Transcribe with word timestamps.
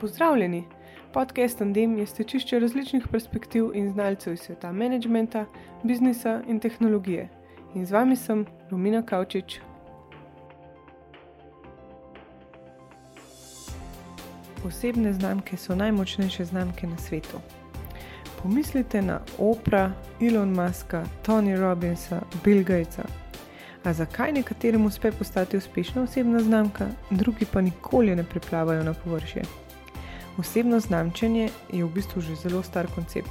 Pozdravljeni! 0.00 0.64
Podcast 1.12 1.60
Andem 1.62 1.98
je 1.98 2.06
stečišče 2.06 2.58
različnih 2.58 3.04
perspektiv 3.12 3.70
in 3.74 3.90
znalcev 3.92 4.32
iz 4.32 4.40
sveta 4.40 4.72
menedžmenta, 4.72 5.44
biznisa 5.82 6.40
in 6.48 6.60
tehnologije. 6.60 7.28
In 7.74 7.86
z 7.86 7.92
vami 7.92 8.16
sem 8.16 8.46
Romina 8.70 9.02
Kavčič. 9.02 9.60
Osebne 14.66 15.12
znamke 15.12 15.56
so 15.56 15.74
najmočnejše 15.74 16.44
znamke 16.44 16.86
na 16.86 16.98
svetu. 16.98 17.38
Pomislite 18.42 19.02
na 19.02 19.20
Oprah, 19.38 19.92
Elon 20.20 20.54
Muska, 20.54 21.04
Tony 21.26 21.60
Robbinsa, 21.60 22.20
Bill 22.44 22.64
Gatesa. 22.64 23.04
A 23.84 23.92
zakaj 23.92 24.32
nekaterim 24.32 24.86
uspe 24.86 25.12
postati 25.12 25.56
uspešna 25.56 26.02
osebna 26.02 26.40
znamka, 26.40 26.86
drugi 27.10 27.46
pa 27.52 27.60
nikoli 27.60 28.16
ne 28.16 28.24
priplavajo 28.24 28.82
na 28.84 28.94
površje? 28.94 29.63
Osebno 30.38 30.80
znamčenje 30.80 31.50
je 31.72 31.84
v 31.84 31.88
bistvu 31.88 32.20
že 32.20 32.34
zelo 32.34 32.62
star 32.62 32.86
koncept. 32.94 33.30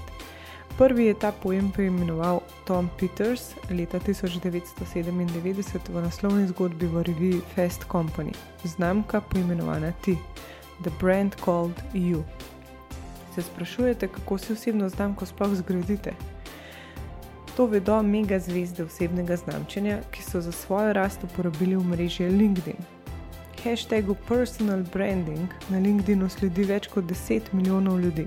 Prvi 0.77 1.05
je 1.05 1.13
ta 1.13 1.31
pojem 1.31 1.71
poimenoval 1.71 2.41
Tom 2.65 2.89
Peters 2.99 3.53
leta 3.69 3.99
1997 3.99 5.89
v 5.89 6.01
naslovni 6.01 6.47
zgodbi 6.47 6.87
v 6.87 7.03
reviji 7.03 7.41
Fast 7.55 7.85
Company, 7.91 8.33
znamka 8.63 9.21
poimenovana 9.21 9.91
Ti, 10.01 10.17
The 10.81 10.89
Brand 10.99 11.35
Called 11.45 11.77
You. 11.93 12.23
Se 13.35 13.41
sprašujete, 13.41 14.07
kako 14.07 14.37
si 14.37 14.53
osebno 14.53 14.89
znamko 14.89 15.25
sploh 15.25 15.53
zgradite? 15.53 16.13
To 17.57 17.65
vedo 17.65 18.01
mega 18.01 18.39
zvezde 18.39 18.83
osebnega 18.83 19.35
znamčenja, 19.35 20.01
ki 20.11 20.23
so 20.23 20.41
za 20.41 20.51
svojo 20.51 20.93
rast 20.93 21.23
uporabili 21.23 21.75
omrežje 21.75 22.29
LinkedIn. 22.29 23.02
Hashtagu 23.63 24.15
personal 24.27 24.83
branding 24.93 25.47
na 25.69 25.79
LinkedInu 25.79 26.27
sledi 26.29 26.65
več 26.67 26.89
kot 26.91 27.05
10 27.07 27.53
milijonov 27.55 28.01
ljudi, 28.03 28.25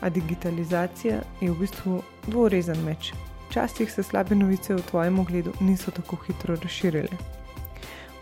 a 0.00 0.08
digitalizacija 0.10 1.20
je 1.40 1.50
v 1.52 1.54
bistvu 1.60 2.00
dvorezen 2.26 2.80
meč. 2.82 3.12
Včasih 3.46 3.92
se 3.92 4.02
slabe 4.02 4.34
novice 4.34 4.74
v 4.74 4.82
tvojem 4.90 5.20
ogledu 5.22 5.52
niso 5.60 5.94
tako 5.94 6.18
hitro 6.26 6.56
razširile. 6.62 7.20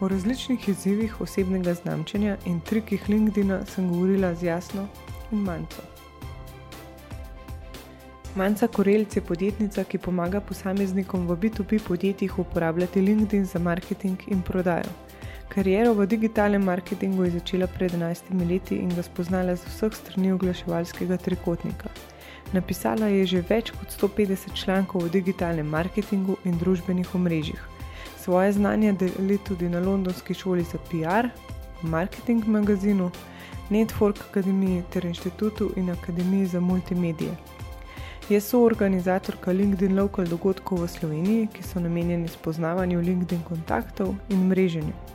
O 0.01 0.09
različnih 0.09 0.69
izzivih 0.69 1.21
osebnega 1.21 1.75
znamčenja 1.75 2.37
in 2.45 2.61
trikih 2.61 3.09
LinkedIna 3.09 3.63
sem 3.67 3.89
govorila 3.89 4.35
z 4.35 4.51
Jasno 4.51 4.85
in 5.33 5.39
Manco. 5.49 5.83
Manca 8.37 8.69
Korelc 8.69 9.17
je 9.17 9.23
podjetnica, 9.23 9.85
ki 9.85 9.99
pomaga 9.99 10.41
posameznikom 10.41 11.27
v 11.27 11.37
B2B 11.37 11.81
podjetjih 11.89 12.39
uporabljati 12.39 13.01
LinkedIn 13.01 13.45
za 13.47 13.59
marketing 13.59 14.29
in 14.29 14.43
prodajo. 14.43 15.04
Kariero 15.49 15.95
v 15.95 16.07
digitalnem 16.07 16.65
marketingu 16.65 17.25
je 17.25 17.31
začela 17.31 17.67
pred 17.67 17.93
11 17.93 18.49
leti 18.49 18.77
in 18.77 18.89
ga 18.89 19.03
spoznala 19.03 19.57
z 19.57 19.65
vseh 19.69 19.95
strani 19.95 20.33
oglaševalskega 20.33 21.17
trikotnika. 21.17 21.91
Napisala 22.53 23.07
je 23.07 23.27
že 23.27 23.45
več 23.49 23.71
kot 23.71 23.91
150 23.91 24.55
člankov 24.55 25.05
o 25.05 25.09
digitalnem 25.09 25.67
marketingu 25.67 26.37
in 26.45 26.59
družbenih 26.59 27.15
omrežjih. 27.15 27.61
Svoje 28.19 28.53
znanje 28.53 28.93
deli 28.93 29.39
tudi 29.39 29.69
na 29.69 29.81
Londonski 29.81 30.35
šoli 30.35 30.65
za 30.65 30.79
PR, 30.91 31.29
marketing 31.83 32.47
magazinu, 32.47 33.11
Network 33.71 34.21
Akademiji 34.31 34.83
ter 34.91 35.05
inštitutu 35.05 35.73
in 35.77 35.91
Akademiji 35.91 36.47
za 36.47 36.61
multimedije. 36.61 37.37
Je 38.29 38.41
soorganizatorka 38.41 39.53
LinkedIn 39.53 39.99
Local 39.99 40.25
dogodkov 40.25 40.83
v 40.83 40.89
Sloveniji, 40.89 41.49
ki 41.53 41.63
so 41.63 41.81
namenjeni 41.81 42.29
spoznavanju 42.29 43.01
LinkedIn 43.01 43.43
kontaktov 43.45 44.15
in 44.29 44.49
mreženju. 44.49 45.14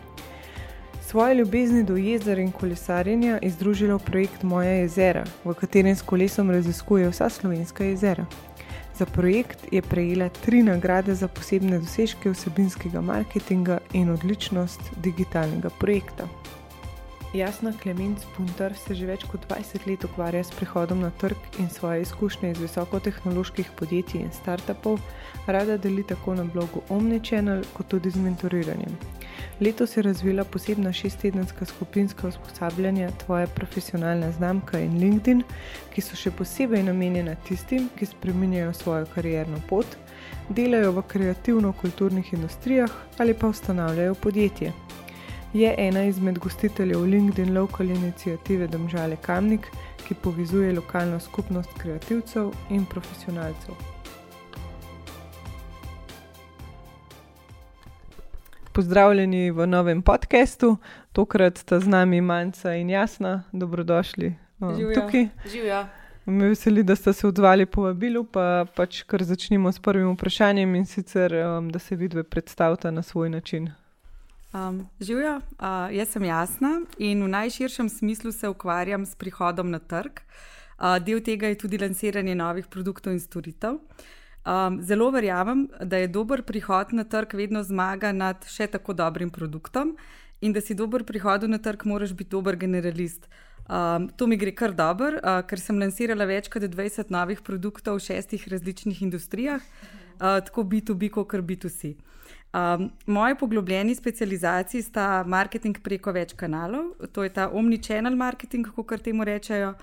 Svoje 1.09 1.35
ljubezni 1.35 1.83
do 1.83 1.95
jezera 1.97 2.41
in 2.41 2.51
kolesarjenja 2.51 3.39
je 3.41 3.49
združila 3.49 3.95
v 3.95 4.03
projekt 4.05 4.43
Moja 4.43 4.71
jezera, 4.71 5.23
v 5.45 5.53
katerem 5.57 5.95
s 5.95 6.05
kolesom 6.05 6.51
raziskuje 6.51 7.09
vsa 7.09 7.29
slovenska 7.29 7.83
jezera. 7.83 8.25
Za 8.97 9.05
projekt 9.05 9.65
je 9.71 9.81
prejela 9.81 10.29
tri 10.29 10.61
nagrade 10.63 11.15
za 11.15 11.27
posebne 11.27 11.79
dosežke 11.79 12.29
vsebinskega 12.29 13.01
marketinga 13.01 13.79
in 13.93 14.11
odličnost 14.13 14.81
digitalnega 15.01 15.69
projekta. 15.79 16.29
Jasna 17.33 17.73
Klemenc 17.81 18.23
Puntar 18.35 18.73
se 18.73 18.95
že 18.97 19.05
več 19.05 19.21
kot 19.29 19.43
20 19.45 19.83
let 19.85 20.05
ukvarja 20.07 20.41
s 20.41 20.49
prihodom 20.57 21.03
na 21.05 21.11
trg 21.21 21.59
in 21.61 21.67
svoje 21.69 22.01
izkušnje 22.01 22.51
iz 22.51 22.57
visokotehnoloških 22.57 23.69
podjetij 23.77 24.23
in 24.23 24.31
startupov 24.33 24.97
rada 25.45 25.77
deli 25.77 26.03
tako 26.03 26.33
na 26.39 26.43
blogu 26.43 26.81
Omnichannel 26.89 27.61
kot 27.77 27.87
tudi 27.93 28.09
z 28.09 28.17
mentoriranjem. 28.17 28.97
Letos 29.61 29.93
je 29.97 30.03
razvila 30.03 30.43
posebna 30.43 30.93
šesttedenska 30.93 31.65
skupinska 31.65 32.27
usposabljanja 32.27 33.11
Tvoja 33.25 33.47
profesionalna 33.47 34.31
znamka 34.31 34.79
in 34.79 34.97
LinkedIn, 34.97 35.43
ki 35.93 36.01
so 36.01 36.17
še 36.17 36.31
posebej 36.31 36.83
namenjena 36.89 37.35
tistim, 37.45 37.91
ki 37.95 38.09
spreminjajo 38.09 38.73
svojo 38.73 39.05
karierno 39.13 39.61
pot, 39.69 39.97
delajo 40.49 40.97
v 40.97 41.05
kreativno-kulturnih 41.13 42.33
industrijah 42.33 42.89
ali 43.17 43.37
pa 43.37 43.53
ustanavljajo 43.53 44.15
podjetje 44.15 44.73
je 45.53 45.75
ena 45.77 46.03
izmed 46.03 46.39
gostiteljev 46.39 47.05
LinkedIn 47.05 47.57
Local 47.57 47.89
inicijative 47.89 48.67
Domžale 48.67 49.15
Kamnik, 49.15 49.67
ki 50.07 50.13
povezuje 50.13 50.73
lokalno 50.73 51.19
skupnost 51.19 51.69
kreativcev 51.77 52.51
in 52.69 52.85
profesionalcev. 52.85 53.75
Pozdravljeni 58.71 59.51
v 59.51 59.67
novem 59.67 60.01
podkastu, 60.01 60.77
tokrat 61.13 61.57
sta 61.57 61.79
z 61.79 61.87
nami 61.87 62.21
Manca 62.21 62.73
in 62.73 62.89
Jasna, 62.89 63.43
dobrodošli 63.51 64.35
Živijo. 64.77 65.01
tukaj. 65.01 65.27
Živijo. 65.51 65.85
Me 66.25 66.47
veseli, 66.47 66.83
da 66.83 66.95
ste 66.95 67.13
se 67.13 67.27
odzvali 67.27 67.65
po 67.65 67.81
vabilu, 67.81 68.23
pa 68.23 68.65
pač 68.75 69.01
kar 69.03 69.23
začnimo 69.23 69.71
s 69.71 69.79
prvim 69.79 70.13
vprašanjem 70.13 70.75
in 70.75 70.85
sicer, 70.85 71.33
um, 71.33 71.69
da 71.69 71.79
se 71.79 71.95
vidve 71.95 72.23
predstavite 72.23 72.91
na 72.91 73.01
svoj 73.01 73.29
način. 73.29 73.69
Um, 74.53 74.87
živijo, 74.99 75.35
uh, 75.37 75.93
jaz 75.93 76.09
sem 76.09 76.23
jasna 76.25 76.69
in 76.97 77.21
v 77.23 77.27
najširšem 77.29 77.89
smislu 77.89 78.31
se 78.31 78.49
ukvarjam 78.49 79.05
s 79.05 79.15
prihodom 79.15 79.69
na 79.69 79.79
trg. 79.79 80.23
Uh, 80.79 80.97
del 80.97 81.21
tega 81.21 81.47
je 81.47 81.57
tudi 81.57 81.77
lansiranje 81.77 82.35
novih 82.35 82.65
produktov 82.65 83.13
in 83.13 83.19
storitev. 83.19 83.77
Um, 84.45 84.81
zelo 84.81 85.11
verjamem, 85.11 85.67
da 85.85 85.97
je 85.97 86.07
dober 86.07 86.41
prihod 86.41 86.93
na 86.93 87.03
trg 87.03 87.33
vedno 87.33 87.61
zmaga 87.63 88.11
nad 88.11 88.45
še 88.49 88.67
tako 88.67 88.93
dobrim 88.93 89.29
produktom 89.29 89.93
in 90.41 90.53
da 90.53 90.61
si 90.61 90.73
dober 90.73 91.03
prihod 91.05 91.45
na 91.45 91.61
trg, 91.61 91.85
moraš 91.85 92.17
biti 92.17 92.33
dober 92.33 92.57
generalist. 92.57 93.29
Um, 93.69 94.09
to 94.17 94.25
mi 94.25 94.37
gre 94.37 94.55
kar 94.55 94.73
dobro, 94.73 95.19
uh, 95.21 95.43
ker 95.45 95.61
sem 95.61 95.77
lansirala 95.77 96.25
več 96.25 96.49
kot 96.49 96.65
20 96.65 97.13
novih 97.13 97.45
produktov 97.45 97.99
v 97.99 98.07
šestih 98.07 98.49
različnih 98.49 99.05
industrijah, 99.05 99.61
uh, 99.61 100.41
tako 100.41 100.65
B2B 100.65 101.13
kot 101.13 101.37
B2C. 101.37 101.93
Um, 102.53 102.89
moji 103.05 103.35
poglobljeni 103.35 103.95
specializaciji 103.95 104.81
sta 104.81 105.23
marketing 105.27 105.77
preko 105.85 106.09
več 106.11 106.33
kanalov, 106.33 106.95
to 107.13 107.23
je 107.23 107.29
ta 107.29 107.45
omnichannel 107.53 108.15
marketing, 108.17 108.65
kako 108.75 108.97
temu 108.97 109.23
rečejo, 109.23 109.75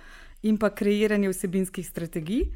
in 0.43 0.59
pa 0.59 0.71
kreiranje 0.71 1.31
vsebinskih 1.31 1.87
strategij. 1.87 2.49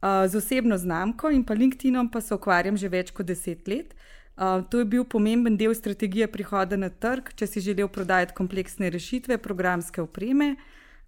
Uh, 0.00 0.24
z 0.30 0.40
osebno 0.40 0.78
znamko 0.78 1.28
in 1.30 1.44
pa 1.44 1.54
LinkedInom 1.54 2.08
pa 2.08 2.20
se 2.20 2.34
ukvarjam 2.34 2.76
že 2.76 2.88
več 2.88 3.12
kot 3.12 3.26
deset 3.26 3.68
let. 3.68 3.94
Uh, 4.38 4.64
to 4.70 4.78
je 4.78 4.84
bil 4.84 5.04
pomemben 5.04 5.56
del 5.56 5.74
strategije 5.74 6.30
prihoda 6.32 6.76
na 6.76 6.88
trg, 6.88 7.34
če 7.36 7.46
si 7.46 7.60
želel 7.60 7.88
prodajati 7.88 8.34
kompleksne 8.34 8.88
rešitve, 8.90 9.36
programske 9.38 10.00
opreme. 10.00 10.54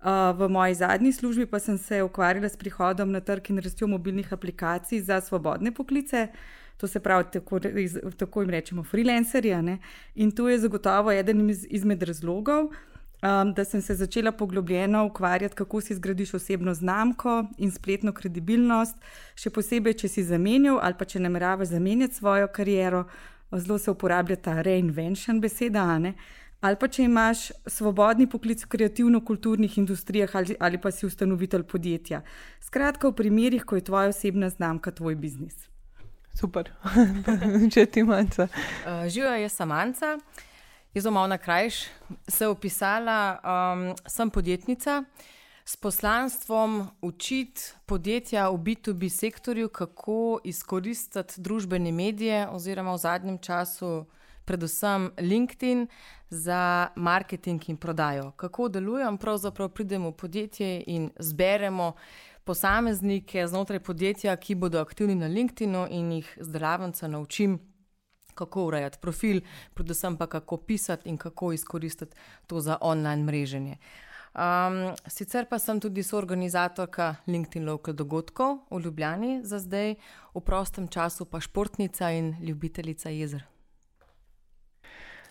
Uh, 0.02 0.36
v 0.36 0.48
moji 0.48 0.74
zadnji 0.74 1.12
službi 1.12 1.46
pa 1.46 1.58
sem 1.58 1.78
se 1.78 2.02
ukvarjala 2.02 2.48
s 2.48 2.56
prihodom 2.60 3.12
na 3.12 3.20
trg 3.20 3.54
in 3.54 3.64
rastjo 3.64 3.86
mobilnih 3.88 4.32
aplikacij 4.32 5.00
za 5.00 5.20
svobodne 5.20 5.72
poklice. 5.72 6.28
To 6.80 6.88
se 6.88 7.00
pravi, 7.00 7.24
tako, 7.32 7.60
tako 8.16 8.40
jim 8.40 8.50
rečemo, 8.50 8.84
freelancerji. 8.84 9.78
In 10.14 10.30
to 10.32 10.48
je 10.48 10.58
zagotovo 10.58 11.12
eden 11.12 11.50
iz, 11.50 11.66
izmed 11.70 12.02
razlogov, 12.02 12.64
um, 12.64 13.52
da 13.54 13.64
sem 13.64 13.82
se 13.82 13.94
začela 13.94 14.32
poglobljeno 14.32 15.04
ukvarjati, 15.06 15.54
kako 15.54 15.80
si 15.80 15.94
zgradiš 15.94 16.34
osebno 16.34 16.74
znamko 16.74 17.44
in 17.58 17.70
spletno 17.70 18.12
kredibilnost, 18.12 18.96
še 19.36 19.50
posebej, 19.50 19.98
če 20.00 20.08
si 20.08 20.24
zamenjal 20.24 20.80
ali 20.82 20.96
pa 20.98 21.04
če 21.04 21.20
nameravaš 21.20 21.68
zamenjati 21.68 22.14
svojo 22.14 22.48
kariero. 22.48 23.04
Zelo 23.52 23.78
se 23.78 23.90
uporablja 23.90 24.36
ta 24.36 24.62
reinvention 24.62 25.40
beseda. 25.40 25.98
Ali 26.60 26.76
pa 26.76 26.88
če 26.88 27.04
imaš 27.04 27.50
svobodni 27.66 28.28
poklic 28.28 28.62
v 28.64 28.68
kreativno-kulturnih 28.76 29.78
industrijah 29.80 30.36
ali, 30.36 30.56
ali 30.60 30.80
pa 30.80 30.92
si 30.92 31.06
ustanovitelj 31.06 31.64
podjetja. 31.68 32.22
Skratka, 32.60 33.08
v 33.08 33.16
primerih, 33.16 33.64
ko 33.64 33.76
je 33.76 33.84
tvoja 33.88 34.12
osebna 34.12 34.48
znamka 34.48 34.92
tvoj 34.92 35.16
biznis. 35.16 35.70
Super, 36.34 36.70
če 37.72 37.86
ti 37.86 38.02
manjka. 38.02 38.48
Uh, 38.50 39.08
Živijo, 39.08 39.34
jaz 39.42 39.58
sem 39.58 39.72
Anca, 39.72 40.14
jaz 40.94 41.04
sem 41.04 41.14
malo 41.14 41.26
na 41.26 41.38
krajš. 41.38 41.82
Se 42.28 42.48
opisala, 42.48 43.40
um, 43.42 43.90
sem 44.06 44.30
podjetnica 44.30 45.02
s 45.64 45.76
poslanstvom 45.76 46.88
učiti 47.02 47.62
podjetja 47.86 48.48
v 48.50 48.56
B2B 48.58 49.08
sektorju, 49.08 49.68
kako 49.68 50.40
izkoristiti 50.44 51.40
družbene 51.40 51.92
medije, 51.92 52.48
oziroma 52.48 52.94
v 52.94 52.98
zadnjem 52.98 53.38
času 53.38 54.06
predvsem 54.44 55.12
LinkedIn 55.18 55.86
za 56.30 56.88
marketing 56.96 57.68
in 57.68 57.76
prodajo. 57.76 58.32
Kako 58.36 58.68
delujem? 58.68 59.18
Pravzaprav 59.18 59.68
pridemo 59.68 60.10
v 60.10 60.16
podjetje 60.16 60.82
in 60.86 61.10
zberemo 61.18 61.92
posameznike 62.50 63.46
znotraj 63.46 63.78
podjetja, 63.78 64.32
ki 64.36 64.56
bodo 64.58 64.80
aktivni 64.82 65.14
na 65.14 65.28
LinkedIn 65.30 65.74
in 65.94 66.08
jih 66.12 66.30
zdelavnica 66.40 67.08
naučim. 67.08 67.58
Kako 68.34 68.64
urejati 68.64 68.98
profil, 68.98 69.40
predvsem 69.74 70.16
pa 70.16 70.26
kako 70.26 70.56
pisati 70.56 71.08
in 71.08 71.18
kako 71.18 71.52
izkoristiti 71.52 72.16
to 72.46 72.60
za 72.60 72.78
online 72.80 73.22
mreženje. 73.22 73.76
Um, 74.34 74.96
sicer 75.06 75.46
pa 75.50 75.58
sem 75.58 75.80
tudi 75.80 76.02
soorganizatorka 76.02 77.14
LinkedIn 77.26 77.70
Local 77.70 77.94
dogodkov 77.94 78.58
v 78.70 78.82
Ljubljani 78.82 79.40
za 79.44 79.58
zdaj, 79.58 79.94
v 80.34 80.40
prostem 80.40 80.88
času 80.88 81.24
pa 81.24 81.40
športnica 81.40 82.10
in 82.10 82.34
ljubiteljica 82.42 83.10
jezer. 83.10 83.46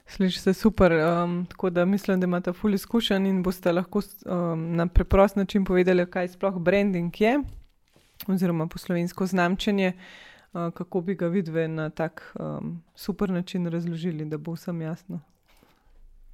Sliši 0.10 0.40
se 0.40 0.54
super, 0.54 0.92
um, 0.94 1.46
tako 1.46 1.70
da 1.70 1.86
mislim, 1.86 2.20
da 2.20 2.26
imate 2.26 2.54
ful 2.54 2.74
izkušenj 2.74 3.28
in 3.28 3.44
boste 3.44 3.72
lahko 3.72 4.02
um, 4.26 4.76
na 4.76 4.88
preprost 4.88 5.36
način 5.36 5.66
povedali, 5.66 6.06
kaj 6.12 6.28
sploh 6.28 6.58
branding 6.58 7.22
je, 7.22 7.40
oziroma 8.28 8.68
po 8.68 8.78
slovensko 8.78 9.26
znamčenje, 9.26 9.94
uh, 9.94 10.74
kako 10.74 11.02
bi 11.02 11.16
ga 11.16 11.28
vidve 11.28 11.68
na 11.68 11.90
tak 11.90 12.36
um, 12.40 12.82
super 12.96 13.30
način 13.30 13.68
razložili, 13.68 14.26
da 14.26 14.38
bo 14.38 14.52
vsem 14.58 14.82
jasno. 14.82 15.20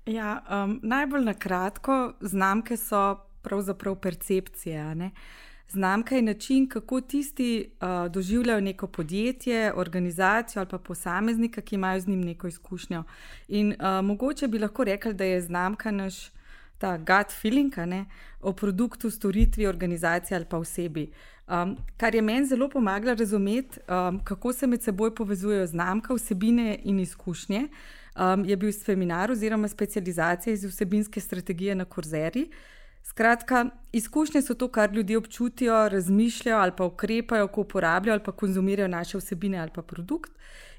Ja, 0.06 0.44
um, 0.64 0.80
najbolj 0.84 1.26
na 1.26 1.34
kratko, 1.34 2.14
znamke 2.22 2.78
so 2.78 3.18
pravzaprav 3.42 3.96
percepcije. 3.96 4.96
Ne? 4.96 5.12
Znamka 5.70 6.16
je 6.16 6.22
način, 6.22 6.70
kako 6.70 7.02
tisti 7.02 7.70
uh, 7.82 8.12
doživljajo 8.12 8.62
neko 8.62 8.88
podjetje, 8.88 9.74
organizacijo 9.74 10.60
ali 10.60 10.70
pa 10.70 10.78
posameznika, 10.78 11.62
ki 11.62 11.76
imajo 11.76 12.00
z 12.00 12.08
njim 12.08 12.22
neko 12.22 12.48
izkušnjo. 12.48 13.04
In 13.48 13.72
uh, 13.80 14.06
mogoče 14.06 14.48
bi 14.48 14.60
lahko 14.60 14.84
rekli, 14.84 15.14
da 15.14 15.24
je 15.24 15.42
znamka 15.42 15.92
naš 15.92 16.32
ta 16.78 16.98
gut 16.98 17.32
feeling 17.42 17.78
ne, 17.78 18.06
o 18.42 18.54
produktu, 18.54 19.10
storitvi, 19.10 19.68
organizaciji 19.68 20.36
ali 20.36 20.46
pa 20.46 20.58
osebi. 20.58 21.12
Um, 21.48 21.78
kar 21.98 22.16
je 22.16 22.22
meni 22.22 22.46
zelo 22.46 22.70
pomagalo 22.70 23.16
razumeti, 23.16 23.80
um, 23.80 24.20
kako 24.24 24.54
se 24.54 24.68
med 24.68 24.84
seboj 24.84 25.16
povezujejo 25.16 25.68
znamka, 25.68 26.14
vsebine 26.14 26.80
in 26.84 27.00
izkušnje 27.00 27.68
um, 28.16 28.46
je 28.46 28.58
bil 28.58 28.72
seminar 28.72 29.32
oziroma 29.32 29.68
specializacija 29.68 30.54
iz 30.54 30.64
vsebinske 30.66 31.22
strategije 31.22 31.76
na 31.76 31.86
Korzeri. 31.86 32.50
Skratka, 33.06 33.66
izkušnje 33.92 34.42
so 34.42 34.54
to, 34.54 34.68
kar 34.68 34.94
ljudje 34.94 35.18
občutijo, 35.18 35.90
razmišljajo 35.90 36.58
ali 36.58 36.72
pa 36.78 36.86
ukrepajo, 36.86 37.48
ko 37.48 37.62
uporabljajo 37.62 38.14
ali 38.14 38.24
pa 38.24 38.32
konzumirajo 38.32 38.88
naše 38.88 39.18
vsebine 39.18 39.60
ali 39.60 39.72
pa 39.76 39.82
produkt. 39.82 40.32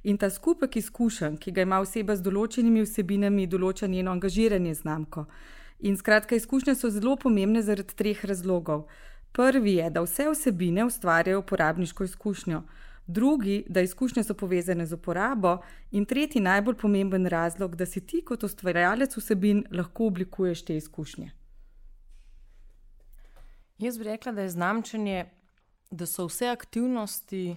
In 0.02 0.18
ta 0.18 0.30
skupek 0.30 0.76
izkušenj, 0.76 1.36
ki 1.36 1.52
ga 1.52 1.62
ima 1.62 1.78
oseba 1.80 2.16
z 2.16 2.26
določenimi 2.26 2.82
vsebinami, 2.82 3.46
določa 3.46 3.86
njeno 3.86 4.10
angažiranje 4.10 4.74
znamko. 4.74 5.24
In 5.78 5.96
skratka, 5.96 6.34
izkušnje 6.34 6.74
so 6.74 6.90
zelo 6.90 7.14
pomembne 7.16 7.62
zaradi 7.62 7.94
treh 7.94 8.24
razlogov. 8.24 8.84
Prvi 9.32 9.78
je, 9.78 9.90
da 9.90 10.02
vse 10.02 10.26
vsebine 10.32 10.84
ustvarjajo 10.90 11.44
uporabniško 11.46 12.04
izkušnjo 12.10 12.62
drugi, 13.06 13.64
da 13.68 13.80
izkušnje 13.86 14.26
so 14.26 14.34
povezane 14.34 14.86
z 14.86 14.98
uporabo, 14.98 15.58
in 15.90 16.04
tretji, 16.04 16.42
najbolj 16.42 16.74
pomemben 16.82 17.26
razlog, 17.26 17.76
da 17.76 17.86
si 17.86 18.00
ti 18.06 18.24
kot 18.26 18.42
ustvarjalec 18.42 19.16
vsebin 19.16 19.64
lahko 19.70 20.10
oblikuješ 20.10 20.64
te 20.64 20.76
izkušnje. 20.76 21.30
Jaz 23.78 23.98
bi 23.98 24.04
rekla, 24.04 24.32
da 24.32 24.42
je 24.42 24.50
znamčenje, 24.50 25.24
da 25.90 26.06
so 26.06 26.24
vse 26.26 26.48
aktivnosti, 26.48 27.56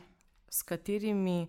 s 0.50 0.62
katerimi 0.62 1.48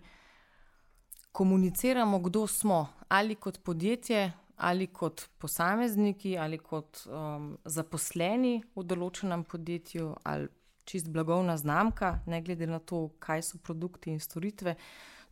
komuniciramo, 1.31 2.19
kdo 2.19 2.47
smo, 2.47 2.87
ali 3.07 3.35
kot 3.35 3.59
podjetje, 3.63 4.31
ali 4.55 4.87
kot 4.87 5.21
posamezniki, 5.37 6.37
ali 6.37 6.57
kot 6.57 7.03
um, 7.05 7.57
zaposleni 7.65 8.61
v 8.75 8.83
določenem 8.83 9.43
podjetju, 9.43 10.15
ali 10.23 10.47
čist 10.85 11.09
blagovna 11.11 11.57
znamka, 11.57 12.19
ne 12.25 12.41
glede 12.41 12.67
na 12.67 12.79
to, 12.79 13.09
kaj 13.19 13.43
so 13.43 13.59
produkti 13.59 14.11
in 14.11 14.19
storitve. 14.19 14.75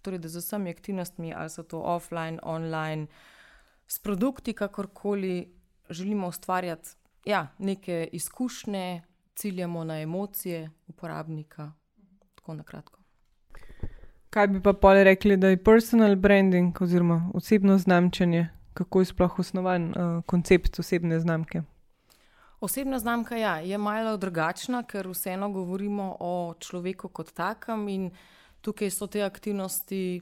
Torej, 0.02 0.20
da 0.20 0.28
z 0.28 0.44
vsemi 0.44 0.74
aktivnostmi, 0.76 1.32
ali 1.34 1.50
so 1.50 1.64
to 1.64 1.80
offline, 1.80 2.40
online, 2.44 3.08
s 3.88 4.00
produkti, 4.00 4.54
kakorkoli 4.54 5.54
želimo 5.90 6.28
ustvarjati 6.28 7.00
ja, 7.26 7.48
neke 7.58 8.10
izkušnje, 8.12 9.04
ciljamo 9.40 9.84
na 9.84 10.02
emocije 10.02 10.70
uporabnika. 10.88 11.72
Tako 12.36 12.54
na 12.54 12.64
kratko. 12.64 13.00
Kaj 14.30 14.48
bi 14.48 14.62
pa 14.62 14.74
pole 14.74 15.04
rekli, 15.04 15.38
da 15.38 15.48
je 15.48 15.64
personal 15.64 16.16
branding 16.16 16.82
oziroma 16.82 17.32
osebno 17.34 17.78
znamčenje, 17.78 18.48
kako 18.74 19.00
je 19.00 19.06
sploh 19.06 19.40
osnovan 19.40 19.90
uh, 19.90 20.24
koncept 20.26 20.80
osebne 20.80 21.20
znamke? 21.20 21.62
Osebna 22.60 23.00
znamka 23.00 23.38
ja, 23.38 23.56
je 23.60 23.78
malo 23.78 24.18
drugačna, 24.18 24.84
ker 24.84 25.08
vseeno 25.08 25.50
govorimo 25.50 26.18
o 26.20 26.54
človeku 26.60 27.08
kot 27.08 27.32
takem 27.34 27.88
in 27.88 28.12
tukaj 28.62 28.92
so 28.92 29.08
te 29.08 29.24
aktivnosti, 29.24 30.22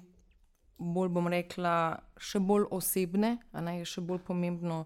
bolj 0.78 1.10
bom 1.10 1.28
rekla, 1.28 1.98
še 2.18 2.40
bolj 2.40 2.70
osebne, 2.72 3.40
a 3.52 3.62
ne 3.66 3.80
je 3.80 3.90
še 3.90 4.02
bolj 4.06 4.22
pomembno, 4.30 4.84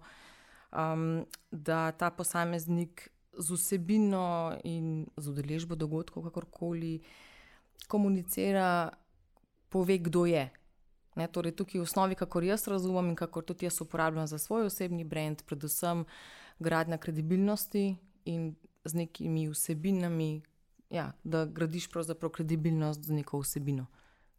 um, 0.72 1.26
da 1.50 1.90
ta 1.92 2.10
posameznik 2.10 3.11
z 3.38 3.50
vsebino 3.56 4.58
in 4.64 5.06
z 5.16 5.28
udeležbo 5.28 5.74
dogodkov, 5.74 6.28
kakorkoli 6.28 7.00
komunicira, 7.88 8.90
pove, 9.68 9.98
kdo 9.98 10.26
je. 10.26 10.50
Ne, 11.16 11.28
torej, 11.28 11.52
tukaj 11.56 11.80
v 11.80 11.84
osnovi, 11.84 12.14
kako 12.16 12.40
jaz 12.40 12.68
razumem 12.68 13.12
in 13.12 13.16
kako 13.16 13.42
tudi 13.42 13.66
jaz 13.66 13.80
uporabljam 13.80 14.26
za 14.26 14.38
svoj 14.38 14.66
osebni 14.66 15.04
brand, 15.04 15.42
predvsem 15.44 16.04
gradnja 16.58 16.98
kredibilnosti 16.98 17.96
in 18.24 18.54
z 18.84 18.94
nekimi 18.94 19.48
vsebinami, 19.48 20.42
ja, 20.90 21.12
da 21.24 21.44
gradiš 21.44 21.90
pravzaprav 21.90 22.30
kredibilnost 22.30 23.04
z 23.04 23.12
neko 23.12 23.40
vsebino, 23.40 23.86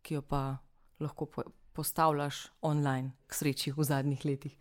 ki 0.02 0.14
jo 0.14 0.22
pa 0.22 0.58
lahko 1.00 1.26
po 1.26 1.44
postavljaš 1.74 2.48
online, 2.62 3.12
k 3.28 3.34
sreči 3.34 3.72
v 3.72 3.84
zadnjih 3.84 4.26
letih. 4.26 4.58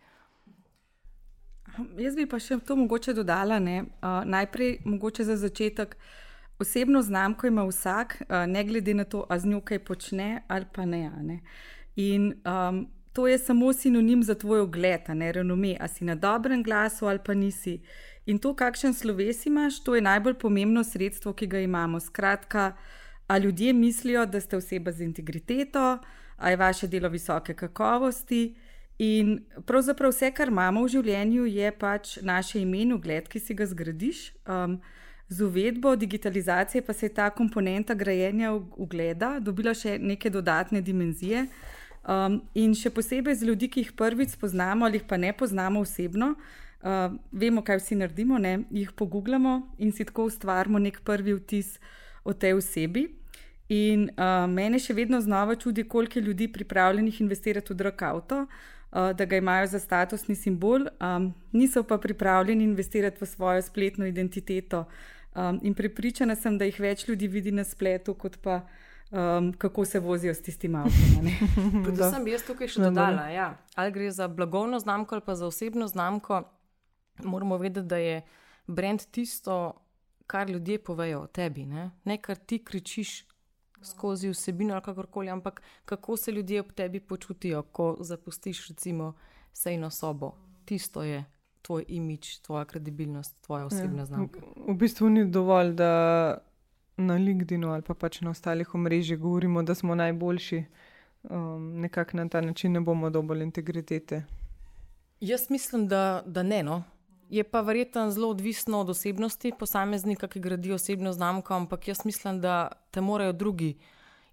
Jaz 1.97 2.15
bi 2.15 2.25
pa 2.29 2.37
še 2.39 2.59
to 2.61 2.75
mogoče 2.77 3.15
dodala. 3.17 3.57
Uh, 3.57 4.21
najprej, 4.29 4.77
mogoče 4.85 5.23
za 5.25 5.37
začetek, 5.37 5.95
osebno 6.61 7.01
znamko 7.01 7.47
ima 7.47 7.65
vsak, 7.65 8.17
uh, 8.21 8.43
ne 8.47 8.63
glede 8.63 8.93
na 8.93 9.03
to, 9.03 9.25
ali 9.29 9.39
z 9.39 9.49
njo 9.49 9.61
kaj 9.61 9.79
počne 9.79 10.43
ali 10.47 10.65
pa 10.73 10.85
ne. 10.85 11.09
ne? 11.21 11.39
In 11.95 12.33
um, 12.45 12.85
to 13.13 13.27
je 13.27 13.37
samo 13.37 13.73
sinonim 13.73 14.23
za 14.23 14.35
tvoj 14.35 14.59
ogled, 14.59 15.09
ne 15.09 15.31
renome, 15.31 15.77
a 15.79 15.87
si 15.87 16.05
na 16.05 16.15
dobrem 16.15 16.63
glasu 16.63 17.07
ali 17.07 17.19
pa 17.25 17.33
nisi. 17.33 17.79
In 18.25 18.39
to, 18.39 18.53
kakšen 18.55 18.93
sloves 18.93 19.45
imaš, 19.45 19.81
to 19.83 19.95
je 19.95 20.01
najbolj 20.01 20.37
pomembno 20.39 20.83
sredstvo, 20.83 21.33
ki 21.33 21.47
ga 21.47 21.59
imamo. 21.59 21.99
Skratka, 21.99 22.73
a 23.27 23.37
ljudje 23.37 23.73
mislijo, 23.73 24.25
da 24.25 24.41
ste 24.41 24.57
oseba 24.57 24.91
z 24.91 25.01
integriteto, 25.03 25.97
a 26.37 26.49
je 26.49 26.57
vaše 26.57 26.87
delo 26.87 27.09
visoke 27.09 27.53
kakovosti. 27.53 28.55
In 29.01 29.39
pravzaprav 29.65 30.11
vse, 30.13 30.29
kar 30.31 30.51
imamo 30.53 30.83
v 30.85 30.91
življenju, 30.93 31.45
je 31.49 31.71
pač 31.71 32.17
naše 32.21 32.61
ime 32.61 32.83
in 32.83 32.93
ugled, 32.93 33.25
ki 33.29 33.39
si 33.41 33.55
ga 33.57 33.65
zgradiš. 33.65 34.27
Um, 34.45 34.77
z 35.29 35.41
uvedbo 35.41 35.95
digitalizacije 35.95 36.81
pa 36.85 36.93
se 36.93 37.05
je 37.05 37.13
ta 37.13 37.29
komponenta 37.29 37.93
grajenja 37.93 38.51
ugleda 38.53 39.39
dobila 39.39 39.73
še 39.73 39.97
neke 39.97 40.29
dodatne 40.29 40.81
dimenzije. 40.81 41.47
Um, 42.03 42.41
in 42.53 42.75
še 42.75 42.91
posebej 42.91 43.39
z 43.39 43.47
ljudmi, 43.47 43.69
ki 43.71 43.85
jih 43.85 43.93
prvič 43.97 44.35
spoznamo 44.35 44.85
ali 44.85 44.99
pa 44.99 45.17
ne 45.17 45.31
poznamo 45.33 45.79
osebno, 45.81 46.33
uh, 46.35 47.15
vemo, 47.31 47.63
kaj 47.63 47.79
vsi 47.79 47.95
naredimo, 47.95 48.37
ne? 48.37 48.67
jih 48.69 48.91
pogooglamo 48.91 49.55
in 49.79 49.95
si 49.95 50.05
tako 50.05 50.27
ustvarimo 50.27 50.79
nek 50.83 50.99
prvi 51.07 51.33
vtis 51.39 51.79
o 52.23 52.35
tej 52.35 52.59
osebi. 52.59 53.07
In 53.71 54.09
uh, 54.11 54.43
mene 54.51 54.77
še 54.77 54.93
vedno 54.93 55.21
znova 55.23 55.55
čudi, 55.55 55.87
koliko 55.87 56.19
je 56.19 56.27
ljudi 56.27 56.51
pripravljenih 56.51 57.21
investirati 57.23 57.73
v 57.73 57.79
drag 57.79 58.03
avto, 58.03 58.43
uh, 58.43 58.72
da 58.93 59.25
ga 59.25 59.37
imajo 59.37 59.67
za 59.67 59.79
statusni 59.79 60.35
simbol, 60.35 60.85
um, 61.01 61.33
niso 61.51 61.83
pa 61.83 61.97
pripravljeni 61.97 62.63
investirati 62.63 63.17
v 63.21 63.27
svojo 63.27 63.61
spletno 63.61 64.05
identiteto. 64.05 64.85
Um, 65.35 65.59
in 65.63 65.73
prepričana 65.73 66.35
sem, 66.35 66.57
da 66.57 66.65
jih 66.65 66.79
več 66.79 67.07
ljudi 67.07 67.27
vidi 67.27 67.51
na 67.51 67.63
spletu, 67.63 68.13
kot 68.13 68.37
pa 68.41 68.59
um, 69.09 69.53
kako 69.57 69.85
se 69.85 69.99
vozijo 69.99 70.33
s 70.33 70.41
tistim 70.41 70.75
avtom. 70.75 71.29
Predvsem 71.85 72.23
bi 72.23 72.35
jaz 72.35 72.45
tukaj 72.45 72.69
še 72.69 72.83
dodala, 72.85 73.27
ja. 73.33 73.47
ali 73.75 73.91
gre 73.91 74.11
za 74.11 74.27
blagovno 74.27 74.79
znamko 74.79 75.15
ali 75.15 75.25
pa 75.25 75.35
za 75.35 75.47
osebno 75.47 75.87
znamko. 75.87 76.43
Moramo 77.23 77.57
vedeti, 77.57 77.87
da 77.87 77.97
je 77.97 78.21
brand 78.67 79.01
tisto, 79.11 79.73
kar 80.27 80.49
ljudje 80.49 80.79
povejo 80.83 81.25
o 81.25 81.27
tebi. 81.27 81.65
Ne, 81.65 81.91
ne 82.05 82.17
kar 82.21 82.37
ti 82.37 82.61
kričiš 82.63 83.23
skozi 83.83 84.29
vsebino 84.29 84.73
ali 84.73 84.83
kakorkoli, 84.83 85.29
ampak 85.29 85.61
kako 85.85 86.17
se 86.17 86.31
ljudje 86.31 86.61
ob 86.61 86.71
tebi 86.71 86.99
počutijo, 86.99 87.61
ko 87.61 87.97
zapustiš 87.99 88.67
recimo 88.67 89.13
sejno 89.53 89.89
sobo. 89.89 90.31
Tisto 90.65 91.03
je 91.03 91.25
tvoj 91.61 91.85
imič, 91.87 92.39
tvoja 92.39 92.65
kredibilnost, 92.65 93.41
tvoja 93.41 93.65
osebna 93.65 94.01
ja, 94.01 94.05
znamka. 94.05 94.39
V, 94.39 94.73
v 94.73 94.77
bistvu 94.77 95.09
ni 95.09 95.25
dovolj, 95.25 95.73
da 95.73 95.91
na 96.97 97.15
LinkedIn 97.17 97.63
ali 97.63 97.81
pa 97.81 97.93
pač 97.93 98.21
na 98.21 98.29
ostalih 98.29 98.75
omrežjih 98.75 99.19
govorimo, 99.19 99.63
da 99.63 99.75
smo 99.75 99.95
najboljši, 99.95 100.63
um, 101.23 101.79
nekako 101.79 102.17
na 102.17 102.29
ta 102.29 102.41
način 102.41 102.71
ne 102.71 102.79
bomo 102.79 103.09
dobili 103.09 103.43
integritete. 103.43 104.23
Jaz 105.19 105.49
mislim, 105.49 105.87
da, 105.87 106.23
da 106.25 106.43
ne. 106.43 106.63
No. 106.63 106.83
Je 107.33 107.43
pa 107.43 107.61
verjetno 107.65 108.11
zelo 108.13 108.29
odvisno 108.29 108.79
od 108.83 108.89
osebnosti 108.93 109.51
posameznika, 109.59 110.27
ki 110.29 110.39
gradi 110.39 110.71
osebno 110.75 111.13
znamko, 111.13 111.53
ampak 111.53 111.87
jaz 111.87 112.03
mislim, 112.05 112.41
da 112.41 112.67
te 112.91 113.01
morajo 113.01 113.33
drugi 113.33 113.73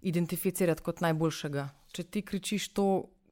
identificirati 0.01 0.81
kot 0.85 1.01
najboljšega. 1.01 1.69
Če 1.91 2.03
ti 2.03 2.21
kričiš 2.21 2.69
to, 2.77 2.85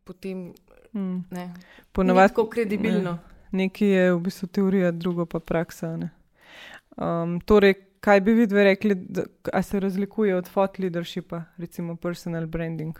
potem 0.03 0.49
Hmm. 0.93 1.23
ne. 1.31 1.53
Ponavadi 1.91 2.27
Tako 2.27 2.49
kredibilno. 2.49 3.17
Nekaj 3.51 3.87
je 3.87 4.13
v 4.13 4.19
bistvu 4.19 4.47
teorija, 4.47 4.91
drugo 4.91 5.25
pa 5.25 5.39
praksa. 5.39 5.97
ne. 5.97 6.09
Um, 6.97 7.39
torej, 7.41 7.73
kaj 7.99 8.21
bi 8.21 8.33
vi 8.33 8.47
dve 8.47 8.63
rekli, 8.63 8.95
da 8.95 9.61
se 9.61 9.79
razlikuje 9.79 10.35
od 10.35 10.49
thought 10.49 10.79
leadershipa, 10.79 11.43
recimo 11.57 11.95
personal 11.95 12.45
branding, 12.45 12.99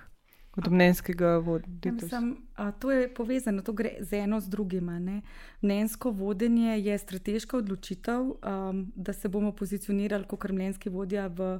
od 0.66 0.72
mnenjskega 0.72 1.26
Ja, 1.26 1.38
voditelja? 1.38 1.94
mislim, 1.94 2.38
a, 2.56 2.72
to 2.72 2.92
je 2.92 3.14
povezano, 3.14 3.62
to 3.62 3.74
gre 3.74 3.92
z 4.00 4.14
eno 4.14 4.40
z 4.40 4.50
drugima. 4.50 5.00
Ne? 5.00 5.22
Mnenjsko 5.62 6.12
vodenje 6.12 6.80
je 6.80 6.98
strateška 6.98 7.58
odločitev, 7.58 8.22
um, 8.22 8.92
da 8.96 9.14
se 9.14 9.30
bomo 9.30 9.52
pozicionirali 9.52 10.24
kot 10.24 10.44
mnenjski 10.50 10.90
vodja 10.90 11.28
v 11.28 11.60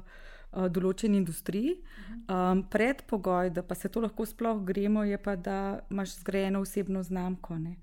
uh, 0.52 0.66
določeni 0.68 1.16
industriji. 1.16 1.80
Um, 2.28 2.62
predpogoj, 2.70 3.50
da 3.50 3.62
pa 3.62 3.74
se 3.74 3.88
to 3.88 4.00
lahko 4.00 4.26
sploh 4.26 4.64
gremo, 4.64 5.04
je 5.04 5.18
pa, 5.18 5.36
da 5.36 5.80
imaš 5.90 6.18
zgrajeno 6.20 6.60
osebno 6.60 7.02
znamko. 7.02 7.58
ne. 7.58 7.76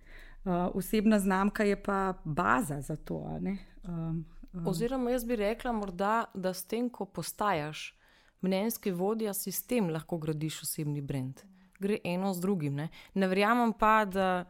Uh, 0.45 0.71
osebna 0.73 1.19
znamka 1.19 1.63
je 1.63 1.75
pa 1.83 2.13
baza 2.23 2.81
za 2.81 2.95
to. 2.95 3.23
a 3.35 3.39
ne. 3.39 3.57
Um, 3.83 4.25
um, 4.53 4.67
Oziroma, 4.67 5.11
jaz 5.11 5.25
bi 5.25 5.35
rekla, 5.35 5.71
morda, 5.71 6.25
da 6.33 6.53
s 6.53 6.63
tem, 6.65 6.89
ko 6.89 7.05
postajaš 7.05 7.96
mnenjski 8.41 8.91
vodja, 8.91 9.33
si 9.33 9.51
s 9.51 9.67
tem 9.67 9.89
lahko 9.89 10.17
gradiš 10.17 10.61
osebni 10.63 11.01
brand. 11.01 11.41
Gre 11.79 11.97
eno 12.03 12.33
z 12.33 12.41
drugim. 12.41 12.75
Ne, 12.75 12.89
ne 13.13 13.27
verjamem 13.27 13.73
pa, 13.73 14.05
da 14.05 14.45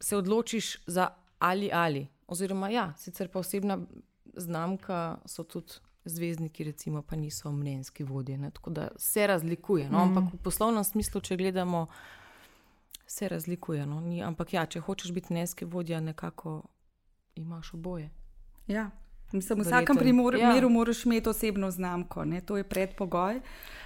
se 0.00 0.16
odločiš 0.16 0.76
za 0.86 1.08
ali 1.38 1.70
ali. 1.72 2.06
Oziroma, 2.26 2.68
ja, 2.68 2.92
sicer 2.98 3.28
pa 3.28 3.38
osebna 3.38 3.78
znamka 4.36 5.18
so 5.26 5.44
tudi 5.44 5.72
zvezdniki, 6.04 6.64
recimo, 6.64 7.02
pa 7.02 7.16
niso 7.16 7.52
mnenjski 7.52 8.04
vodje. 8.04 8.38
Ne, 8.38 8.50
tako 8.50 8.70
da 8.70 8.88
se 8.96 9.26
razlikuje. 9.26 9.90
No, 9.90 9.98
ampak 9.98 10.34
v 10.34 10.42
poslovnem 10.42 10.84
smislu, 10.84 11.20
če 11.20 11.36
gledamo, 11.36 11.86
se 13.06 13.28
razlikuje. 13.28 13.86
No, 13.86 14.00
ni, 14.00 14.22
ampak 14.22 14.52
ja, 14.52 14.66
če 14.66 14.80
hočeš 14.80 15.12
biti 15.12 15.32
mnenjski 15.32 15.64
vodja, 15.64 16.00
nekako 16.00 16.62
imaš 17.34 17.74
oboje. 17.74 18.10
Ja. 18.66 18.90
Mislim, 19.32 19.58
v 19.58 19.62
vsakem 19.62 19.96
primeru 19.96 20.38
Ja. 20.38 20.54
ja. 20.54 20.68
moraš 20.68 21.04
imeti 21.04 21.28
osebno 21.28 21.70
znamko, 21.70 22.24
ne? 22.24 22.40
to 22.40 22.56
je 22.56 22.64
predpogoj. 22.64 23.40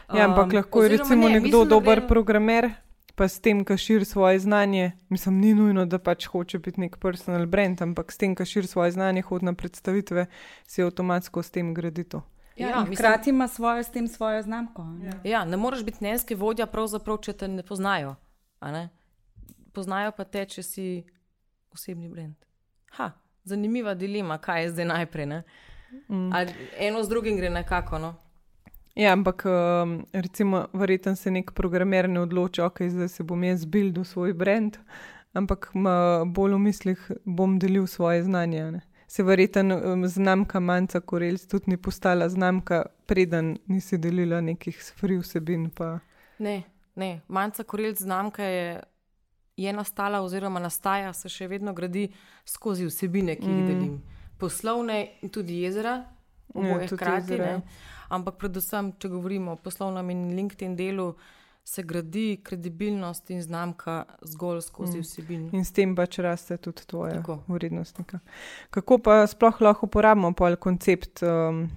Ja, 0.09 0.25
ampak 0.25 0.47
Um, 0.47 0.53
lahko 0.53 0.83
je 0.83 0.89
recimo 0.89 1.29
ne, 1.29 1.33
nekdo 1.33 1.47
mislim, 1.59 1.69
dober 1.69 2.01
gre- 2.01 2.09
programer, 2.09 2.71
pa 3.15 3.25
s 3.25 3.41
tem, 3.41 3.65
ki 3.65 3.77
širi 3.77 4.05
svoje 4.05 4.39
znanje. 4.39 4.93
Mislim, 5.09 5.39
ni 5.39 5.55
nujno, 5.55 5.87
da 5.87 5.99
pač 5.99 6.27
hoče 6.27 6.59
biti 6.59 6.81
nek 6.81 6.97
personal 6.97 7.47
brand, 7.47 7.83
ampak 7.83 8.13
s 8.13 8.17
tem, 8.17 8.35
ki 8.35 8.45
širi 8.45 8.67
svoje 8.67 8.91
znanje, 8.91 9.23
hodi 9.23 9.45
na 9.45 9.53
predstavitve, 9.53 10.27
si 10.67 10.83
avtomatsko 10.83 11.43
s 11.43 11.51
tem 11.51 11.75
gradi 11.75 12.05
to. 12.05 12.23
Ja, 12.57 12.69
Ja, 12.69 12.69
ja, 12.71 12.85
hkrati 12.87 13.31
ima 13.31 13.49
svojo, 13.49 13.83
s 13.83 13.91
tem 13.91 14.09
svojo 14.09 14.43
znamko. 14.43 14.85
ne. 14.85 15.21
Ja, 15.25 15.45
ne 15.45 15.57
moreš 15.57 15.85
biti 15.85 15.99
mnenjski 16.01 16.35
vodja, 16.35 16.67
pravzaprav, 16.67 17.17
če 17.19 17.33
te 17.33 17.49
ne 17.49 17.63
poznajo. 17.63 18.17
a 18.61 18.71
Ne? 18.73 18.89
Poznajo 19.73 20.13
pa 20.13 20.25
te, 20.25 20.45
če 20.45 20.63
si 20.63 21.05
osebni 21.71 22.09
brand. 22.09 22.35
Ha, 22.91 23.11
zanimiva 23.45 23.95
dilema, 23.95 24.39
kaj 24.39 24.63
je 24.63 24.71
zdaj 24.71 24.85
najprej. 24.85 25.27
ne? 25.27 25.43
Mm. 26.09 26.33
Ali 26.33 26.53
eno 26.79 27.03
z 27.05 27.09
drugim 27.09 27.37
gre 27.37 27.51
nekako. 27.51 27.99
No? 27.99 28.15
Ja, 28.95 29.13
ampak 29.13 29.45
um, 29.45 30.07
recimo, 30.13 30.67
verjetno 30.73 31.17
se 31.17 31.31
nek 31.31 31.53
programer 31.53 32.09
ne 32.09 32.21
odloči, 32.21 32.61
ok, 32.61 32.83
zdaj 32.89 33.09
se 33.09 33.23
bom 33.23 33.45
jaz 33.45 33.65
buildil 33.65 34.05
svoj 34.05 34.33
brand, 34.33 34.77
ampak 35.33 35.71
bolj 36.27 36.55
v 36.55 36.59
mislih, 36.59 37.11
bom 37.25 37.59
delil 37.59 37.87
svoje 37.87 38.23
znanje. 38.23 38.71
ne. 38.71 38.81
Se 39.07 39.23
verjetno 39.23 39.77
um, 39.77 40.07
znamka 40.07 40.61
Manca 40.61 41.01
Korelc 41.01 41.47
tudi 41.47 41.71
ni 41.71 41.77
postala 41.77 42.29
znamka, 42.29 42.87
preden 43.07 43.59
nisi 43.67 43.99
delila 43.99 44.41
nekih 44.41 44.83
free 44.97 45.19
vsebin. 45.19 45.71
Pa. 45.71 45.99
Ne, 46.39 46.63
ne. 46.95 47.21
Manca 47.29 47.63
Korelc 47.63 47.99
znamka 47.99 48.45
je, 48.45 48.83
je 49.57 49.73
nastala, 49.73 50.21
oziroma 50.21 50.61
nastaja, 50.61 51.13
se 51.13 51.29
še 51.29 51.49
vedno 51.49 51.73
gradi 51.73 52.09
skozi 52.45 52.87
vsebine, 52.87 53.37
ki 53.37 53.45
jih 53.45 53.55
Mm. 53.55 53.67
delim. 53.69 54.03
Poslovne 54.39 54.95
in 55.21 55.29
tudi 55.29 55.61
jezera, 55.61 56.05
oboje 56.51 56.87
tudi 56.87 56.97
hkrati. 56.97 57.33
ja. 57.35 57.45
ne. 57.47 57.63
Ampak 58.11 58.35
predvsem, 58.37 58.93
če 58.93 59.09
govorimo 59.09 59.53
o 59.53 59.57
poslovnem 59.57 60.11
in 60.11 60.37
LinkedIn 60.37 60.77
delu, 60.77 61.15
se 61.63 61.83
gradi 61.85 62.41
kredibilnost 62.43 63.31
in 63.31 63.43
znamka 63.43 63.99
zgolj 64.23 64.61
skozi 64.63 64.97
Mm. 64.97 65.03
vsebino. 65.03 65.51
In 65.53 65.65
s 65.65 65.73
tem 65.73 65.95
pač 65.95 66.19
raste 66.19 66.57
tudi 66.57 66.83
tvoja 66.85 67.15
Tako. 67.15 67.43
vrednost. 67.49 67.99
neka. 67.99 68.19
Kako 68.71 68.99
pa 68.99 69.27
sploh 69.27 69.61
lahko 69.61 69.87
uporabimo 69.87 70.33
pol 70.33 70.57
koncept 70.57 71.23
um, 71.23 71.69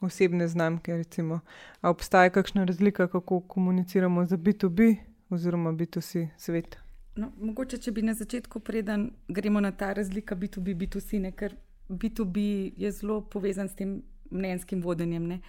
osebne 0.00 0.48
znamke? 0.48 0.94
Recimo? 0.94 1.40
A 1.80 1.90
obstaja 1.90 2.30
kakšna 2.30 2.64
razlika, 2.64 3.08
kako 3.08 3.40
komuniciramo 3.42 4.24
za 4.26 4.36
B2B 4.36 4.96
oziroma 5.30 5.72
B2C 5.72 6.28
svet? 6.38 6.78
No, 7.16 7.28
mogoče, 7.40 7.76
če 7.78 7.92
bi 7.92 8.02
na 8.02 8.14
začetku, 8.16 8.60
preden 8.64 9.10
gremo 9.28 9.60
na 9.60 9.72
ta 9.72 9.92
razlika 9.92 10.36
B2B, 10.36 10.74
B2C, 10.80 11.20
ne, 11.20 11.32
ker 11.36 11.54
B2B 11.88 12.72
je 12.80 12.92
zelo 12.92 13.20
povezan 13.20 13.68
s 13.68 13.76
tem 13.76 13.98
mnenjskim 14.30 14.80
vodenjem. 14.82 15.26
Ne. 15.34 15.40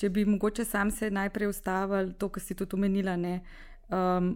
Če 0.00 0.08
bi 0.08 0.24
mogoče 0.24 0.64
sam 0.64 0.90
se 0.90 1.10
najprej 1.12 1.52
ustavil, 1.52 2.14
to, 2.16 2.30
kar 2.32 2.42
si 2.42 2.56
tudi 2.56 2.78
omenila, 2.78 3.18
ne, 3.20 3.34
um, 3.92 4.32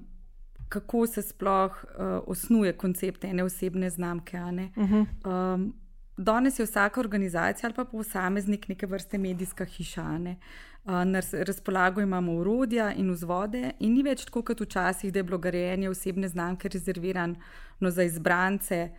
kako 0.69 1.07
se 1.07 1.23
sploh 1.23 1.73
uh, 1.73 2.05
osnuje 2.29 2.75
koncept 2.77 3.25
ene 3.25 3.45
osebne 3.45 3.91
znamke. 3.91 4.39
ne. 4.53 4.71
-huh. 4.77 5.07
Um, 5.25 5.73
danes 6.17 6.59
je 6.59 6.65
vsaka 6.65 7.01
organizacija 7.01 7.69
ali 7.69 7.75
pa 7.75 7.85
posameznik 7.85 8.69
neke 8.69 8.87
vrste 8.87 9.19
medijska 9.19 9.65
hiša. 9.65 10.19
Ne? 10.19 10.31
Uh, 10.31 10.76
na 10.87 11.21
raz- 11.21 11.45
razpolago 11.45 12.01
imamo 12.01 12.33
urodja 12.33 12.93
in 12.95 13.11
vzvode, 13.11 13.73
in 13.81 13.95
ni 13.95 14.03
več 14.03 14.25
tako 14.25 14.43
kot 14.43 14.61
včasih, 14.61 15.13
da 15.13 15.19
je 15.19 15.25
bilo 15.25 15.39
grajenje 15.39 15.91
osebne 15.91 16.29
znamke 16.29 16.69
rezervirano 16.69 17.91
za 17.91 18.03
izbrance, 18.03 18.91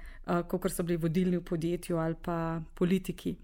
kot 0.48 0.72
so 0.72 0.84
bili 0.84 0.98
vodilni 0.98 1.38
v 1.38 1.44
podjetju 1.44 1.98
ali 1.98 2.15
pa 2.22 2.62
politiki. 2.75 3.36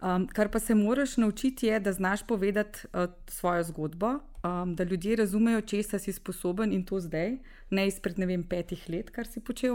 Um, 0.00 0.28
kar 0.28 0.48
pa 0.48 0.58
se 0.58 0.74
moraš 0.74 1.16
naučiti, 1.16 1.66
je, 1.66 1.80
da 1.80 1.92
znaš 1.92 2.26
povedati 2.26 2.78
uh, 2.92 3.10
svojo 3.26 3.62
zgodbo, 3.62 4.06
um, 4.06 4.74
da 4.74 4.84
ljudje 4.84 5.16
razumejo, 5.16 5.60
česa 5.60 5.98
si 5.98 6.12
sposoben 6.12 6.72
in 6.72 6.84
to 6.84 7.00
zdaj, 7.00 7.36
ne 7.70 7.86
izpred 7.86 8.18
ne 8.18 8.26
vem, 8.26 8.44
petih 8.44 8.84
let, 8.88 9.10
kar 9.10 9.26
si 9.26 9.40
počel. 9.40 9.74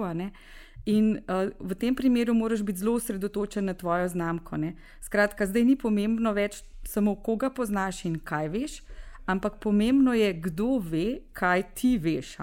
In 0.85 1.23
uh, 1.27 1.47
v 1.59 1.75
tem 1.79 1.95
primeru 1.95 2.33
moraš 2.33 2.63
biti 2.63 2.79
zelo 2.79 2.97
osredotočen 2.99 3.65
na 3.65 3.73
tvojo 3.73 4.07
znamko. 4.07 4.57
Ne. 4.57 4.75
Skratka, 5.01 5.47
zdaj 5.47 5.63
ni 5.63 5.75
pomembno 5.79 6.33
več 6.35 6.59
samo, 6.83 7.15
koga 7.15 7.49
poznaš 7.49 8.03
in 8.05 8.17
kaj 8.19 8.49
veš, 8.51 8.81
ampak 9.25 9.61
pomembno 9.63 10.13
je, 10.13 10.33
kdo 10.33 10.81
ve, 10.83 11.21
kaj 11.31 11.63
ti 11.73 11.95
veš. 11.97 12.35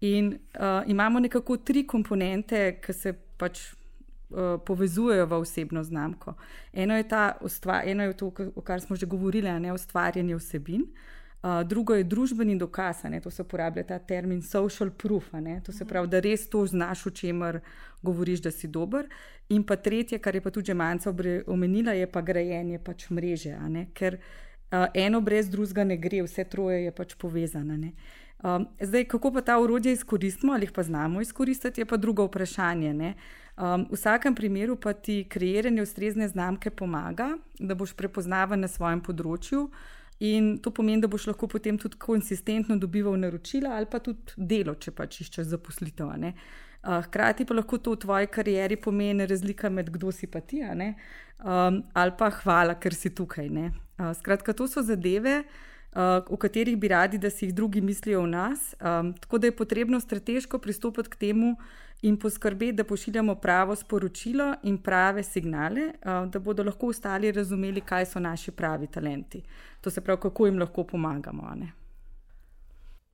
In 0.00 0.36
uh, 0.36 0.86
imamo 0.86 1.20
nekako 1.20 1.56
tri 1.56 1.82
komponente, 1.86 2.78
ki 2.84 2.92
se 2.94 3.12
pač 3.36 3.64
uh, 3.66 4.62
povezujejo 4.62 5.26
v 5.26 5.42
osebno 5.42 5.82
znamko. 5.82 6.36
Eno 6.72 6.94
je, 6.94 7.08
ta, 7.08 7.34
ustva, 7.42 7.82
eno 7.82 8.06
je 8.06 8.14
to, 8.14 8.30
o 8.54 8.62
kar 8.62 8.80
smo 8.80 8.96
že 8.96 9.10
govorili, 9.10 9.50
ne 9.60 9.74
ustvarjanje 9.74 10.38
vsebin. 10.38 10.86
Uh, 10.86 11.15
drugo 11.64 11.94
je 11.94 12.04
družbeni 12.04 12.58
dokaz, 12.58 13.04
ne, 13.04 13.20
to 13.20 13.30
se 13.30 13.42
uporablja 13.42 13.84
ta 13.86 13.98
termin 13.98 14.42
social 14.42 14.90
proof, 14.90 15.32
ne, 15.32 15.60
to 15.64 15.72
se 15.72 15.84
pravi, 15.84 16.08
da 16.08 16.20
res 16.20 16.48
to 16.48 16.66
znaš, 16.66 17.06
o 17.06 17.10
čemer 17.10 17.60
govoriš, 18.02 18.42
da 18.42 18.50
si 18.50 18.68
dober. 18.68 19.06
In 19.48 19.62
pa 19.62 19.76
tretje, 19.76 20.18
kar 20.18 20.34
je 20.34 20.40
pa 20.40 20.50
tudi 20.50 20.74
Manca 20.74 21.14
omenila, 21.46 21.92
je 21.92 22.06
pa 22.10 22.20
grajenje 22.20 22.78
pač 22.78 23.10
mreže, 23.10 23.54
ne, 23.68 23.86
ker 23.94 24.18
uh, 24.18 24.86
eno 24.94 25.20
brez 25.20 25.50
drugega 25.50 25.84
ne 25.84 25.96
gre, 25.96 26.22
vse 26.26 26.44
troje 26.44 26.84
je 26.84 26.92
pač 26.92 27.14
povezano. 27.14 27.78
Um, 28.44 28.66
zdaj, 28.80 29.04
kako 29.04 29.32
pa 29.32 29.40
ta 29.40 29.58
urodje 29.58 29.92
izkoristimo 29.92 30.52
ali 30.52 30.68
pa 30.70 30.82
znamo 30.82 31.20
izkoristiti, 31.20 31.80
je 31.80 31.86
pa 31.86 31.96
drugo 31.96 32.24
vprašanje. 32.24 32.94
ne. 32.94 33.14
Um, 33.56 33.86
v 33.90 33.96
vsakem 33.96 34.34
primeru 34.34 34.76
pa 34.76 34.92
ti 34.92 35.24
kreiranje 35.28 35.82
ustrezne 35.82 36.28
znamke 36.28 36.70
pomaga, 36.70 37.38
da 37.58 37.74
boš 37.74 37.94
prepoznaven 37.96 38.60
na 38.60 38.68
svojem 38.68 39.00
področju. 39.00 39.70
In 40.24 40.56
to 40.64 40.70
pomeni, 40.72 41.02
da 41.02 41.10
boš 41.12 41.26
lahko 41.28 41.48
potem 41.48 41.76
tudi 41.78 41.98
konsistentno 42.00 42.78
dobival 42.80 43.18
naročila 43.20 43.74
ali 43.76 43.86
pa 43.90 43.98
tudi 44.00 44.32
delo, 44.36 44.74
če 44.74 44.94
pač 44.96 45.20
iščeš 45.26 45.50
zaposlitev. 45.50 46.08
Uh, 46.86 47.02
Hkrati 47.04 47.44
pa 47.44 47.54
lahko 47.54 47.78
to 47.78 47.92
v 47.92 48.00
tvoji 48.06 48.30
karieri 48.32 48.76
pomeni 48.80 49.26
razlika 49.26 49.68
med 49.68 49.90
kdo 49.92 50.12
si 50.12 50.26
pa 50.26 50.40
ti, 50.40 50.62
um, 50.64 51.82
ali 51.92 52.12
pa 52.18 52.30
hvala, 52.30 52.78
ker 52.80 52.94
si 52.94 53.10
tukaj. 53.10 53.48
ne. 53.48 53.72
Uh, 53.98 54.14
Skratka, 54.16 54.52
to 54.52 54.68
so 54.68 54.82
zadeve, 54.82 55.42
uh, 55.44 55.75
o 56.28 56.36
katerih 56.36 56.76
bi 56.76 56.88
radi, 56.88 57.18
da 57.18 57.30
si 57.30 57.46
jih 57.46 57.54
drugi 57.54 57.80
mislijo 57.80 58.22
o 58.22 58.26
nas. 58.26 58.74
Um, 58.80 59.14
tako 59.14 59.38
da 59.38 59.46
je 59.46 59.56
potrebno 59.56 60.00
strateško 60.00 60.58
pristopiti 60.58 61.10
k 61.10 61.16
temu 61.16 61.56
in 62.02 62.16
poskrbeti, 62.16 62.72
da 62.72 62.84
pošiljamo 62.84 63.34
pravo 63.34 63.76
sporočilo 63.76 64.54
in 64.62 64.78
prave 64.78 65.22
signale, 65.22 65.86
uh, 65.86 66.30
da 66.30 66.38
bodo 66.38 66.64
lahko 66.64 66.86
ostali 66.86 67.32
razumeli, 67.32 67.80
kaj 67.80 68.06
so 68.06 68.20
naši 68.20 68.50
pravi 68.50 68.86
talenti. 68.86 69.42
To 69.80 69.90
se 69.90 70.00
pravi, 70.00 70.20
kako 70.20 70.46
jim 70.46 70.58
lahko 70.58 70.84
pomagamo. 70.84 71.54
ne. 71.54 71.72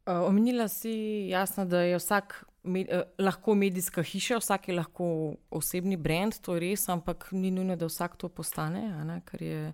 Uh, 0.07 0.29
omenila 0.29 0.69
si 0.69 0.91
jasno, 1.29 1.65
da 1.65 1.81
je 1.81 1.97
vsak 1.97 2.45
med, 2.63 2.89
uh, 2.91 3.03
lahko 3.19 3.55
medijska 3.55 4.03
hiša, 4.03 4.39
vsak 4.39 4.69
je 4.69 4.75
lahko 4.75 5.35
osebni 5.51 5.97
brand, 5.97 6.35
to 6.43 6.55
je 6.55 6.61
res, 6.61 6.89
ampak 6.89 7.29
ni 7.33 7.51
nujno, 7.51 7.77
da 7.77 7.87
vsak 7.87 8.17
to 8.17 8.29
postane, 8.29 9.23
ker 9.31 9.43
je 9.43 9.73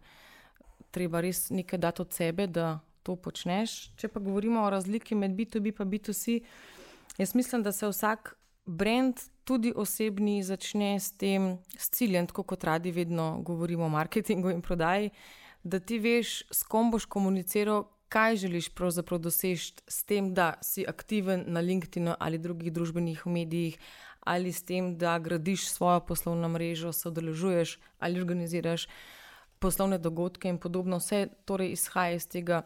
treba 0.91 1.21
res 1.21 1.51
nekaj 1.51 1.79
dati 1.79 2.03
od 2.03 2.13
sebe, 2.13 2.47
da 2.47 2.79
to 3.09 3.17
počneš. 3.17 3.79
Če 3.97 4.13
pa 4.13 4.21
govorimo 4.21 4.67
o 4.67 4.71
razliki 4.71 5.17
med 5.17 5.33
B2B 5.39 5.73
in 5.73 5.91
B2C, 5.95 6.39
jaz 7.19 7.35
mislim, 7.35 7.65
da 7.65 7.73
se 7.73 7.89
vsak 7.89 8.35
brand, 8.69 9.17
tudi 9.49 9.73
osebni, 9.73 10.43
začne 10.45 10.99
s 11.01 11.17
tem 11.17 11.55
s 11.73 11.89
ciljem, 11.97 12.29
tako 12.29 12.45
kot 12.53 12.65
radi 12.69 12.93
vedno 12.93 13.39
govorimo 13.41 13.87
o 13.89 13.95
marketingu 13.95 14.53
in 14.53 14.61
prodaji, 14.61 15.11
da 15.65 15.81
ti 15.81 15.97
veš, 15.99 16.43
s 16.53 16.69
kom 16.69 16.93
boš 16.93 17.09
komuniciral 17.09 17.87
kaj 18.09 18.37
želiš 18.37 18.69
pravzaprav 18.69 19.21
doseči 19.21 19.73
s 19.89 20.05
tem, 20.05 20.35
da 20.35 20.55
si 20.63 20.85
aktiven 20.89 21.45
na 21.47 21.61
LinkedIn 21.61 22.13
ali 22.19 22.39
drugih 22.39 22.73
družbenih 22.73 23.27
medijih, 23.27 23.79
ali 24.21 24.53
s 24.53 24.63
tem, 24.63 24.97
da 24.99 25.19
gradiš 25.19 25.69
svojo 25.69 26.01
poslovno 26.01 26.49
mrežo, 26.49 26.93
sodeluješ 26.93 27.79
ali 27.99 28.21
organiziraš 28.21 28.89
poslovne 29.59 29.99
dogodke 29.99 30.49
in 30.49 30.59
podobno. 30.59 30.99
Vse 30.99 31.29
torej 31.45 31.73
izhaja 31.73 32.17
iz 32.17 32.29
tega, 32.29 32.63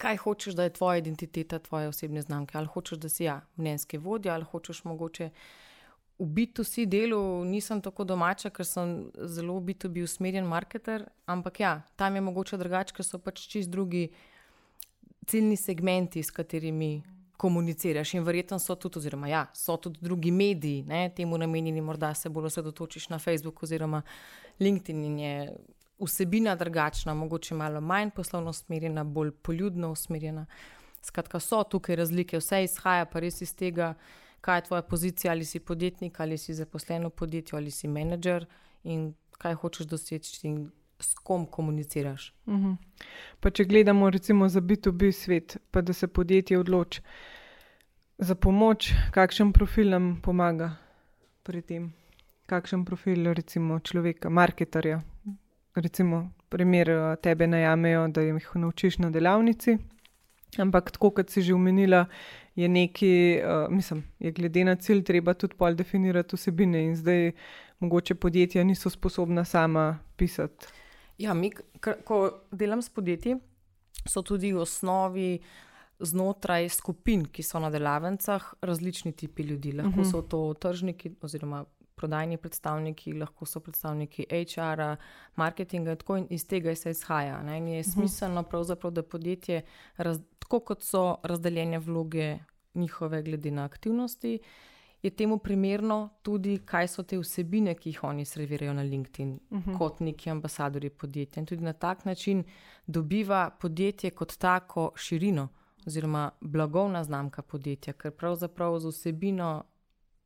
kaj 0.00 0.16
hočeš, 0.24 0.56
da 0.56 0.64
je 0.66 0.72
tvoja 0.72 0.98
identiteta, 1.02 1.58
tvoje 1.58 1.88
osebne 1.92 2.22
znamke. 2.22 2.58
Ali 2.58 2.70
hočeš, 2.72 2.98
da 2.98 3.08
si 3.08 3.24
ja, 3.24 3.40
mnenjski 3.56 3.98
vodja, 3.98 4.34
ali 4.34 4.48
hočeš 4.48 4.84
mogoče 4.84 5.30
v 6.20 6.26
B2C 6.26 6.84
delu 6.86 7.44
nisem 7.44 7.80
tako 7.80 8.04
domača, 8.04 8.50
ker 8.52 8.66
sem 8.68 9.08
zelo 9.24 9.56
v 9.56 9.70
B2B 9.70 10.04
usmerjen 10.04 10.44
marketer, 10.44 11.06
ampak 11.26 11.60
ja, 11.60 11.72
tam 11.96 12.14
je 12.14 12.20
mogoče 12.20 12.58
drugače, 12.60 12.94
ker 12.96 13.06
so 13.06 13.18
pač 13.18 13.46
čist 13.48 13.72
drugi 13.72 14.10
ciljni 15.30 15.56
segmenti, 15.56 16.22
s 16.22 16.30
katerimi 16.34 17.00
komuniciraš. 17.40 18.12
In 18.18 18.26
verjetno 18.26 18.58
so 18.60 18.76
tudi, 18.76 19.00
oziroma 19.00 19.30
ja, 19.32 19.46
so 19.56 19.78
tudi 19.80 20.04
drugi 20.04 20.30
mediji, 20.30 20.84
ne, 20.88 21.06
temu 21.16 21.38
namenjeni, 21.40 21.80
morda 21.80 22.12
se 22.14 22.28
bolj 22.28 22.50
osredotočiš 22.50 23.08
na 23.08 23.18
Facebook 23.18 23.62
oziroma 23.62 24.02
LinkedIn 24.60 25.04
in 25.04 25.18
je 25.18 25.34
vsebina 26.00 26.54
drugačna, 26.56 27.14
mogoče 27.14 27.54
malo 27.54 27.80
manj 27.80 28.10
poslovno 28.16 28.50
usmerjena, 28.50 29.04
bolj 29.04 29.30
poljudno 29.30 29.92
usmerjena. 29.92 30.46
Skratka, 31.02 31.40
so 31.40 31.62
tukaj 31.62 31.96
razlike, 31.96 32.38
vse 32.38 32.64
izhaja 32.64 33.04
pa 33.04 33.20
res 33.20 33.40
iz 33.40 33.54
tega 33.54 33.94
kaj 34.40 34.58
je 34.58 34.64
tvoja 34.64 34.82
pozicija, 34.82 35.32
ali 35.32 35.44
si 35.44 35.60
podjetnik, 35.60 36.20
ali 36.20 36.38
si 36.38 36.54
zaposlen 36.54 37.06
v 37.06 37.10
podjetju, 37.10 37.56
ali 37.56 37.70
si 37.70 37.88
menedžer 37.88 38.46
in 38.84 39.14
kaj 39.38 39.54
hočeš 39.54 39.86
doseči 39.86 40.46
in 40.48 40.70
s 41.00 41.14
kom 41.14 41.46
komuniciraš. 41.46 42.34
Uh 42.46 42.54
mhm. 42.54 42.66
-huh. 42.66 42.76
Pa 43.40 43.50
če 43.50 43.64
gledamo 43.64 44.10
recimo 44.10 44.48
za 44.48 44.60
B2B 44.60 45.12
svet, 45.12 45.56
pa 45.70 45.80
da 45.80 45.92
se 45.92 46.08
podjetje 46.08 46.58
odloči 46.58 47.02
za 48.18 48.34
pomoč, 48.34 48.92
kakšen 49.10 49.52
profil 49.52 49.90
nam 49.90 50.20
pomaga 50.22 50.76
pri 51.42 51.62
tem, 51.62 51.92
kakšen 52.46 52.84
profil 52.84 53.32
recimo 53.32 53.78
človeka, 53.78 54.28
marketarja. 54.28 55.00
Recimo, 55.80 56.30
primer 56.48 56.90
eh, 56.90 57.16
tebe 57.22 57.46
najamejo, 57.46 58.08
da 58.08 58.20
jih 58.20 58.50
naučiš 58.54 58.98
na 58.98 59.10
delavnici. 59.10 59.78
Ampak, 60.58 60.90
tako 60.90 61.10
kot 61.14 61.30
si 61.30 61.42
že 61.42 61.54
omenila, 61.54 62.06
je 62.58 62.68
neki, 62.68 63.38
uh, 63.38 63.70
mislim, 63.70 64.02
je 64.18 64.32
glede 64.32 64.64
na 64.64 64.74
cilj 64.74 65.04
treba 65.06 65.34
tudi 65.34 65.54
pol 65.54 65.74
definirati 65.78 66.36
vsebine 66.36 66.82
in 66.84 66.96
zdaj 66.96 67.30
mogoče 67.78 68.14
podjetja 68.14 68.64
niso 68.64 68.90
sposobna 68.90 69.44
sama 69.44 69.98
pisati. 70.16 70.66
Ja, 71.18 71.34
mi, 71.34 71.52
ko 72.04 72.40
delam 72.50 72.82
s 72.82 72.90
podjetji, 72.90 73.36
so 74.08 74.22
tudi 74.22 74.52
v 74.52 74.64
osnovi 74.64 75.38
znotraj 76.00 76.68
skupin, 76.68 77.26
ki 77.28 77.44
so 77.46 77.60
na 77.62 77.70
delavnicah, 77.70 78.54
različni 78.62 79.12
tipi 79.12 79.42
ljudi. 79.42 79.72
Lahko 79.72 79.88
uh 79.88 79.96
mhm. 79.96 80.02
-huh. 80.02 80.10
so 80.10 80.22
to 80.22 80.54
tržniki 80.54 81.14
oziroma 81.22 81.64
prodajni 82.00 82.38
predstavniki, 82.40 83.12
lahko 83.20 83.46
so 83.46 83.60
predstavniki 83.60 84.26
HR-a, 84.30 84.94
marketinga, 85.36 85.98
tako 86.00 86.16
in 86.22 86.26
iz 86.32 86.46
tega 86.48 86.74
se 86.74 86.94
izhaja. 86.96 87.42
Ne? 87.42 87.58
In 87.58 87.68
je 87.68 87.80
mhm. 87.80 87.90
smiselno, 87.90 88.44
da 88.90 89.02
podjetje, 89.02 89.62
raz, 89.96 90.20
tako 90.38 90.60
kot 90.60 90.82
so 90.82 91.04
razdeljene 91.22 91.78
vloge 91.78 92.38
njihove, 92.74 93.22
glede 93.22 93.50
na 93.50 93.64
aktivnosti, 93.64 94.38
je 95.02 95.10
temu 95.10 95.38
primerno 95.38 96.08
tudi, 96.22 96.58
kaj 96.64 96.88
so 96.88 97.02
te 97.02 97.18
vsebine, 97.18 97.74
ki 97.74 97.88
jih 97.88 98.02
oni 98.04 98.24
servirajo 98.24 98.74
na 98.74 98.82
LinkedIn, 98.82 99.32
uh 99.50 99.58
mhm. 99.58 99.70
-huh. 99.70 99.78
kot 99.78 100.00
neki 100.00 100.30
ambasadori 100.30 100.90
podjetja. 100.90 101.40
In 101.40 101.46
tudi 101.46 101.64
na 101.64 101.72
tak 101.72 102.04
način 102.04 102.44
dobiva 102.86 103.50
podjetje 103.60 104.10
kot 104.10 104.36
tako 104.38 104.92
širino. 104.96 105.48
Oziroma, 105.86 106.30
blagovna 106.40 107.04
znamka 107.04 107.42
podjetja, 107.42 107.92
ker 107.92 108.10
pravzaprav 108.12 108.78
z 108.78 108.88
vsebino 108.88 109.64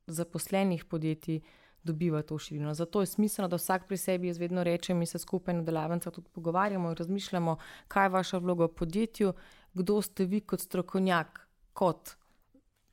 zaposlenih 0.06 0.84
podjetij 0.84 1.40
dobiva 1.84 2.22
to 2.22 2.38
širino. 2.38 2.74
Zato 2.74 3.00
je 3.00 3.06
smiselno, 3.06 3.48
da 3.48 3.56
vsak 3.56 3.86
pri 3.88 3.96
sebi, 3.96 4.28
jaz 4.28 4.38
vedno 4.38 4.64
rečem, 4.64 4.98
mi 4.98 5.06
se 5.06 5.18
skupaj 5.18 5.54
na 5.54 5.62
delavnicah 5.62 6.12
tudi 6.12 6.28
pogovarjamo 6.32 6.90
in 6.90 6.96
razmišljamo, 6.96 7.56
kaj 7.88 8.04
je 8.04 8.08
vaša 8.08 8.38
vloga 8.38 8.64
v 8.64 8.74
podjetju, 8.74 9.32
kdo 9.74 10.02
ste 10.02 10.24
vi 10.24 10.40
kot 10.40 10.60
strokovnjak, 10.60 11.40
kot 11.72 12.16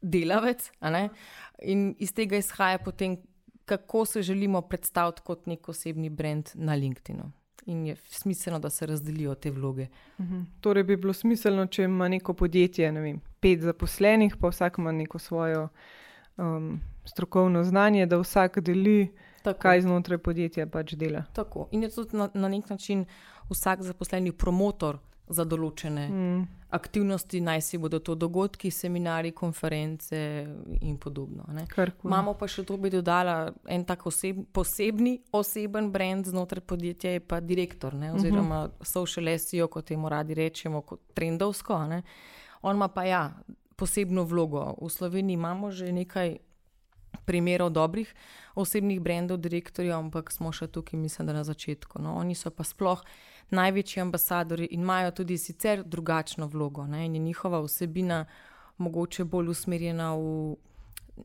delavec. 0.01 0.71
In 1.61 1.95
iz 1.99 2.13
tega 2.13 2.37
izhaja 2.37 2.79
potem, 2.79 3.17
kako 3.65 4.05
se 4.05 4.21
želimo 4.21 4.61
predstaviti 4.61 5.21
kot 5.21 5.45
nek 5.45 5.69
osebni 5.69 6.09
brand 6.09 6.49
na 6.53 6.75
LinkedIn. 6.75 7.21
In 7.65 7.85
je 7.85 7.95
smiselno, 8.07 8.59
da 8.59 8.69
se 8.69 8.85
razdelijo 8.85 9.35
te 9.35 9.51
vloge. 9.51 9.87
Mhm. 10.19 10.41
Torej, 10.61 10.83
bi 10.83 10.97
bilo 10.97 11.13
smiselno, 11.13 11.65
če 11.65 11.83
ima 11.83 12.07
neko 12.07 12.33
podjetje 12.33 12.91
ne 12.91 13.01
vem, 13.01 13.21
pet 13.39 13.61
zaposlenih, 13.61 14.35
pa 14.39 14.49
vsak 14.49 14.77
ima 14.77 14.91
neko 14.91 15.19
svojo 15.19 15.67
um, 16.37 16.79
strokovno 17.05 17.63
znanje, 17.63 18.05
da 18.05 18.17
vsak 18.17 18.59
deli, 18.59 19.11
Tako. 19.43 19.59
kaj 19.59 19.81
znotraj 19.81 20.17
podjetja 20.17 20.67
pač 20.67 20.93
dela. 20.93 21.23
Tako. 21.33 21.67
In 21.71 21.83
je 21.83 21.89
tudi 21.89 22.17
na, 22.17 22.29
na 22.33 22.47
nek 22.47 22.69
način 22.69 23.05
vsak 23.49 23.81
zaposleni 23.81 24.31
promotor 24.31 24.99
za 25.31 25.45
določene 25.47 26.07
mm. 26.09 26.39
aktivnosti, 26.75 27.39
naj 27.43 27.61
si 27.63 27.79
bodo 27.81 27.99
to 28.03 28.15
dogodki, 28.19 28.71
seminari, 28.71 29.31
konference 29.31 30.17
in 30.81 30.97
podobno. 30.99 31.45
Imamo 32.03 32.33
pa 32.39 32.49
še 32.51 32.65
to, 32.67 32.77
bi 32.81 32.91
dodala 32.91 33.53
en 33.71 33.85
tak 33.87 34.05
oseb, 34.09 34.43
posebni 34.53 35.17
oseben 35.35 35.91
brand 35.93 36.27
znotraj 36.27 36.65
podjetja, 36.67 37.15
je 37.15 37.23
pa 37.23 37.39
direktor, 37.39 37.95
ne? 37.95 38.13
oziroma 38.13 38.65
mm 38.65 38.67
-hmm. 38.67 38.93
social 38.93 39.31
SEO, 39.39 39.67
kot 39.67 39.85
temu 39.85 40.09
radi 40.09 40.33
rečemo, 40.33 40.81
kot 40.81 40.99
trendovsko. 41.13 41.85
Ne? 41.87 42.03
On 42.61 42.75
ima 42.75 42.87
pa 42.87 43.03
ja, 43.03 43.31
posebno 43.75 44.23
vlogo. 44.23 44.75
V 44.81 44.89
Sloveniji 44.89 45.33
imamo 45.33 45.71
že 45.71 45.91
nekaj 45.91 46.37
primerov 47.25 47.69
dobrih 47.69 48.13
osebnih 48.55 48.99
brendov, 49.01 49.37
direktorjev, 49.37 49.95
ampak 49.97 50.31
smo 50.31 50.51
še 50.51 50.67
tukaj, 50.67 50.99
mislim, 50.99 51.27
da 51.27 51.33
na 51.33 51.43
začetku. 51.43 52.01
No? 52.01 52.15
Oni 52.19 52.35
so 52.35 52.51
pa 52.51 52.63
sploh 52.67 53.03
največji 53.51 54.01
ambasadori 54.01 54.67
in 54.71 54.81
imajo 54.81 55.11
tudi 55.21 55.37
sicer 55.37 55.83
drugačno 55.83 56.47
vlogo. 56.47 56.87
Ne? 56.87 57.05
In 57.05 57.15
je 57.15 57.21
njihova 57.21 57.61
vsebina 57.63 58.25
mogoče 58.77 59.23
bolj 59.23 59.51
usmerjena 59.53 60.13
v 60.15 60.55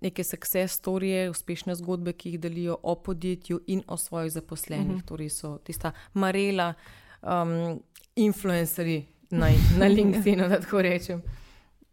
neke 0.03 0.25
success 0.25 0.77
storije, 0.77 1.31
uspešne 1.31 1.75
zgodbe, 1.75 2.13
ki 2.13 2.35
jih 2.35 2.41
delijo 2.41 2.77
o 2.83 2.95
podjetju 2.95 3.61
in 3.67 3.83
o 3.87 3.97
svojih 3.97 4.33
zaposlenih. 4.33 4.87
Uh 4.87 4.93
mhm. 4.93 5.01
-huh. 5.01 5.09
Torej 5.09 5.31
so 5.31 5.59
tista 5.59 5.93
marela, 6.15 6.75
um, 7.23 7.81
influencerji 8.17 9.07
na, 9.31 9.51
na 9.79 9.87
LinkedIn, 9.97 10.39
da 10.39 10.61
tako 10.61 10.83
rečem. 10.83 11.23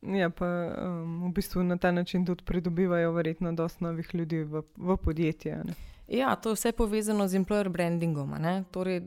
Ja, 0.03 0.29
pa 0.29 0.45
um, 0.45 1.29
v 1.29 1.33
bistvu 1.33 1.63
na 1.63 1.77
ta 1.77 1.91
način 1.91 2.25
tudi 2.25 2.43
pridobivajo 2.43 3.11
verjetno 3.11 3.53
dosta 3.53 3.85
novih 3.85 4.09
ljudi 4.15 4.43
v, 4.43 4.61
v 4.77 4.97
podjetje. 4.97 5.63
Ne? 5.63 5.73
Ja, 6.07 6.35
to 6.35 6.51
je 6.51 6.59
vse 6.59 6.71
povezano 6.71 7.27
z 7.27 7.39
employer 7.39 7.69
brandingom. 7.69 8.35
Torej, 8.71 9.05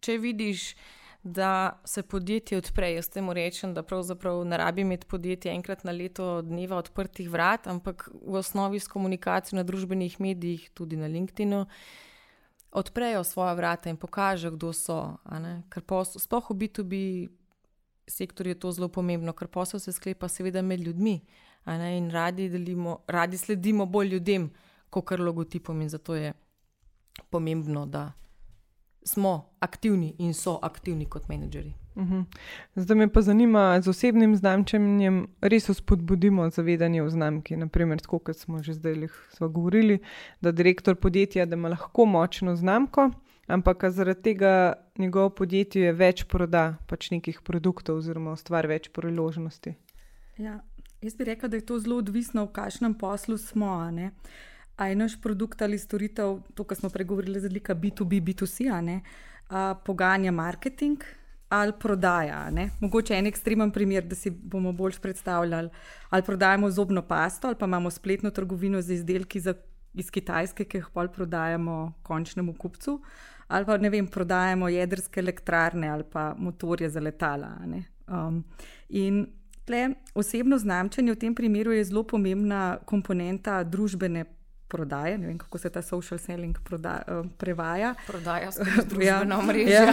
če 0.00 0.18
vidiš, 0.18 0.74
da 1.22 1.80
se 1.84 2.02
podjetje 2.02 2.58
odpre, 2.58 2.88
jaz 2.96 3.08
temu 3.08 3.32
rečem, 3.32 3.74
da 3.74 3.82
pravzaprav 3.82 4.44
ne 4.44 4.56
rabi 4.58 4.82
imeti 4.82 5.06
podjetje 5.06 5.52
enkrat 5.52 5.84
na 5.84 5.92
leto 5.92 6.42
dneva 6.42 6.76
odprtih 6.76 7.30
vrat, 7.30 7.66
ampak 7.66 8.08
v 8.26 8.34
osnovi 8.34 8.80
s 8.80 8.90
komunikacijo 8.90 9.56
na 9.56 9.62
družbenih 9.62 10.20
medijih, 10.20 10.70
tudi 10.74 10.96
na 10.96 11.06
LinkedIn-u, 11.06 11.66
odprejo 12.72 13.24
svoje 13.24 13.54
vrata 13.54 13.90
in 13.90 13.96
pokažejo, 13.96 14.50
kdo 14.56 14.72
so. 14.72 14.98
Ker 15.70 15.82
sploh 16.18 16.50
v 16.50 16.58
B2B 16.58 16.94
sektorju 18.08 18.50
je 18.50 18.60
to 18.60 18.72
zelo 18.72 18.88
pomembno, 18.88 19.32
ker 19.32 19.48
posel 19.48 19.80
se 19.80 19.92
sklepa 19.92 20.28
seveda 20.28 20.62
med 20.62 20.80
ljudmi 20.80 21.20
in 21.66 22.10
radi, 22.10 22.48
delimo, 22.48 22.98
radi 23.06 23.38
sledimo 23.38 23.86
bolj 23.86 24.08
ljudem, 24.08 24.50
kot 24.90 25.06
kar 25.06 25.20
logotipom 25.20 25.82
in 25.82 25.88
zato 25.88 26.14
je 26.14 26.32
pomembno, 27.30 27.86
da 27.86 28.12
smo 29.04 29.50
aktivni 29.60 30.14
in 30.18 30.34
so 30.34 30.58
aktivni 30.62 31.06
kot 31.06 31.28
menedžeri. 31.28 31.74
Uh 31.94 32.02
mhm. 32.02 32.20
Zdaj 32.74 32.96
me 32.96 33.08
pa 33.12 33.20
zanima, 33.20 33.80
z 33.80 33.88
osebnim 33.88 34.36
znamčenjem 34.36 35.26
res 35.40 35.70
spodbudimo 35.70 36.50
zavedanje 36.50 37.02
o 37.02 37.10
znamki. 37.10 37.56
Naprimer, 37.56 38.00
tako 38.00 38.18
kot 38.18 38.36
smo 38.36 38.62
že 38.62 38.72
zdaj 38.74 39.08
govorili, 39.40 39.98
da 40.40 40.52
direktor 40.52 40.96
podjetja 40.96 41.46
da 41.46 41.56
ima 41.56 41.68
lahko 41.68 42.04
močno 42.04 42.56
znamko, 42.56 43.10
ampak 43.46 43.84
zaradi 43.90 44.22
tega 44.22 44.74
njegovo 44.98 45.30
podjetje 45.30 45.92
več 45.92 46.24
proda 46.24 46.76
pač 46.86 47.10
nekih 47.10 47.40
produktov 47.44 48.02
oziroma 48.02 48.32
ustvari 48.32 48.68
več 48.68 48.90
priložnosti. 48.94 49.74
Ja, 50.38 50.60
jaz 51.02 51.16
bi 51.16 51.24
rekel, 51.28 51.50
da 51.50 51.58
je 51.58 51.66
to 51.66 51.78
zelo 51.78 51.98
odvisno, 52.02 52.46
v 52.46 52.52
kakšnem 52.52 52.94
poslu 52.98 53.38
smo. 53.38 53.74
A 54.76 54.86
je 54.88 54.96
naš 54.96 55.18
produkt 55.20 55.62
ali 55.62 55.78
storitev, 55.78 56.40
to, 56.54 56.64
kar 56.64 56.78
smo 56.78 56.90
pregovorili, 56.90 57.40
razlika 57.40 57.74
B2B, 57.74 58.22
B2C, 58.24 59.00
poganja 59.84 60.32
marketing 60.32 61.04
ali 61.52 61.72
prodaja. 61.80 62.50
Ne? 62.50 62.70
Mogoče 62.80 63.14
en 63.14 63.26
ekstremen 63.28 63.70
primer, 63.70 64.06
da 64.08 64.16
si 64.16 64.30
bomo 64.30 64.72
bolj 64.72 64.96
predstavljali, 65.02 65.68
ali 66.08 66.24
prodajamo 66.24 66.70
zobno 66.70 67.02
pasto, 67.02 67.48
ali 67.48 67.58
pa 67.60 67.68
imamo 67.68 67.90
spletno 67.90 68.30
trgovino 68.30 68.80
z 68.82 68.94
izdelki 68.94 69.40
za, 69.40 69.54
iz 69.94 70.08
Kitajske, 70.10 70.64
ki 70.64 70.80
jih 70.80 70.88
pol 70.94 71.10
prodajamo 71.12 71.92
končnemu 72.02 72.54
kupcu, 72.56 73.02
ali 73.52 73.68
pa 73.68 73.76
ne 73.76 73.90
vem, 73.90 74.06
prodajamo 74.06 74.68
jedrske 74.68 75.20
elektrarne 75.20 75.88
ali 75.88 76.04
pa 76.10 76.34
motorje 76.38 76.90
za 76.90 77.00
letala. 77.00 77.50
Um, 78.08 78.44
in 78.88 79.26
tle 79.64 79.88
osebno 80.14 80.58
znamčenje 80.58 81.12
v 81.12 81.18
tem 81.18 81.34
primeru 81.34 81.72
je 81.72 81.84
zelo 81.84 82.02
pomembna 82.02 82.78
komponenta 82.84 83.62
družbene 83.64 84.24
prodaje, 84.72 85.18
ne 85.18 85.26
vem 85.26 85.38
kako 85.38 85.58
se 85.58 85.70
ta 85.70 85.82
social 85.82 86.18
selling 86.18 86.56
proda, 86.64 87.02
uh, 87.04 87.26
prevaja. 87.38 87.94
Prodaja 88.06 88.52
se 88.56 88.64
ja, 89.00 89.20
na 89.24 89.42
mreži. 89.42 89.72
Ja. 89.72 89.92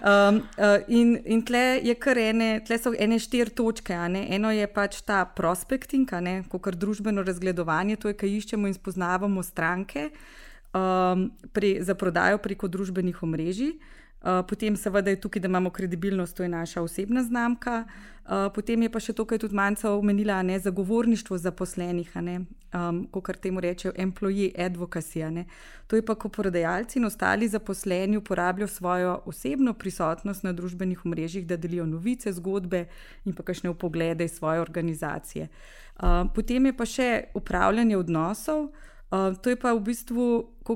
Um, 0.00 0.40
uh, 0.56 0.80
in 0.88 1.18
in 1.24 1.42
tle, 1.44 1.82
ene, 2.24 2.48
tle 2.64 2.78
so 2.78 2.94
ene 2.98 3.18
štiri 3.20 3.52
točke. 3.52 3.92
Eno 3.92 4.50
je 4.50 4.66
pač 4.66 5.02
ta 5.04 5.24
prospecting, 5.24 6.08
kot 6.48 6.72
je 6.72 6.80
družbeno 6.80 7.22
razgledovanje, 7.22 7.96
to 7.96 8.08
je, 8.08 8.16
kaj 8.16 8.32
iščemo 8.38 8.66
in 8.66 8.74
spoznavamo 8.74 9.42
stranke 9.42 10.08
um, 10.74 11.30
pri, 11.52 11.78
za 11.82 11.94
prodajo 11.94 12.38
preko 12.38 12.68
družbenih 12.68 13.22
omrežij. 13.22 13.78
Uh, 14.24 14.40
potem, 14.48 14.76
seveda, 14.76 15.10
je 15.12 15.20
tukaj, 15.20 15.40
da 15.40 15.48
imamo 15.48 15.70
kredibilnost, 15.70 16.36
to 16.36 16.42
je 16.42 16.48
naša 16.48 16.82
osebna 16.82 17.22
znamka. 17.22 17.84
Uh, 18.24 18.48
potem 18.54 18.82
je 18.82 18.88
pa 18.88 19.00
še 19.00 19.12
to, 19.12 19.26
kar 19.28 19.36
je 19.36 19.42
tudi 19.42 19.56
Manca 19.56 19.90
omenila, 19.92 20.38
ne 20.42 20.56
zagovorništvo 20.58 21.36
zaposlenih, 21.38 22.08
um, 22.16 23.02
kot 23.12 23.36
temu 23.36 23.60
rečejo, 23.60 23.92
employee 24.00 24.54
advocacy. 24.56 25.44
To 25.86 25.96
je 25.96 26.02
pa, 26.02 26.14
ko 26.14 26.28
prodajalci 26.32 26.98
in 26.98 27.04
ostali 27.04 27.48
zaposleni 27.48 28.16
uporabljajo 28.16 28.68
svojo 28.68 29.20
osebno 29.28 29.74
prisotnost 29.74 30.42
na 30.42 30.52
družbenih 30.52 31.04
omrežjih, 31.04 31.46
da 31.46 31.60
delijo 31.60 31.84
novice, 31.86 32.32
zgodbe 32.32 32.86
in 33.24 33.36
pa 33.36 33.42
kakšne 33.44 33.70
upoglede 33.70 34.24
iz 34.24 34.40
svoje 34.40 34.60
organizacije. 34.60 35.48
Uh, 36.00 36.24
potem 36.34 36.66
je 36.66 36.76
pa 36.76 36.88
še 36.88 37.24
upravljanje 37.34 37.96
odnosov. 37.96 38.72
Uh, 39.14 39.36
to 39.42 39.50
je 39.50 39.56
pa 39.56 39.70
v 39.72 39.80
bistvu 39.80 40.24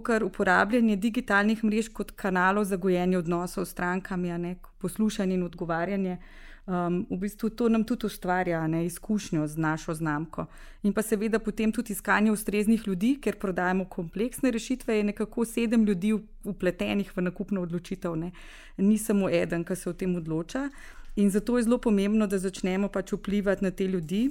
kar 0.05 0.23
uporabljanje 0.25 0.97
digitalnih 0.97 1.65
mrež 1.65 1.89
kot 1.91 2.11
kanalov 2.11 2.65
za 2.65 2.77
gojenje 2.77 3.19
odnosov 3.19 3.65
s 3.65 3.71
strankami, 3.75 4.31
ne, 4.39 4.57
poslušanje 4.79 5.35
in 5.35 5.43
odgovarjanje. 5.43 6.19
Um, 6.67 7.07
v 7.11 7.17
bistvu 7.17 7.51
to 7.51 7.69
nam 7.69 7.85
tudi 7.85 8.07
ustvarja 8.07 8.67
ne, 8.67 8.85
izkušnjo 8.87 9.47
z 9.47 9.57
našo 9.57 9.95
znamko. 9.95 10.47
In 10.83 10.93
pa 10.93 11.03
seveda 11.03 11.39
potem 11.39 11.73
tudi 11.73 11.93
iskanje 11.93 12.31
ustreznih 12.33 12.87
ljudi, 12.87 13.17
ker 13.21 13.39
prodajamo 13.41 13.85
kompleksne 13.85 14.51
rešitve, 14.51 14.97
je 14.97 15.05
nekako 15.05 15.45
sedem 15.45 15.85
ljudi 15.85 16.13
upletenih 16.45 17.17
v 17.17 17.23
nakupno 17.23 17.63
odločitev, 17.63 18.17
ne. 18.17 18.31
ni 18.77 18.99
samo 18.99 19.31
eden, 19.31 19.65
ki 19.65 19.77
se 19.77 19.91
o 19.91 19.93
tem 19.93 20.15
odloča. 20.17 20.69
In 21.17 21.31
zato 21.31 21.57
je 21.57 21.65
zelo 21.65 21.79
pomembno, 21.79 22.27
da 22.27 22.39
začnemo 22.39 22.89
pač 22.89 23.13
vplivati 23.13 23.65
na 23.65 23.71
te 23.71 23.87
ljudi 23.87 24.29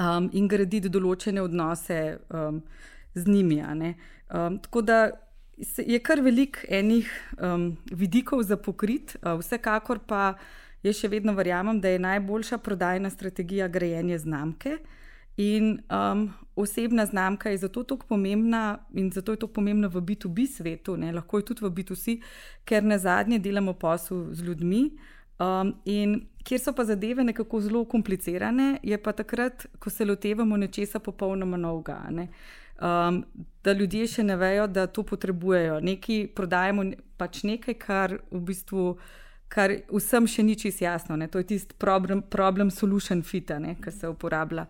um, 0.00 0.28
in 0.32 0.48
graditi 0.48 0.88
določene 0.88 1.40
odnose. 1.40 2.18
Um, 2.28 2.60
z 3.16 3.26
njimi. 3.26 3.62
Um, 3.62 4.58
tako 4.58 4.82
da 4.82 5.10
je 5.76 5.98
kar 5.98 6.20
velik 6.20 6.66
enih 6.68 7.08
um, 7.40 7.76
vidikov 7.90 8.42
za 8.42 8.56
pokrit, 8.56 9.16
uh, 9.22 9.38
vsekakor 9.40 9.98
pa 10.06 10.34
jaz 10.84 11.00
še 11.00 11.08
vedno 11.08 11.32
verjamem, 11.34 11.80
da 11.80 11.88
je 11.88 11.98
najboljša 11.98 12.58
prodajna 12.58 13.10
strategija 13.10 13.68
grajenje 13.68 14.18
znamke. 14.18 14.76
In 15.36 15.80
um, 15.92 16.28
osebna 16.56 17.06
znamka 17.06 17.50
je 17.50 17.58
zato 17.58 17.82
tako 17.82 18.06
pomembna, 18.08 18.78
in 18.94 19.10
zato 19.12 19.32
je 19.32 19.38
to 19.38 19.46
pomembno 19.46 19.88
v 19.88 20.00
B2B 20.00 20.46
svetu, 20.48 20.96
ne? 20.96 21.12
lahko 21.12 21.38
je 21.38 21.44
tudi 21.44 21.64
v 21.64 21.70
B2C, 21.70 22.20
ker 22.64 22.84
na 22.84 22.98
zadnje 22.98 23.38
delamo 23.38 23.72
posel 23.72 24.32
z 24.32 24.44
ljudmi. 24.44 24.90
Um, 25.36 25.74
in 25.84 26.22
kjer 26.44 26.60
so 26.60 26.72
pa 26.72 26.84
zadeve 26.88 27.24
nekako 27.24 27.60
zelo 27.60 27.84
komplicirane, 27.84 28.78
je 28.82 28.96
pa 28.98 29.12
takrat, 29.12 29.66
ko 29.78 29.90
se 29.90 30.04
lotevamo 30.04 30.56
nečesa 30.56 30.98
popolnoma 30.98 31.56
novega. 31.60 31.98
Ne? 32.10 32.28
Um, 32.80 33.24
da 33.64 33.72
ljudje 33.72 34.06
še 34.06 34.24
ne 34.24 34.36
vejo, 34.36 34.66
da 34.66 34.86
to 34.86 35.02
potrebujejo. 35.02 35.80
Nekaj 35.80 36.26
prodajemo, 36.34 36.90
pač 37.16 37.42
nekaj, 37.48 37.78
kar 37.86 38.18
v 38.30 38.42
bistvu. 38.50 38.90
Kar 39.46 39.70
vsem 39.94 40.24
še 40.26 40.42
ni 40.42 40.56
čisto 40.58 40.82
jasno, 40.82 41.14
ne? 41.14 41.28
to 41.30 41.38
je 41.38 41.46
tisti 41.52 41.76
problem, 41.78 42.18
problem 42.18 42.66
solution 42.74 43.20
fit, 43.22 43.52
ki 43.78 43.92
se 43.94 44.08
uporablja. 44.10 44.64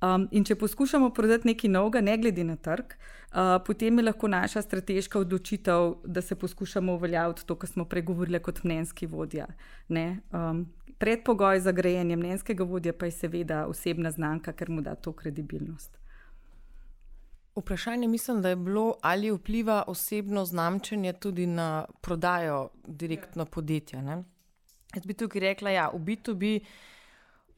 Um, 0.00 0.24
in 0.32 0.46
če 0.48 0.56
poskušamo 0.56 1.10
prodati 1.12 1.48
nekaj 1.48 1.70
novega, 1.70 2.00
ne 2.00 2.16
glede 2.18 2.44
na 2.44 2.56
trg, 2.56 2.94
uh, 2.96 3.58
potem 3.66 4.00
je 4.00 4.04
lahko 4.04 4.28
naša 4.32 4.62
strateška 4.64 5.20
odločitev, 5.20 5.90
da 6.04 6.22
se 6.24 6.38
poskušamo 6.40 6.96
uveljaviti 6.96 7.44
to, 7.46 7.56
kar 7.60 7.68
smo 7.68 7.84
pregovorili 7.84 8.40
kot 8.42 8.62
mnenjski 8.64 9.06
vodja. 9.06 9.46
Um, 9.88 10.64
predpogoj 10.98 11.60
za 11.60 11.72
grajenje 11.72 12.16
mnenjskega 12.16 12.64
vodja 12.64 12.92
pa 12.92 13.12
je 13.12 13.16
seveda 13.16 13.66
osebna 13.68 14.10
znamka, 14.10 14.52
ker 14.52 14.70
mu 14.70 14.80
da 14.80 14.94
to 14.94 15.12
kredibilnost. 15.12 16.03
Vprašanje 17.56 18.08
mislim, 18.08 18.42
da 18.42 18.48
je 18.48 18.56
bilo, 18.56 18.94
ali 19.02 19.30
vpliva 19.30 19.84
osebno 19.86 20.44
znamčenje 20.44 21.12
tudi 21.12 21.46
na 21.46 21.84
prodajo 22.00 22.68
direktno 22.86 23.44
podjetja. 23.44 24.02
Ne? 24.02 24.24
Jaz 24.94 25.06
bi 25.06 25.14
tukaj 25.14 25.40
rekla, 25.40 25.70
da 25.70 25.74
ja, 25.74 25.88
v 25.94 25.98
B2B 25.98 26.60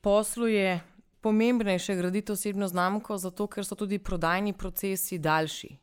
poslu 0.00 0.46
je 0.46 0.80
pomembnejše 1.20 1.96
graditi 1.96 2.32
osebno 2.32 2.68
znamko, 2.68 3.16
zato 3.18 3.46
ker 3.46 3.64
so 3.64 3.74
tudi 3.74 3.98
prodajni 3.98 4.52
procesi 4.52 5.18
daljši. 5.18 5.76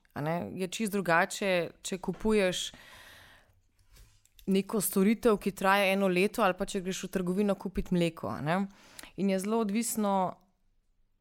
Je 0.54 0.68
čist 0.68 0.92
drugače, 0.92 1.70
če 1.82 1.98
kupuješ 1.98 2.72
neko 4.46 4.82
storitev, 4.82 5.38
ki 5.38 5.52
traja 5.52 5.92
eno 5.94 6.08
leto, 6.08 6.44
ali 6.44 6.54
pa 6.54 6.66
če 6.66 6.82
greš 6.86 7.04
v 7.08 7.12
trgovino 7.18 7.56
kupiti 7.56 7.96
mleko. 7.96 8.36
In 9.18 9.30
je 9.30 9.40
zelo 9.40 9.60
odvisno, 9.66 10.36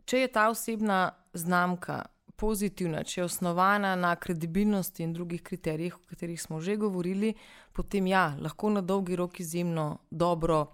če 0.05 0.27
je 0.27 0.33
ta 0.33 0.49
osebna 0.51 1.13
znamka 1.33 2.03
pozitivna, 2.43 3.05
če 3.07 3.21
je 3.21 3.25
osnovana 3.25 3.95
na 3.97 4.17
kredibilnosti 4.19 5.05
in 5.07 5.15
drugih 5.15 5.43
kriterijih, 5.47 5.97
o 5.97 6.11
katerih 6.11 6.43
smo 6.43 6.61
že 6.61 6.77
govorili, 6.77 7.35
potem 7.73 8.11
ja, 8.11 8.33
lahko 8.43 8.71
na 8.75 8.83
dolgi 8.83 9.17
rok 9.17 9.41
izjemno 9.41 9.87
dobro 10.11 10.65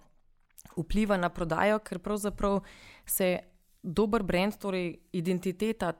vpliva 0.76 1.18
na 1.20 1.28
prodajo, 1.28 1.78
ker 1.85 2.00
pravzaprav 2.00 2.61
se 3.07 3.37
dober 3.83 4.22
brand, 4.22 4.57
torej 4.59 4.94
identiteta 5.12 5.92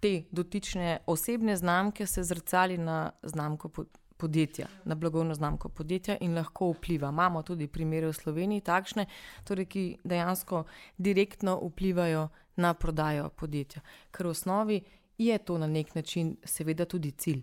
te 0.00 0.24
dotične 0.30 0.98
osebne 1.06 1.56
znamke, 1.56 2.06
se 2.06 2.22
zrcali 2.22 2.78
na 2.78 3.10
znamko 3.22 3.70
podjetja, 4.16 4.66
na 4.84 4.94
blagovno 4.94 5.34
znamko 5.34 5.68
podjetja 5.68 6.16
in 6.20 6.34
lahko 6.34 6.70
vpliva. 6.72 7.08
Imamo 7.08 7.42
tudi 7.42 7.68
primere 7.68 8.08
v 8.08 8.16
Sloveniji 8.16 8.64
takšne, 8.64 9.06
torej, 9.44 9.66
ki 9.66 9.84
dejansko 10.04 10.64
direktno 10.98 11.56
vplivajo 11.62 12.28
na 12.56 12.74
prodajo 12.74 13.28
podjetja. 13.28 13.82
Ker 14.10 14.26
v 14.26 14.30
osnovi 14.30 14.80
je 15.18 15.38
to 15.38 15.58
na 15.58 15.66
nek 15.66 15.94
način, 15.94 16.36
seveda, 16.44 16.84
tudi 16.84 17.10
cilj. 17.10 17.42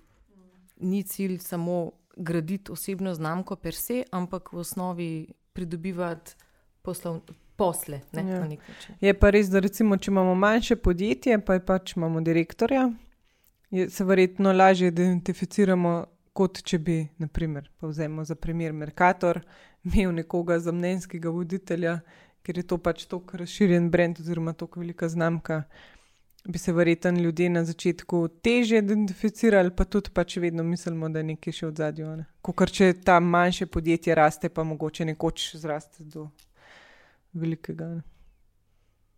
Ni 0.80 1.04
cilj 1.04 1.38
samo 1.39 1.91
graditi 2.17 2.71
osebno 2.71 3.13
znamko 3.13 3.56
per 3.56 3.76
se, 3.76 4.04
ampak 4.12 4.54
v 4.54 4.58
osnovi 4.58 5.28
pridobivati 5.54 6.36
poslov, 6.82 7.21
posle. 7.56 8.02
Ne, 8.12 8.32
ja. 8.32 8.47
Je 9.02 9.13
pa 9.19 9.30
res, 9.30 9.50
da 9.54 9.60
recimo, 9.60 9.97
če 9.97 10.12
imamo 10.12 10.36
manjše 10.36 10.76
podjetje, 10.76 11.38
pa 11.45 11.54
je 11.54 11.65
pač 11.65 11.95
imamo 11.95 12.21
direktorja, 12.21 12.88
je, 13.69 13.89
se 13.89 14.08
verjetno 14.08 14.54
lažje 14.54 14.91
identificiramo. 14.93 16.00
Kot 16.32 16.62
če 16.63 16.78
bi, 16.80 16.93
naprimer, 17.19 17.65
vzemo 17.84 18.24
za 18.24 18.38
primer 18.39 18.71
Merkator, 18.71 19.41
imel 19.84 20.13
nekoga 20.15 20.56
za 20.63 20.71
mnenjskega 20.71 21.30
voditelja, 21.30 21.97
ker 22.43 22.58
je 22.58 22.63
to 22.67 22.77
pač 22.77 23.06
tako 23.06 23.38
razširjen 23.38 23.89
brend 23.91 24.19
oziroma 24.19 24.54
tako 24.54 24.80
velika 24.80 25.10
znamka, 25.10 25.63
bi 26.45 26.58
se 26.58 26.73
verjetno 26.73 27.21
ljudje 27.21 27.49
na 27.49 27.65
začetku 27.65 28.27
teže 28.41 28.77
identificirali, 28.77 29.71
pa 29.75 29.86
tudi 29.86 30.10
pač 30.13 30.38
vedno 30.38 30.63
mislimo, 30.63 31.10
da 31.10 31.19
je 31.19 31.30
nekaj 31.34 31.54
še 31.54 31.67
v 31.67 31.75
zadju. 31.77 32.13
Ne? 32.17 32.25
Ker 32.41 32.71
če 32.71 32.93
ta 33.06 33.19
manjše 33.19 33.67
podjetje 33.69 34.15
raste, 34.15 34.49
pa 34.49 34.63
mogoče 34.63 35.06
nekoč 35.06 35.51
zraste 35.62 36.04
do 36.04 36.30
velikega. 37.34 37.91
Ne? 37.95 38.01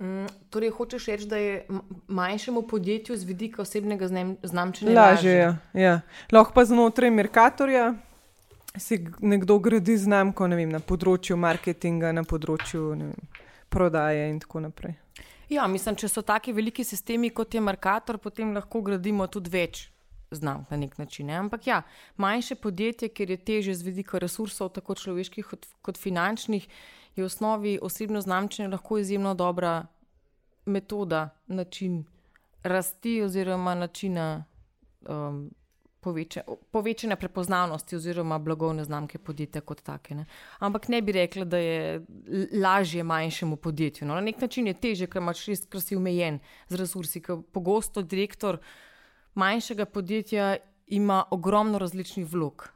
Mm, 0.03 0.27
torej, 0.51 0.73
hočeš 0.75 1.05
reči, 1.07 1.27
da 1.31 1.37
je 1.39 1.63
manjšemu 2.07 2.65
podjetju 2.67 3.15
z 3.17 3.23
vidika 3.23 3.61
osebnega 3.61 4.09
znamčenja 4.43 4.91
lažje? 4.91 5.13
Lažje, 5.15 5.37
ja. 5.37 5.53
ja. 5.79 5.99
Lahko 6.31 6.51
pa 6.53 6.65
znotraj 6.67 7.13
Merkatorja 7.13 7.93
si 8.77 9.05
nekdo 9.19 9.59
gradi 9.59 9.97
znamko 9.97 10.47
vem, 10.47 10.69
na 10.69 10.79
področju 10.79 11.37
marketinga, 11.37 12.11
na 12.11 12.23
področju 12.23 12.89
vem, 12.89 13.13
prodaje 13.69 14.29
in 14.29 14.39
tako 14.39 14.63
naprej. 14.65 14.95
Ja, 15.49 15.67
mislim, 15.67 15.95
če 15.99 16.09
so 16.09 16.23
taki 16.25 16.53
veliki 16.53 16.83
sistemi 16.83 17.29
kot 17.29 17.53
je 17.53 17.61
Markator, 17.61 18.17
potem 18.17 18.53
lahko 18.55 18.81
gradimo 18.81 19.27
tudi 19.27 19.51
več 19.53 19.89
znamk 20.33 20.71
na 20.71 20.77
nek 20.77 20.97
način. 20.97 21.27
Ne? 21.29 21.37
Ampak 21.37 21.67
ja, 21.67 21.81
manjše 22.17 22.55
podjetje, 22.55 23.11
ker 23.13 23.29
je 23.29 23.37
teže 23.37 23.75
z 23.77 23.85
vidika 23.85 24.21
resursov, 24.21 24.71
tako 24.73 24.95
človeških 24.97 25.45
kot, 25.45 25.67
kot 25.85 25.99
finančnih, 26.01 26.65
je 27.13 27.21
v 27.21 27.29
osnovi 27.29 27.75
osebno 27.81 28.21
znamčenje 28.21 28.71
lahko 28.73 28.97
izjemno 28.97 29.35
dobra 29.37 29.85
metoda, 30.65 31.29
način 31.47 32.05
rasti 32.63 33.21
oziroma 33.21 33.75
načina 33.75 34.45
um, 35.05 35.51
poveče, 36.03 36.41
povečanja 36.71 37.15
prepoznavnosti 37.15 37.95
oziroma 37.95 38.37
blagovne 38.39 38.83
znamke 38.83 39.17
podjetja 39.17 39.61
kot 39.61 39.81
take. 39.81 40.15
Ne. 40.15 40.25
Ampak 40.59 40.87
ne 40.87 41.01
bi 41.01 41.15
rekla, 41.15 41.45
da 41.45 41.57
je 41.57 42.01
lažje 42.61 43.03
manjšemu 43.03 43.55
podjetju. 43.55 44.07
No. 44.07 44.15
Na 44.15 44.21
nek 44.21 44.41
način 44.41 44.67
je 44.67 44.73
teže, 44.73 45.07
ker 45.07 45.21
imaš 45.21 45.45
res, 45.47 45.65
ker 45.65 45.81
si 45.81 45.95
omejen 45.95 46.39
z 46.69 46.81
resursi. 46.83 47.21
Pogosto 47.51 48.01
direktor 48.01 48.59
manjšega 49.33 49.85
podjetja 49.85 50.55
ima 50.87 51.23
ogromno 51.31 51.79
različnih 51.79 52.27
vlog. 52.31 52.69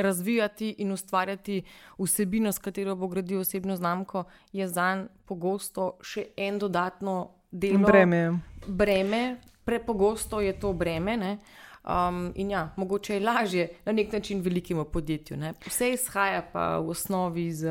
Razvijati 0.00 0.74
in 0.78 0.92
ustvarjati 0.92 1.62
vsebino, 1.98 2.52
s 2.52 2.58
katero 2.58 2.94
bo 2.96 3.08
gradil 3.08 3.40
osebno 3.40 3.76
znamko, 3.76 4.24
je 4.52 4.68
za 4.68 4.94
njega 4.94 5.08
pogosto 5.28 5.92
še 6.02 6.24
en 6.36 6.58
dodatno 6.58 7.30
delo. 7.50 7.86
Breme. 7.86 8.38
breme. 8.66 9.40
Prepogosto 9.64 10.40
je 10.40 10.52
to 10.60 10.72
breme. 10.72 11.38
Um, 11.84 12.32
in 12.34 12.50
ja, 12.50 12.72
mogoče 12.76 13.14
je 13.14 13.20
lažje 13.20 13.68
na 13.84 13.92
nek 13.92 14.12
način 14.12 14.40
velikemu 14.40 14.84
podjetju. 14.84 15.36
Ne? 15.36 15.54
Vse 15.66 15.92
izhaja 15.92 16.42
pa 16.52 16.78
v 16.78 16.90
osnovi 16.90 17.46
iz 17.46 17.64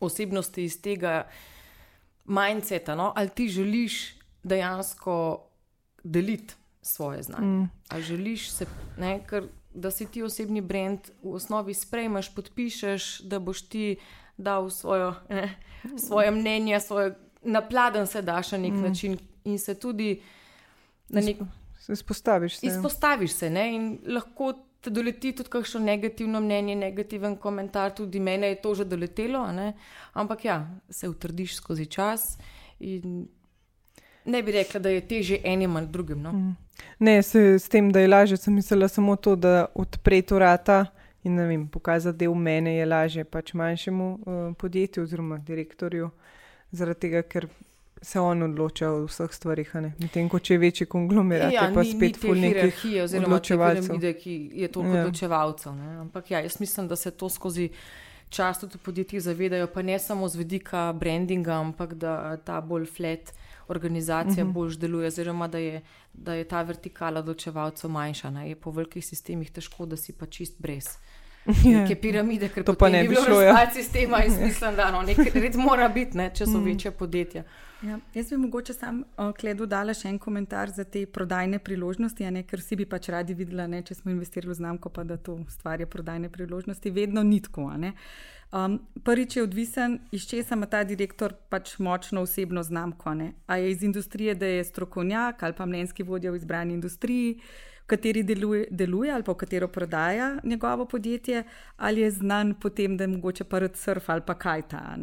osebnosti, 0.00 0.64
iz 0.64 0.80
tega 0.82 1.26
mindseta. 2.24 2.94
No? 2.94 3.12
Ali 3.16 3.28
ti 3.28 3.48
želiš 3.48 4.14
dejansko 4.42 5.44
deliti 6.04 6.54
svoje 6.82 7.22
znanje. 7.22 7.46
Mm. 7.46 7.70
Ali 7.88 8.02
želiš 8.02 8.50
se, 8.50 8.66
ne, 8.98 9.20
ker, 9.26 9.44
da 9.74 9.90
si 9.90 10.06
ti 10.06 10.22
osebni 10.22 10.60
brand 10.60 11.00
v 11.22 11.34
osnovi 11.34 11.74
sprejmeš, 11.74 12.34
podpišeš, 12.34 13.20
da 13.20 13.38
boš 13.38 13.62
ti 13.68 13.96
dal 14.36 14.70
svojo, 14.70 15.14
ne, 15.28 15.54
svoje 16.06 16.30
mnenje, 16.30 16.80
svoje, 16.80 17.14
napladen 17.42 18.06
se 18.06 18.22
daš 18.22 18.52
na 18.52 18.58
nek 18.58 18.72
mm. 18.72 18.82
način 18.82 19.18
in 19.44 19.58
se 19.58 19.74
tudi 19.74 20.22
na 21.08 21.20
nek 21.20 21.40
način. 21.40 21.63
Izpostaviš 21.92 22.58
se. 22.58 22.66
Izpostaviš 22.66 23.32
se 23.32 23.50
ne, 23.50 23.74
in 23.74 23.98
lahko 24.06 24.52
te 24.80 24.90
doleti 24.90 25.32
tudi 25.32 25.50
kakšno 25.50 25.80
negativno 25.80 26.40
mnenje, 26.40 26.76
negativen 26.76 27.36
komentar, 27.36 27.94
tudi 27.94 28.20
mene 28.20 28.48
je 28.52 28.60
to 28.62 28.74
že 28.74 28.84
doletelo, 28.84 29.46
ampak 30.12 30.44
ja, 30.44 30.58
se 30.90 31.08
utrdiš 31.08 31.56
skozi 31.56 31.86
čas. 31.86 32.38
Ne 34.24 34.42
bi 34.42 34.52
rekla, 34.52 34.80
da 34.80 34.88
je 34.88 35.00
teže 35.08 35.38
enim 35.44 35.76
ali 35.76 35.86
drugim. 35.86 36.22
No? 36.22 36.32
Mm. 36.32 36.56
Ne, 36.98 37.22
se, 37.22 37.58
s 37.58 37.68
tem, 37.68 37.92
da 37.92 38.00
je 38.00 38.08
lažje, 38.08 38.36
sem 38.36 38.54
mislila 38.54 38.88
samo 38.88 39.16
to, 39.16 39.36
da 39.36 39.66
odpreti 39.74 40.34
vrata 40.34 40.86
in 41.24 41.38
vem, 41.38 41.68
pokazati, 41.68 42.26
v 42.28 42.34
meni 42.34 42.76
je 42.76 42.86
lažje 42.86 43.24
pač 43.24 43.54
manjšemu 43.54 44.08
uh, 44.14 44.56
podjetju 44.58 45.02
oziroma 45.02 45.38
direktorju, 45.38 46.10
zaradi 46.70 47.00
tega, 47.00 47.22
ker 47.22 47.48
se 48.04 48.20
on 48.20 48.42
odloča 48.42 48.90
o 48.90 49.04
vseh 49.08 49.32
stvarih. 49.32 49.74
Medtem 49.98 50.28
ko 50.28 50.38
če 50.38 50.54
je 50.54 50.60
večji 50.60 50.86
konglomerat, 50.86 51.52
ja, 51.52 51.68
pa 51.74 51.82
ni, 51.82 51.92
spet 51.94 52.20
v 52.22 52.34
neki 52.36 53.00
oziroma 53.00 53.40
piramide, 53.40 54.12
ki 54.20 54.34
je 54.60 54.68
to 54.72 54.84
ja. 54.84 55.00
odločevalcev. 55.00 55.78
Ampak 56.04 56.30
ja, 56.30 56.42
jaz 56.44 56.60
mislim, 56.60 56.88
da 56.88 56.96
se 56.96 57.10
to 57.10 57.28
skozi. 57.28 57.70
Čas 58.34 58.58
tudi 58.58 58.80
podjetji 58.82 59.20
zavedajo, 59.20 59.68
pa 59.70 59.82
ne 59.82 59.94
samo 59.98 60.26
z 60.28 60.40
vidika 60.40 60.88
brandinga, 60.96 61.54
ampak 61.54 61.92
da 61.94 62.36
ta 62.42 62.56
bolj 62.60 62.88
flat 62.90 63.30
organizacija 63.68 64.42
uh 64.42 64.48
mhm. 64.48 64.50
-huh. 64.50 64.52
bolj 64.52 64.76
deluje, 64.76 65.06
oziroma 65.06 65.48
da 65.48 65.58
je, 65.58 65.82
da 66.12 66.34
je 66.34 66.44
ta 66.44 66.62
vertikala 66.62 67.20
odločevalcev 67.20 67.90
manjša. 67.90 68.30
Ne? 68.30 68.48
Je 68.48 68.56
po 68.56 68.70
velikih 68.70 69.06
sistemih 69.06 69.50
težko, 69.50 69.86
da 69.86 69.96
si 69.96 70.12
pa 70.12 70.26
čist 70.26 70.58
brez. 70.58 70.98
Ja. 71.44 71.80
Neke 71.80 71.96
piramide, 72.00 72.48
ker 72.48 72.64
to 72.64 72.72
pa 72.72 72.88
ne 72.88 73.02
bi 73.08 73.16
šlo. 73.20 73.42
Ja, 73.44 73.66
sistema 73.72 74.22
in 74.24 74.32
smisel, 74.32 74.76
da 74.76 74.88
no, 74.92 75.02
nekaj 75.04 75.28
red 75.34 75.56
mora 75.60 75.90
biti, 75.92 76.16
ne, 76.16 76.30
če 76.32 76.46
so 76.46 76.56
mm. 76.56 76.64
večje 76.64 76.92
podjetja. 76.96 77.42
Ja, 77.84 77.98
jaz 78.14 78.30
bi 78.30 78.36
mogoče 78.40 78.72
sam 78.72 79.02
uh, 79.02 79.28
kledu 79.36 79.66
dala 79.68 79.92
še 79.92 80.08
en 80.08 80.18
komentar 80.18 80.72
za 80.72 80.86
te 80.88 81.02
prodajne 81.04 81.58
priložnosti, 81.60 82.24
ne, 82.32 82.46
ker 82.48 82.62
vsi 82.62 82.78
bi 82.80 82.86
pač 82.88 83.10
radi 83.12 83.36
videli, 83.36 83.66
ne, 83.68 83.82
če 83.84 83.98
smo 83.98 84.14
investirali 84.14 84.54
v 84.54 84.56
znamko, 84.62 84.88
pa 84.88 85.04
da 85.04 85.18
to 85.20 85.36
stvarja 85.52 85.86
prodajne 85.90 86.32
priložnosti. 86.32 86.94
Vedno 86.94 87.26
ni 87.26 87.42
tako. 87.44 87.68
Um, 88.54 88.78
prvič 89.04 89.36
je 89.36 89.42
odvisen, 89.44 89.98
iz 90.16 90.24
česa 90.30 90.56
ima 90.56 90.70
ta 90.70 90.80
direktor 90.84 91.34
pač 91.52 91.74
močno 91.78 92.22
osebno 92.24 92.62
znamko. 92.62 93.14
Ne? 93.20 93.32
A 93.46 93.60
je 93.60 93.70
iz 93.70 93.82
industrije, 93.82 94.34
da 94.34 94.46
je 94.46 94.64
strokovnjak 94.64 95.42
ali 95.42 95.56
pa 95.58 95.66
mnenjski 95.66 96.02
vodja 96.02 96.32
v 96.32 96.40
izbrani 96.40 96.74
industriji, 96.74 97.40
v 97.84 97.86
kateri 97.86 98.22
deluje, 98.22 98.66
deluje 98.70 99.12
ali 99.12 99.22
pa 99.22 99.32
v 99.32 99.36
katero 99.36 99.68
prodaja 99.68 100.38
njegovo 100.44 100.86
podjetje, 100.86 101.44
ali 101.76 102.00
je 102.00 102.10
znan 102.10 102.54
potem, 102.54 102.96
da 102.96 103.04
je 103.04 103.08
mogoče 103.08 103.44
pa 103.44 103.58
rad 103.58 103.76
surf 103.76 104.08
ali 104.08 104.22
pa 104.26 104.34
kaj 104.34 104.62
ta. 104.68 104.96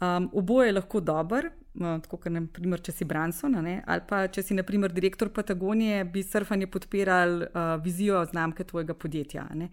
Um, 0.00 0.30
oboje 0.32 0.68
je 0.68 0.72
lahko 0.72 1.00
dober, 1.00 1.50
tako 1.78 2.16
kot 2.16 2.32
naprimer, 2.32 2.80
če 2.80 2.92
si 2.92 3.04
Branson, 3.04 3.54
ali 3.56 4.00
pa 4.08 4.26
če 4.28 4.42
si 4.42 4.54
naprimer 4.54 4.92
direktor 4.92 5.28
Patagonije, 5.28 6.04
bi 6.04 6.22
surfanje 6.22 6.66
podpiral 6.66 7.42
uh, 7.42 7.74
vizijo 7.82 8.24
znamke 8.30 8.64
tvojega 8.64 8.94
podjetja. 8.94 9.48
Um, 9.54 9.68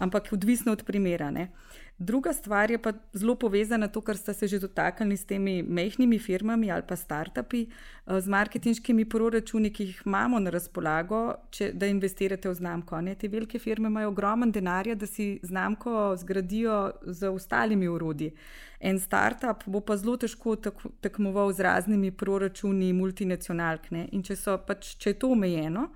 ampak 0.00 0.32
odvisno 0.32 0.72
od 0.72 0.84
primera. 0.84 1.30
Ne? 1.30 1.48
Druga 1.98 2.32
stvar 2.32 2.70
je 2.70 2.78
pa 2.78 2.92
zelo 3.12 3.34
povezana 3.34 3.88
to, 3.88 4.00
kar 4.00 4.16
ste 4.16 4.34
se 4.34 4.46
že 4.46 4.58
dotaknili 4.58 5.16
s 5.16 5.24
temi 5.24 5.62
mehkimi 5.62 6.18
firmami 6.18 6.70
ali 6.70 6.82
pa 6.88 6.96
startupi, 6.96 7.66
eh, 7.66 8.20
z 8.20 8.28
marketinškimi 8.28 9.04
proračuni, 9.04 9.70
ki 9.70 9.84
jih 9.84 10.02
imamo 10.06 10.38
na 10.38 10.50
razpolago, 10.50 11.34
če, 11.50 11.72
da 11.72 11.86
investirate 11.86 12.48
v 12.48 12.54
znamko. 12.54 13.00
Ne? 13.00 13.14
Te 13.14 13.28
velike 13.28 13.58
firme 13.58 13.88
imajo 13.88 14.08
ogromen 14.08 14.52
denarja, 14.52 14.94
da 14.94 15.06
si 15.06 15.40
znamko 15.42 16.16
zgradijo 16.16 16.92
z 17.02 17.28
ostalimi 17.28 17.88
urodji. 17.88 18.30
En 18.80 19.00
startup 19.00 19.66
bo 19.66 19.80
pa 19.80 19.96
zelo 19.96 20.16
težko 20.16 20.54
tekmoval 21.00 21.52
z 21.52 21.60
raznimi 21.60 22.10
proračuni 22.10 22.92
multinacionalk. 22.92 23.90
In 23.90 24.22
če, 24.22 24.36
pač, 24.66 24.94
če 25.02 25.10
je 25.10 25.18
to 25.18 25.32
omejeno, 25.34 25.88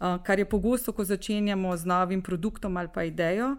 uh, 0.00 0.16
kar 0.24 0.38
je 0.38 0.48
pogosto, 0.48 0.92
ko 0.96 1.04
začenjamo 1.04 1.76
z 1.76 1.84
novim 1.84 2.22
produktom 2.22 2.76
ali 2.76 2.88
pa 2.88 3.04
idejo, 3.04 3.56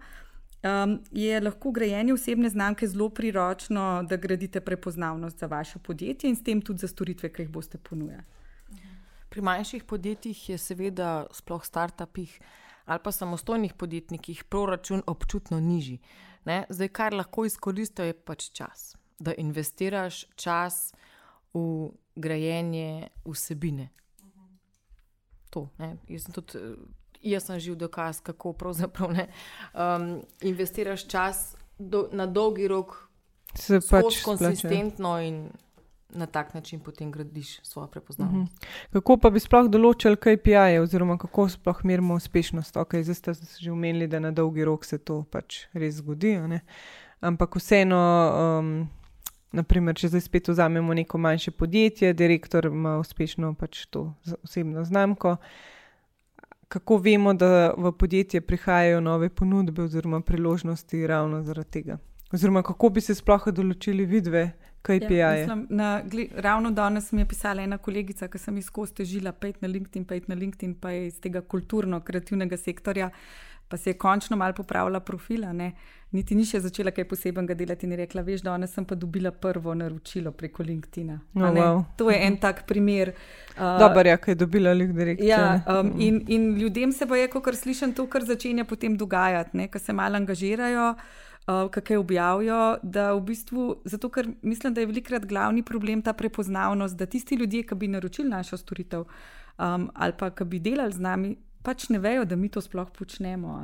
um, 0.63 0.99
je 1.11 1.41
lahko 1.41 1.71
grajenje 1.71 2.13
osebne 2.13 2.49
znamke 2.49 2.87
zelo 2.87 3.09
priročno, 3.09 4.03
da 4.09 4.17
gradite 4.17 4.61
prepoznavnost 4.61 5.39
za 5.39 5.47
vaše 5.47 5.79
podjetje 5.79 6.29
in 6.29 6.35
s 6.35 6.43
tem 6.43 6.61
tudi 6.61 6.79
za 6.79 6.87
storitve, 6.87 7.33
ki 7.33 7.41
jih 7.41 7.49
boste 7.49 7.77
ponujali. 7.77 8.23
Pri 9.29 9.41
manjših 9.41 9.83
podjetjih 9.83 10.49
je 10.49 10.57
seveda, 10.57 11.25
sploh 11.31 11.65
startupih 11.65 12.39
ali 12.85 12.99
pa 13.03 13.11
samostojnih 13.11 13.73
podjetnikih, 13.73 14.43
proračun 14.43 15.03
občutno 15.07 15.59
nižji. 15.59 15.99
Ne? 16.45 16.65
Zdaj, 16.69 16.87
kar 16.87 17.13
lahko 17.13 17.45
izkoristijo, 17.45 18.05
je 18.05 18.13
pač 18.13 18.49
čas. 18.51 18.95
Da 19.19 19.33
investiraš 19.33 20.25
čas 20.35 20.93
v 21.53 21.91
grajenje 22.15 23.07
vsebine. 23.25 23.89
To, 25.49 25.69
Jaz 26.09 26.25
sem 26.25 26.33
tudi 26.33 26.59
jaz 27.23 27.43
sem 27.43 27.59
živ 27.59 27.75
dokaz, 27.75 28.21
kako 28.21 28.53
pravzaprav 28.53 29.11
ne. 29.11 29.27
Um, 29.73 30.21
investiraš 30.41 31.07
čas 31.07 31.55
do, 31.79 32.07
na 32.11 32.25
dolgi 32.25 32.67
rok, 32.67 33.09
se 33.55 33.79
pač 33.89 34.23
konsistentno 34.23 35.19
in 35.21 35.49
na 36.13 36.25
tak 36.25 36.53
način 36.53 36.79
potem 36.79 37.11
gradiš 37.11 37.59
svojo 37.63 37.87
prepoznavnost. 37.87 38.53
Uh 38.53 38.59
mhm. 38.59 38.67
-huh. 38.67 38.93
Kako 38.93 39.17
pa 39.17 39.29
bi 39.29 39.39
sploh 39.39 39.69
določili 39.69 40.15
KPI-je, 40.15 40.81
oziroma 40.81 41.17
kako 41.17 41.49
sploh 41.49 41.83
merimo 41.83 42.13
uspešnost? 42.13 42.77
Ok, 42.77 42.95
zdaj 42.95 43.15
ste 43.15 43.33
že 43.59 43.71
omenili, 43.71 44.07
da 44.07 44.19
na 44.19 44.31
dolgi 44.31 44.65
rok 44.65 44.85
se 44.85 44.97
to 44.97 45.23
pač 45.23 45.65
res 45.73 45.95
zgodi. 45.95 46.59
Ampak 47.21 47.55
vseeno. 47.55 48.31
Um, 48.59 48.89
Naprimer, 49.53 49.95
če 49.95 50.07
zdaj 50.07 50.21
spet 50.21 50.47
vzamemo 50.47 50.93
neko 50.93 51.17
manjše 51.17 51.51
podjetje, 51.51 52.13
direktor 52.13 52.65
ima 52.65 52.97
uspešno 52.97 53.53
pač 53.53 53.85
to 53.85 54.13
osebno 54.43 54.83
znamko, 54.83 55.29
uh, 55.29 55.37
kako 56.73 56.97
vemo, 56.97 57.33
da 57.33 57.73
v 57.77 57.91
podjetje 57.91 58.41
prihajajo 58.41 59.01
nove 59.01 59.29
ponudbe 59.29 59.83
oziroma 59.83 60.21
priložnosti 60.21 61.07
ravno 61.07 61.43
zaradi 61.43 61.69
tega? 61.69 61.97
Oziroma, 62.31 62.63
kako 62.63 62.89
bi 62.89 63.01
se 63.01 63.13
sploh 63.13 63.45
določili 63.53 64.07
vidve, 64.09 64.47
kaj 64.81 64.99
ja, 65.03 65.09
PI-je? 65.09 66.31
Ravno 66.41 66.71
danes 66.73 67.11
mi 67.11 67.21
je 67.21 67.27
pisala 67.29 67.61
ena 67.61 67.77
kolegica, 67.77 68.27
ki 68.27 68.41
sem 68.41 68.57
izkosti 68.57 69.03
težila, 69.03 69.35
pet 69.37 69.61
na 69.61 69.69
LinkedIn, 69.69 70.07
pet 70.09 70.25
na 70.31 70.35
LinkedIn, 70.39 70.73
pa 70.81 70.95
je 70.95 71.11
iz 71.11 71.19
tega 71.21 71.43
kulturno-kreativnega 71.45 72.57
sektorja 72.57 73.11
pa 73.67 73.77
se 73.77 73.89
je 73.89 73.93
končno 73.97 74.37
malo 74.37 74.53
popravila 74.53 74.99
profila. 74.99 75.53
Ne? 75.53 75.71
Niti 76.11 76.35
ni 76.35 76.45
še 76.45 76.59
začela 76.61 76.91
kaj 76.93 77.07
posebnega 77.09 77.55
delati 77.57 77.87
in 77.87 77.95
rekla: 77.97 78.21
Veš, 78.21 78.43
danes 78.45 78.73
sem 78.73 78.85
pa 78.85 78.95
dobila 78.95 79.31
prvo 79.31 79.73
naročilo 79.73 80.31
preko 80.31 80.63
LinkedIn-a. 80.63 81.19
Oh, 81.35 81.49
wow. 81.57 81.81
To 81.97 82.11
je 82.11 82.19
en 82.27 82.37
tak 82.37 82.67
primer. 82.69 83.13
Uh, 83.57 83.79
Dobro, 83.81 84.05
ja, 84.09 84.17
kaj 84.17 84.35
je 84.35 84.39
dobila 84.43 84.75
direktor. 84.77 85.27
Ja, 85.27 85.63
um, 85.67 85.93
in, 85.97 86.23
in 86.27 86.55
ljudem 86.59 86.91
se 86.91 87.05
bo, 87.05 87.17
ko 87.31 87.41
kar 87.41 87.57
slišim, 87.57 87.95
to, 87.97 88.05
kar 88.07 88.25
začenja 88.25 88.65
potem 88.69 88.97
dogajati, 88.97 89.67
ker 89.67 89.81
se 89.81 89.93
malo 89.93 90.21
angažirajo. 90.21 90.93
Uh, 91.43 91.67
kaj 91.67 91.97
objavijo, 91.99 92.77
da 92.83 93.09
v 93.17 93.19
bistvu, 93.27 93.63
zato 93.83 94.07
ker 94.07 94.29
mislim, 94.41 94.73
da 94.73 94.79
je 94.79 94.87
velikrat 94.87 95.25
glavni 95.27 95.63
problem 95.63 96.01
ta 96.01 96.13
prepoznavnost, 96.13 96.95
da 96.95 97.05
tisti 97.05 97.35
ljudje, 97.35 97.65
ki 97.67 97.75
bi 97.75 97.89
naročili 97.91 98.29
našo 98.29 98.57
storitev 98.57 99.03
um, 99.57 99.89
ali 99.93 100.13
pa 100.17 100.29
ki 100.29 100.45
bi 100.45 100.59
delali 100.59 100.93
z 100.93 100.99
nami, 100.99 101.35
pač 101.63 101.87
ne 101.89 101.99
vejo, 101.99 102.25
da 102.25 102.35
mi 102.35 102.49
to 102.51 102.61
sploh 102.61 102.89
počnemo. 102.91 103.55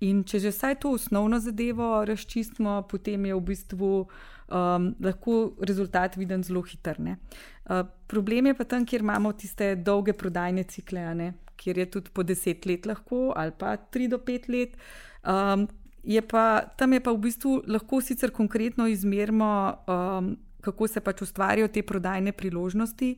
In 0.00 0.22
če 0.24 0.38
že 0.38 0.52
vsaj 0.52 0.80
to 0.84 0.92
osnovno 0.96 1.40
zadevo 1.40 2.04
razčistimo, 2.04 2.82
potem 2.88 3.26
je 3.26 3.34
v 3.34 3.44
bistvu 3.52 3.90
um, 4.04 4.90
lahko 5.00 5.56
rezultat 5.60 6.16
viden 6.20 6.44
zelo 6.44 6.62
hiter. 6.62 7.00
Uh, 7.00 7.86
problem 8.06 8.50
je 8.50 8.54
pa 8.54 8.64
tam, 8.64 8.86
kjer 8.86 9.02
imamo 9.02 9.32
tiste 9.32 9.74
dolge 9.76 10.12
prodajne 10.12 10.64
cikle, 10.64 11.32
kjer 11.56 11.78
je 11.78 11.90
tudi 11.90 12.10
po 12.12 12.22
deset 12.22 12.66
let 12.66 12.86
lahko 12.86 13.32
ali 13.36 13.52
pa 13.52 13.76
tri 13.76 14.08
do 14.08 14.18
pet 14.18 14.48
let. 14.48 14.76
Um, 15.24 15.68
je 16.02 16.22
pa, 16.24 16.64
tam 16.76 16.92
je 16.92 17.00
pa 17.00 17.12
v 17.12 17.20
bistvu 17.28 17.62
lahko 17.68 18.00
sicer 18.00 18.32
konkretno 18.32 18.86
izmerimo, 18.88 19.50
um, 19.84 20.36
kako 20.60 20.88
se 20.88 21.00
pač 21.00 21.22
ustvarijo 21.22 21.68
te 21.68 21.82
prodajne 21.82 22.32
priložnosti, 22.32 23.16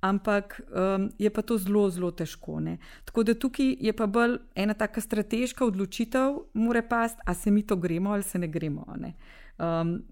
ampak 0.00 0.60
um, 0.60 1.10
je 1.18 1.30
pa 1.30 1.42
to 1.42 1.58
zelo, 1.58 1.90
zelo 1.90 2.10
težko. 2.10 2.60
Ne? 2.60 2.78
Tako 3.04 3.22
da 3.22 3.34
tukaj 3.34 3.76
je 3.80 3.92
pa 3.92 4.06
bolj 4.06 4.38
ena 4.54 4.74
taka 4.74 5.00
strateška 5.00 5.64
odločitev, 5.64 6.38
mora 6.54 6.82
past, 6.82 7.18
a 7.24 7.34
se 7.34 7.50
mi 7.50 7.62
to 7.62 7.76
gremo 7.76 8.12
ali 8.12 8.22
se 8.22 8.38
ne 8.38 8.48
gremo. 8.48 8.86
Ne? 8.96 9.14
Um, 9.58 10.02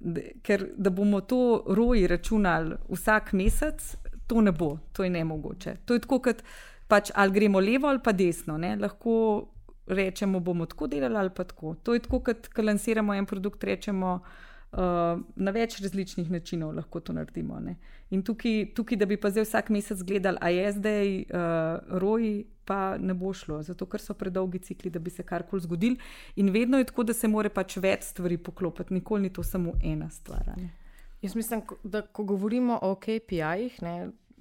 ker 0.42 0.66
da 0.76 0.90
bomo 0.90 1.20
to 1.20 1.64
roji 1.66 2.06
računali 2.06 2.76
vsak 2.88 3.32
mesec, 3.32 3.96
to 4.26 4.40
ne 4.40 4.52
bo, 4.52 4.78
to 4.92 5.04
je 5.04 5.10
ne 5.10 5.24
mogoče. 5.24 5.76
To 5.84 5.94
je 5.94 6.00
tako, 6.04 6.18
kot 6.18 6.42
pač 6.88 7.10
ali 7.14 7.32
gremo 7.32 7.60
levo 7.60 7.88
ali 7.88 8.02
pa 8.04 8.12
desno. 8.12 8.58
Ne? 8.58 8.76
Lahko 8.76 9.48
rečemo, 9.86 10.40
bomo 10.40 10.66
tako 10.66 10.86
delali 10.86 11.16
ali 11.16 11.30
pa 11.30 11.44
tako. 11.44 11.74
To 11.82 11.94
je 11.94 12.04
tako, 12.04 12.20
kot 12.20 12.52
ko 12.52 12.62
lansiramo 12.62 13.14
en 13.14 13.26
produkt, 13.26 13.64
rečemo. 13.64 14.20
Uh, 14.68 15.22
na 15.36 15.52
več 15.56 15.78
različnih 15.80 16.28
načinov 16.30 16.74
lahko 16.76 17.00
to 17.00 17.14
naredimo. 17.16 17.56
Ne? 17.60 17.78
In 18.12 18.20
tukaj, 18.22 18.74
tukaj, 18.76 18.98
da 19.00 19.06
bi 19.08 19.16
pa 19.16 19.30
zdaj 19.32 19.46
vsak 19.46 19.70
mesec 19.72 20.02
gledali, 20.04 20.36
a 20.44 20.50
je 20.52 20.72
zdaj 20.76 21.12
uh, 21.22 21.96
roj, 22.02 22.26
pa 22.68 22.98
ne 23.00 23.16
bo 23.16 23.32
šlo, 23.32 23.62
zato 23.64 23.86
ker 23.88 24.02
so 24.04 24.12
predolgi 24.12 24.60
cikli, 24.66 24.92
da 24.92 25.00
bi 25.00 25.10
se 25.10 25.24
karkoli 25.24 25.64
zgodil. 25.64 25.96
In 26.36 26.52
vedno 26.52 26.78
je 26.78 26.84
tako, 26.90 27.06
da 27.08 27.16
se 27.16 27.30
more 27.32 27.48
pač 27.48 27.78
več 27.80 28.10
stvari 28.10 28.36
poklopiti, 28.36 28.92
nikoli 28.94 29.24
ni 29.24 29.32
to 29.32 29.42
samo 29.42 29.72
ena 29.80 30.10
stvar. 30.12 30.52
Ne? 30.56 30.68
Jaz 31.24 31.34
mislim, 31.34 31.64
da 31.82 32.02
ko 32.04 32.28
govorimo 32.28 32.76
o 32.82 32.92
KPI-jih, 33.00 33.80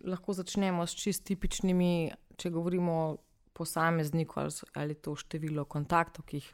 lahko 0.06 0.36
začnemo 0.36 0.84
s 0.84 1.00
čist 1.00 1.24
tipičnimi, 1.32 2.12
če 2.38 2.52
govorimo 2.52 3.00
o 3.06 3.16
posamezniku 3.58 4.39
ali, 4.39 4.54
ali 4.74 4.96
to 5.02 5.15
število 5.17 5.65
kontaktov, 5.65 6.26
ki 6.30 6.41
jih 6.41 6.50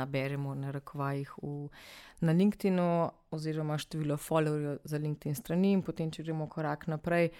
naberemo 0.00 0.54
na 0.58 0.74
rekovajih 0.74 1.32
na 2.26 2.32
LinkedIn, 2.32 2.78
oziroma 3.30 3.78
število 3.78 4.16
followerjev 4.16 4.78
za 4.84 4.98
LinkedIn 4.98 5.38
strani, 5.38 5.72
in 5.72 5.84
potem, 5.86 6.10
če 6.10 6.26
gremo 6.26 6.48
korak 6.50 6.88
naprej. 6.90 7.30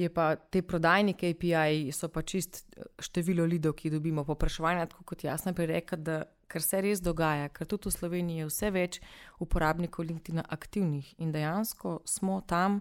Je 0.00 0.08
pa 0.08 0.32
te 0.36 0.62
prodajne 0.64 1.12
KPI, 1.12 1.90
so 1.92 2.08
pa 2.08 2.22
čist 2.22 2.62
število 3.04 3.44
lidov, 3.44 3.74
ki 3.76 3.90
dobimo, 3.92 4.24
popraševanje, 4.24 4.86
tako 4.94 5.04
kot 5.12 5.24
jaz 5.26 5.44
naprej 5.44 5.74
reka, 5.74 5.96
da 5.96 6.22
kar 6.50 6.64
se 6.64 6.80
res 6.82 7.02
dogaja, 7.04 7.50
ker 7.54 7.68
tudi 7.68 7.88
v 7.88 7.94
Sloveniji 7.94 8.42
je 8.42 8.48
vse 8.48 8.70
več 8.74 9.00
uporabnikov 9.44 10.08
LinkedIn 10.08 10.42
aktivnih 10.42 11.14
in 11.22 11.34
dejansko 11.34 12.00
smo 12.08 12.40
tam 12.46 12.80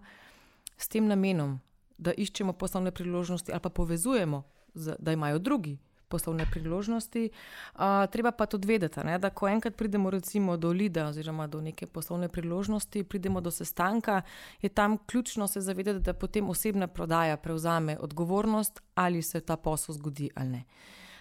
s 0.80 0.88
tem 0.88 1.10
namenom, 1.10 1.60
da 2.00 2.16
iščemo 2.16 2.56
poslovne 2.58 2.94
priložnosti 2.96 3.52
ali 3.52 3.62
pa 3.62 3.70
povezujemo, 3.70 4.44
da 4.74 5.12
imajo 5.12 5.40
drugi 5.40 5.78
poslovne 6.10 6.46
priložnosti. 6.52 7.30
Uh, 7.76 7.82
treba 8.12 8.32
pa 8.32 8.46
tudi 8.46 8.68
vedeti, 8.68 9.00
ne, 9.06 9.18
da 9.20 9.30
ko 9.30 9.48
enkrat 9.48 9.76
pridemo 9.78 10.10
recimo 10.10 10.58
do 10.58 10.72
lida 10.72 11.08
oziroma 11.08 11.48
do 11.48 11.62
neke 11.62 11.88
poslovne 11.88 12.30
priložnosti, 12.30 13.04
pridemo 13.04 13.42
do 13.42 13.52
sestanka, 13.52 14.22
je 14.62 14.70
tam 14.70 14.98
ključno 14.98 15.48
se 15.48 15.62
zavedati, 15.62 16.00
da 16.00 16.14
potem 16.14 16.50
osebna 16.50 16.88
prodaja 16.88 17.38
prevzame 17.38 17.98
odgovornost, 18.00 18.82
ali 18.96 19.22
se 19.22 19.42
ta 19.42 19.58
posel 19.58 19.96
zgodi 19.96 20.30
ali 20.36 20.50
ne. 20.50 20.64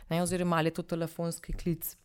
ne 0.09 0.23
oziroma 0.23 0.57
ali 0.57 0.67
je 0.67 0.81
to 0.81 0.83
telefonski 0.83 1.53
klic. 1.53 1.97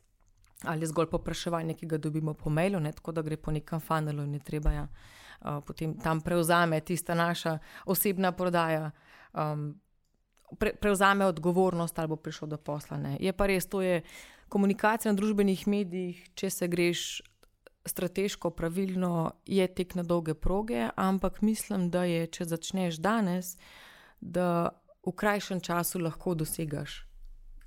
Ali 0.64 0.88
zgolj 0.88 1.10
popraševanje, 1.12 1.74
ki 1.74 1.86
ga 1.86 1.98
dobimo 1.98 2.34
po 2.34 2.50
mailu, 2.50 2.80
ne, 2.80 2.92
tako 2.92 3.12
da 3.12 3.22
gre 3.22 3.38
po 3.38 3.52
nekem 3.52 3.80
funnelu, 3.80 4.24
in 4.24 4.34
je 4.34 4.40
treba 4.40 4.72
ja, 4.72 4.88
uh, 4.88 5.60
potem 5.68 5.98
tam 6.00 6.22
prevzame 6.22 6.80
tista 6.80 7.16
naša 7.16 7.58
osebna 7.86 8.32
prodaja, 8.32 8.92
um, 9.34 9.74
pre, 10.60 10.74
prevzame 10.74 11.26
odgovornost 11.26 12.00
ali 12.00 12.08
bo 12.08 12.16
prišel 12.16 12.48
do 12.48 12.58
posla. 12.58 12.98
Ne. 12.98 13.18
Je 13.20 13.34
pa 13.34 13.48
res, 13.48 13.68
to 13.68 13.82
je 13.82 14.02
komunikacija 14.50 15.12
na 15.12 15.18
družbenih 15.18 15.68
medijih, 15.68 16.20
če 16.36 16.50
se 16.50 16.68
greš 16.68 17.22
strateško, 17.86 18.54
pravilno, 18.56 19.32
je 19.46 19.68
tek 19.68 19.96
na 19.96 20.04
dolge 20.04 20.34
proge, 20.34 20.88
ampak 20.96 21.42
mislim, 21.42 21.90
da 21.92 22.04
je, 22.08 22.28
če 22.28 22.46
začneš 22.46 23.00
danes, 23.04 23.58
da 24.22 24.70
v 25.04 25.12
krajšem 25.12 25.60
času 25.60 26.00
lahko 26.00 26.36
dosegaš 26.40 27.02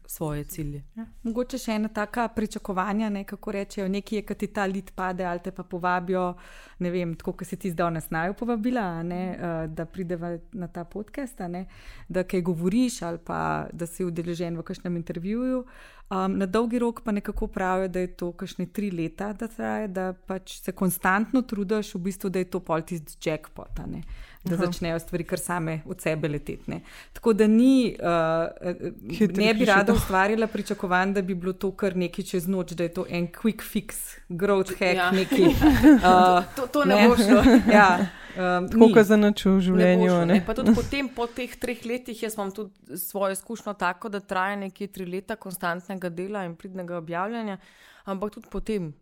svoje 0.07 0.45
cilje. 0.45 0.83
Ja. 0.95 1.07
Mogoče 1.23 1.59
še 1.59 1.75
ena 1.77 1.89
taka 1.89 2.29
pričakovanja, 2.29 3.09
ne, 3.11 3.25
kako 3.25 3.53
rečejo, 3.53 3.89
nekaj 3.89 4.19
je, 4.19 4.23
ki 4.27 4.35
ti 4.35 4.49
ta 4.55 4.67
lit 4.67 4.93
pade 4.95 5.25
ali 5.25 5.43
te 5.43 5.51
pa 5.53 5.63
povabijo, 5.63 6.35
ne 6.79 6.91
vem, 6.91 7.15
tako 7.19 7.33
kot 7.33 7.49
si 7.49 7.57
ti 7.57 7.71
zdaj 7.71 7.91
nas 7.97 8.11
naj 8.11 8.33
povabila, 8.39 9.03
ne, 9.03 9.21
uh, 9.35 9.59
da 9.67 9.87
prideva 9.87 10.37
na 10.53 10.69
ta 10.69 10.85
podcast, 10.85 11.43
ne, 11.49 11.67
da 12.09 12.25
kaj 12.25 12.45
govoriš 12.47 13.03
ali 13.03 13.19
pa 13.19 13.67
da 13.73 13.87
si 13.87 14.05
udeležen 14.05 14.57
v 14.57 14.67
kakšnem 14.67 14.97
intervjuju. 14.97 15.65
Um, 16.07 16.37
na 16.39 16.47
dolgi 16.47 16.79
rok 16.79 17.01
pa 17.03 17.11
nekako 17.13 17.49
pravijo, 17.51 17.89
da 17.89 18.01
je 18.05 18.13
to 18.15 18.31
kakšne 18.33 18.69
tri 18.71 18.93
leta, 18.95 19.33
da 19.33 19.49
traje, 19.51 19.89
da 19.89 20.13
pač 20.15 20.61
se 20.63 20.73
konstantno 20.73 21.43
trudiš, 21.43 21.95
v 21.95 22.05
bistvu, 22.05 22.31
da 22.31 22.39
je 22.39 22.51
to 22.51 22.61
pol 22.63 22.85
tisti 22.87 23.19
jackpot. 23.27 23.83
Ne 23.91 24.05
da 24.47 24.55
Aha. 24.55 24.67
začnejo 24.67 24.99
stvari 24.99 25.25
kar 25.25 25.39
same 25.39 25.81
od 25.87 26.01
sebe 26.01 26.29
leteti. 26.29 26.81
Tako 27.13 27.33
da 27.33 27.47
ni, 27.47 27.97
uh, 28.01 29.29
ne 29.37 29.55
bi 29.55 29.65
rada 29.65 29.93
ustvarila 29.93 30.47
pričakovanj, 30.47 31.13
da 31.13 31.23
bi 31.23 31.35
bilo 31.35 31.53
to 31.53 31.71
kar 31.71 31.97
nekaj 31.97 32.25
čez 32.25 32.47
noč, 32.47 32.73
da 32.73 32.83
je 32.83 32.95
to 32.95 33.07
en 33.09 33.29
quick 33.29 33.63
fix, 33.63 34.17
growth 34.29 34.79
hack. 34.79 34.97
Ja. 34.97 35.11
Neki, 35.11 35.43
uh, 35.43 36.45
to, 36.57 36.67
to 36.67 36.85
ne, 36.85 36.95
ne 36.95 37.09
bo 37.09 37.17
šlo. 37.17 37.43
ja. 37.79 38.07
Um, 38.37 38.69
Tako 38.69 38.91
kot 38.93 39.07
za 39.09 39.17
noč 39.17 39.47
v 39.49 39.55
življenju. 39.65 40.11
Ne 40.13 40.27
ne. 40.27 40.41
Ne. 40.41 40.55
Tudi 40.55 40.75
potem, 40.77 41.09
po 41.09 41.25
teh 41.27 41.55
treh 41.57 41.81
letih, 41.89 42.19
jaz 42.23 42.37
imam 42.37 42.53
tudi 42.53 42.99
svojo 43.01 43.33
izkušnjo 43.33 43.73
tako, 43.81 44.11
da 44.13 44.21
traja 44.21 44.59
nekje 44.61 44.91
tri 44.93 45.07
leta 45.09 45.39
konstantnega 45.41 46.11
dela 46.13 46.45
in 46.45 46.53
pridnega 46.57 46.99
objavljanja, 47.01 47.57
ampak 48.05 48.37
tudi 48.37 48.53
potem 48.53 48.93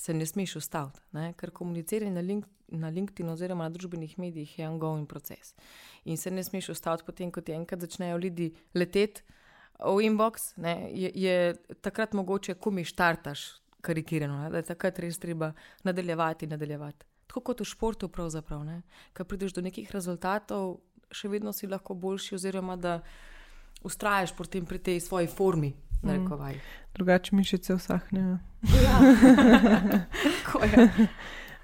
se 0.00 0.14
ne 0.14 0.26
smeš 0.26 0.56
ustaviti, 0.56 1.00
ker 1.36 1.50
komuniciranje 1.52 2.14
na, 2.14 2.20
link, 2.24 2.46
na 2.72 2.88
LinkedIn 2.88 3.28
oziroma 3.28 3.66
na 3.68 3.74
družbenih 3.74 4.14
medijih 4.18 4.58
je 4.58 4.68
ongoing 4.68 5.08
proces. 5.08 5.52
In 6.08 6.16
se 6.16 6.30
ne 6.30 6.44
smeš 6.44 6.70
ustaviti, 6.72 7.04
potem, 7.04 7.28
ko 7.28 7.42
ti 7.44 7.52
enkrat 7.52 7.84
začnejo 7.84 8.16
ljudi 8.22 8.46
leteti 8.74 9.20
v 9.76 10.06
inbox, 10.08 10.54
ne, 10.56 10.88
je, 10.96 11.10
je 11.14 11.34
takrat 11.84 12.16
mogoče, 12.16 12.54
ko 12.56 12.72
mi 12.72 12.84
štartaš, 12.84 13.44
karikirano, 13.84 14.38
ne, 14.40 14.48
da 14.50 14.62
je 14.62 14.70
takrat 14.70 15.02
res 15.04 15.20
treba 15.20 15.52
nadaljevati 15.84 16.48
nadaljevati. 16.48 17.04
Tako 17.28 17.44
kot 17.50 17.60
v 17.60 17.68
športu, 17.68 18.08
pravzaprav. 18.08 18.64
Ko 19.16 19.28
prideš 19.28 19.52
do 19.52 19.66
nekih 19.68 19.92
rezultatov, 19.92 20.78
še 21.12 21.28
vedno 21.28 21.52
si 21.52 21.68
lahko 21.68 21.94
boljši, 21.94 22.40
oziroma 22.40 22.80
da 22.80 23.02
ustraješ 23.84 24.32
pri 24.32 24.78
tej 24.78 25.00
svoji 25.04 25.28
formi. 25.28 25.74
Mm. 26.02 26.26
Drugače 26.94 27.36
mišice 27.36 27.74
vsahnejo. 27.74 28.38
Ja. 28.62 29.00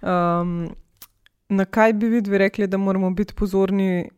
um, 0.40 0.74
na 1.48 1.64
kaj 1.64 1.92
bi 1.92 2.08
vi 2.08 2.38
rekli, 2.38 2.66
da 2.66 2.76
moramo 2.76 3.10
biti 3.10 3.34
pozorni 3.34 4.08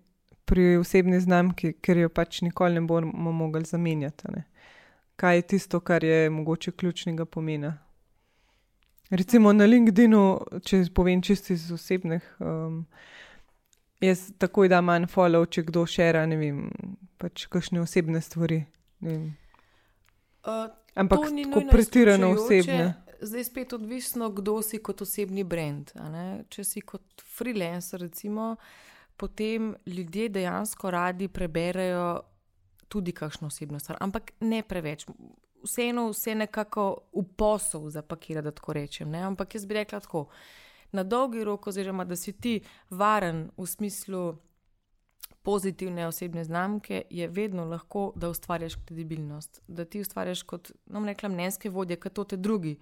pri 0.45 0.77
osebni 0.77 1.21
znamki, 1.21 1.73
ker 1.73 1.97
jo 1.97 2.09
pač 2.09 2.41
nikoli 2.43 2.75
ne 2.75 2.81
bomo 2.81 3.33
mogli 3.33 3.65
zamenjati? 3.65 4.33
Ne? 4.35 4.45
Kaj 5.17 5.37
je 5.37 5.43
tisto, 5.43 5.81
kar 5.81 6.05
je 6.05 6.31
mogoče 6.31 6.73
ključnega 6.73 7.25
pomena? 7.25 7.79
Recimo 9.11 9.53
na 9.53 9.65
LinkedInu, 9.65 10.23
če 10.65 10.83
povem 10.95 11.23
čisto 11.23 11.53
iz 11.53 11.71
osebnih, 11.73 12.25
um, 12.45 12.83
jaz 14.01 14.29
takoj 14.39 14.69
da 14.69 14.81
manj 14.85 15.09
follow, 15.13 15.47
če 15.49 15.65
kdo 15.71 15.87
šera, 15.89 16.27
ne 16.29 16.37
vem, 16.37 16.65
pač 17.17 17.47
kakšne 17.49 17.81
osebne 17.81 18.21
stvari. 18.21 18.63
Uh, 20.45 20.71
Ampak 20.95 21.19
tako 21.19 21.63
pretirano 21.71 22.31
osebne. 22.31 22.95
Zdaj 23.21 23.41
je 23.41 23.45
spet 23.45 23.73
odvisno, 23.73 24.31
kdo 24.31 24.63
si 24.63 24.79
kot 24.79 25.03
osebni 25.03 25.45
brand. 25.45 25.91
Če 26.49 26.65
si 26.65 26.81
kot 26.87 27.23
freelancer, 27.37 28.01
recimo, 28.01 28.57
potem 29.17 29.73
ljudje 29.87 30.29
dejansko 30.29 30.91
radi 30.91 31.29
preberejo 31.29 32.21
tudi 32.89 33.13
kakšno 33.13 33.47
osebno 33.47 33.79
stvar, 33.79 33.99
ampak 34.01 34.33
ne 34.41 34.63
preveč. 34.63 35.07
Vseeno 35.65 36.07
vse 36.13 36.35
nekako 36.35 37.11
v 37.13 37.25
posel 37.37 37.91
zapakira, 37.91 38.43
da 38.43 38.55
tako 38.55 38.73
rečem. 38.73 39.11
Ne? 39.11 39.25
Ampak 39.27 39.55
jaz 39.55 39.67
bi 39.67 39.75
rekla 39.75 40.01
tako, 40.01 40.29
na 40.93 41.03
dolgi 41.03 41.45
rok, 41.45 41.67
oziroma 41.67 42.05
da 42.05 42.17
si 42.17 42.33
ti 42.33 42.61
varen 42.91 43.51
v 43.57 43.67
smislu 43.67 44.23
pozitivne 45.43 46.07
osebne 46.07 46.45
znamke, 46.45 47.03
je 47.11 47.29
vedno 47.29 47.65
lahko, 47.65 48.13
da 48.17 48.29
ustvarjaš 48.29 48.75
kredibilnost, 48.75 49.63
da 49.69 49.85
ti 49.85 50.01
ustvarjaš 50.01 50.43
kot, 50.43 50.73
no, 50.87 51.05
rekla, 51.07 51.29
mnenjske 51.29 51.71
vodje, 51.71 51.97
kot 51.97 52.13
to 52.13 52.25
te 52.25 52.37
drugi 52.37 52.79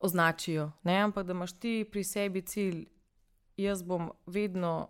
označijo. 0.00 0.70
Ne? 0.82 0.98
Ampak 0.98 1.26
da 1.26 1.32
imaš 1.32 1.52
ti 1.52 1.88
pri 1.92 2.04
sebi 2.04 2.42
cilj, 2.42 2.86
jaz 3.56 3.82
bom 3.82 4.10
vedno 4.26 4.88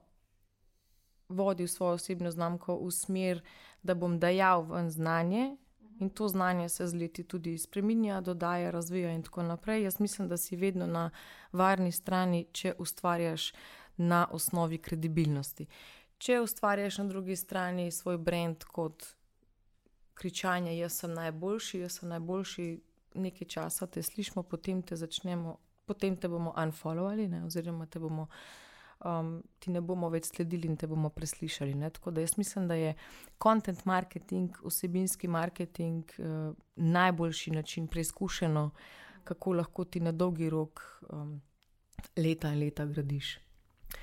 vodil 1.28 1.68
svojo 1.68 1.94
osebno 1.94 2.30
znamko 2.30 2.76
v 2.84 2.90
smer, 2.90 3.42
da 3.82 3.94
bom 3.94 4.18
dajal 4.20 4.62
ven 4.62 4.90
znanje 4.90 5.56
In 6.02 6.10
to 6.10 6.28
znanje 6.28 6.68
se 6.68 6.86
z 6.86 6.94
leti 6.94 7.22
tudi 7.24 7.58
spremenja, 7.58 8.20
dodaja, 8.20 8.70
razvija 8.70 9.12
in 9.12 9.22
tako 9.22 9.42
naprej. 9.42 9.82
Jaz 9.82 10.00
mislim, 10.00 10.28
da 10.28 10.36
si 10.36 10.56
vedno 10.56 10.86
na 10.86 11.10
varni 11.52 11.92
strani, 11.92 12.46
če 12.52 12.74
ustvarjaš 12.78 13.52
na 13.96 14.26
osnovi 14.30 14.78
kredibilnosti. 14.78 15.66
Če 16.22 16.36
ustvarjaš 16.38 17.00
na 17.00 17.04
drugi 17.10 17.34
strani 17.36 17.90
svoj 17.90 18.18
brand 18.18 18.62
kot 18.70 19.06
kričanje, 20.14 20.76
jaz 20.78 21.00
sem 21.00 21.10
najboljši, 21.16 21.80
jaz 21.82 21.96
sem 21.98 22.12
najboljši, 22.12 22.66
nekaj 23.24 23.48
časa 23.56 23.88
te 23.90 24.04
slišimo, 24.06 24.44
potem 24.46 24.84
te 24.86 24.96
začnemo, 24.96 25.56
potem 25.84 26.14
te 26.16 26.30
bomo 26.30 26.54
unfollowali, 26.62 27.26
ne, 27.26 27.42
oziroma 27.48 27.90
te 27.90 27.98
bomo. 27.98 28.28
Um, 29.02 29.40
ti 29.58 29.74
ne 29.74 29.80
bomo 29.82 30.12
več 30.14 30.28
sledili 30.30 30.68
in 30.70 30.76
te 30.78 30.86
bomo 30.86 31.10
preslišali. 31.10 31.74
Ne? 31.74 31.90
Tako 31.90 32.14
da 32.14 32.22
jaz 32.22 32.36
mislim, 32.38 32.70
da 32.70 32.78
je 32.78 32.94
content 33.42 33.82
marketing, 33.84 34.62
osebinski 34.62 35.26
marketing 35.26 36.18
uh, 36.22 36.52
najboljši 36.76 37.58
način 37.58 37.90
preizkušeno, 37.90 38.68
kako 39.24 39.58
lahko 39.58 39.84
ti 39.84 40.00
na 40.00 40.12
dolgi 40.14 40.50
rok 40.54 40.86
um, 41.10 41.40
leta 42.14 42.54
in 42.54 42.62
leta 42.62 42.86
gradiš 42.86 43.40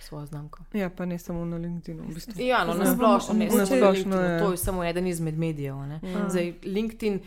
svojo 0.02 0.26
znamko. 0.26 0.64
Ja, 0.74 0.90
pa 0.90 1.06
ne 1.06 1.20
samo 1.20 1.46
na 1.46 1.58
LinkedIn. 1.58 2.02
V 2.02 2.14
bistvu. 2.14 2.42
Ja, 2.42 2.64
no, 2.66 2.74
na 2.74 2.94
splošno, 2.94 3.34
ne 3.34 3.50
samo 3.50 3.82
na 3.82 3.90
LinkedIn. 3.90 4.40
To 4.40 4.52
je 4.52 4.58
samo 4.58 4.84
eden 4.84 5.08
izmed 5.08 5.38
medijev. 5.38 5.76
Ja. 5.76 6.30
Zdaj, 6.30 6.54
LinkedIn 6.64 7.20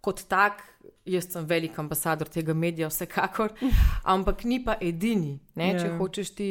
kot 0.00 0.22
tak, 0.28 0.62
jaz 1.06 1.30
sem 1.32 1.46
velik 1.46 1.78
ambasador 1.78 2.28
tega 2.30 2.54
medija, 2.54 2.88
vsekakor, 2.88 3.52
ampak 4.14 4.44
ni 4.44 4.60
pa 4.64 4.76
edini. 4.80 5.38
Ne? 5.54 5.72
Če 5.78 5.86
ja. 5.86 5.96
hočeš 5.98 6.34
ti 6.38 6.50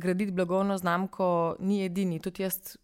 graditi 0.00 0.32
blagovno 0.32 0.76
znamko, 0.78 1.56
ni 1.60 1.84
edini. 1.84 2.20
Tudi 2.20 2.44
jaz 2.44 2.76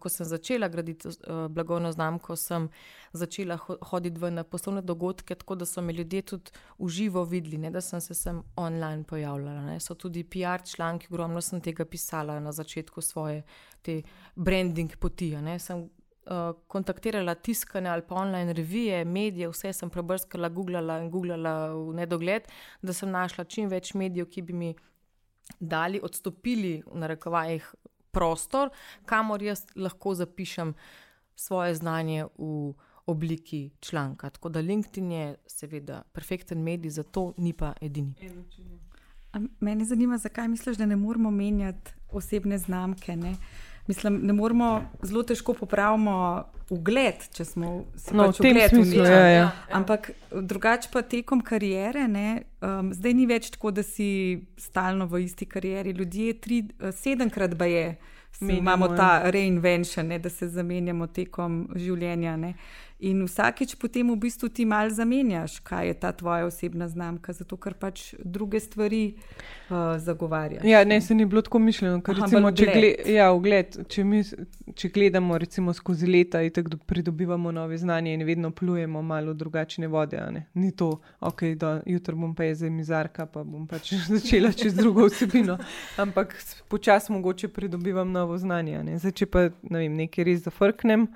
ko 0.00 0.08
sem 0.08 0.26
začela 0.26 0.68
graditi 0.68 1.08
uh, 1.08 1.46
blagovno 1.48 1.92
znamko, 1.92 2.36
sem 2.36 2.68
začela 3.12 3.58
hoditi 3.90 4.30
na 4.30 4.44
poslovne 4.44 4.82
dogodke, 4.82 5.34
tako 5.34 5.54
da 5.54 5.66
so 5.66 5.82
me 5.82 5.92
ljudje 5.92 6.22
tudi 6.22 6.50
uživo 6.78 7.24
videli, 7.24 7.58
ne 7.58 7.70
da 7.70 7.80
sem 7.80 8.00
se 8.00 8.14
sem 8.14 8.42
online 8.56 9.04
pojavljala. 9.04 9.60
Ne. 9.60 9.80
So 9.80 9.94
tudi 9.94 10.24
PR 10.24 10.64
članki, 10.64 11.06
ogromno 11.10 11.40
sem 11.40 11.60
tega 11.60 11.84
pisala 11.84 12.40
na 12.40 12.52
začetku 12.52 13.00
svoje 13.00 13.42
te 13.82 14.02
branding 14.34 14.96
poti. 14.96 15.30
Ne. 15.36 15.58
Sem 15.58 15.88
uh, 16.30 16.52
kontaktirala 16.66 17.34
tiskane 17.34 17.90
ali 17.90 18.02
pa 18.08 18.14
online 18.14 18.52
revije, 18.52 19.04
medije, 19.04 19.48
vse 19.48 19.72
sem 19.72 19.90
prebrskala, 19.90 20.48
googlala 20.48 21.00
in 21.02 21.10
googlala 21.10 21.74
v 21.74 21.94
nedogled, 21.94 22.48
da 22.82 22.92
sem 22.92 23.10
našla 23.10 23.44
čim 23.44 23.68
več 23.68 23.94
medijev, 23.94 24.30
ki 24.30 24.42
bi 24.42 24.52
mi. 24.52 24.74
Dali, 25.58 25.98
odstopili, 25.98 26.76
v 26.86 26.98
narekovajih, 27.02 27.64
prostor, 28.10 28.70
kamor 29.06 29.42
jaz 29.42 29.66
lahko 29.76 30.14
zapišem 30.14 30.74
svoje 31.34 31.74
znanje 31.74 32.26
v 32.38 32.72
obliki 33.06 33.70
članka. 33.80 34.30
Tako 34.30 34.48
da 34.48 34.60
LinkedIn 34.60 35.12
je 35.12 35.36
seveda 35.46 36.02
perfekten 36.12 36.62
medij, 36.62 36.90
zato 36.90 37.32
ni 37.36 37.52
pa 37.52 37.72
edini. 37.80 38.14
Mene 39.60 39.84
zanima, 39.84 40.18
zakaj 40.18 40.48
misliš, 40.48 40.76
da 40.76 40.86
ne 40.86 40.96
moramo 40.96 41.30
menjati 41.30 41.92
osebne 42.12 42.58
znamke. 42.58 43.16
Ne? 43.16 43.34
Mislim, 43.86 44.20
ne 44.26 44.32
moramo 44.32 44.82
zelo 45.02 45.22
težko 45.26 45.54
popraviti 45.54 46.10
ugled, 46.70 47.24
če 47.34 47.44
smo 47.44 47.70
se 47.98 48.14
no, 48.14 48.28
pač 48.28 48.38
v 48.38 48.44
tem 48.46 48.60
smislu. 48.70 49.02
Ja, 49.02 49.24
ja. 49.26 49.46
Ampak 49.74 50.12
drugače 50.30 50.92
pa 50.92 51.02
tekom 51.02 51.42
karijere, 51.42 52.06
ne, 52.08 52.44
um, 52.62 52.92
zdaj 52.94 53.16
ni 53.18 53.26
več 53.26 53.50
tako, 53.56 53.72
da 53.74 53.82
si 53.82 54.10
stalno 54.60 55.08
v 55.10 55.24
isti 55.26 55.48
karieri. 55.50 55.96
Ljudje 55.98 56.38
tri, 56.38 56.62
sedemkrat 56.94 57.58
baje. 57.58 57.98
Imamo 58.40 58.86
ta 58.94 59.08
ja. 59.18 59.30
reinvention, 59.34 60.14
da 60.22 60.30
se 60.30 60.46
zamenjamo 60.48 61.10
tekom 61.10 61.64
življenja. 61.76 62.36
Ne. 62.38 62.54
In 63.00 63.22
vsakeč 63.24 63.78
potem 63.80 64.10
v 64.12 64.16
bistvu 64.20 64.50
ti 64.52 64.66
malo 64.68 64.92
zamenjaš, 64.92 65.60
kaj 65.64 65.86
je 65.88 65.94
ta 65.94 66.12
tvoja 66.12 66.44
osebna 66.44 66.88
znamka, 66.88 67.32
zato 67.32 67.56
ker 67.56 67.72
pač 67.72 68.14
druge 68.20 68.60
stvari 68.60 69.14
uh, 69.14 69.96
zagovarjaš. 69.96 70.64
Ja, 70.68 70.84
ne, 70.84 71.00
se 71.00 71.16
ni 71.16 71.24
bilo 71.24 71.40
tako 71.42 71.62
mišljeno. 71.64 72.02
Ker, 72.04 72.20
recimo, 72.20 72.52
če, 72.52 72.66
gled, 72.74 73.08
ja, 73.08 73.30
ugled, 73.32 73.78
če, 73.88 74.04
mi, 74.04 74.20
če 74.76 74.92
gledamo 74.92 75.38
recimo, 75.40 75.72
skozi 75.72 76.10
leta 76.10 76.44
in 76.44 76.52
tako 76.52 76.76
pridobivamo 76.86 77.52
nove 77.56 77.80
znanje 77.80 78.14
in 78.18 78.26
vedno 78.28 78.52
plujemo 78.52 79.02
malo 79.02 79.32
drugačne 79.34 79.88
vode. 79.88 80.20
Ni 80.54 80.70
to, 80.76 80.92
ok, 81.24 81.46
da 81.56 81.78
jutro 81.88 82.20
bom 82.20 82.36
pa 82.36 82.50
jaz 82.50 82.66
mizarka, 82.68 83.24
pa 83.26 83.44
bom 83.48 83.64
pač 83.70 83.94
začela 84.12 84.52
čez 84.52 84.76
drugo 84.76 85.08
vsebino. 85.08 85.56
Ampak 85.96 86.36
počasi 86.68 87.16
mogoče 87.16 87.48
pridobivam 87.48 88.12
novo 88.12 88.36
znanje. 88.38 88.84
Ne. 88.84 89.00
Zdaj, 89.00 89.20
če 89.22 89.26
pa 89.32 89.48
ne 89.48 89.86
vem, 89.86 90.00
nekaj 90.04 90.28
res 90.28 90.44
zafrknem 90.44 91.08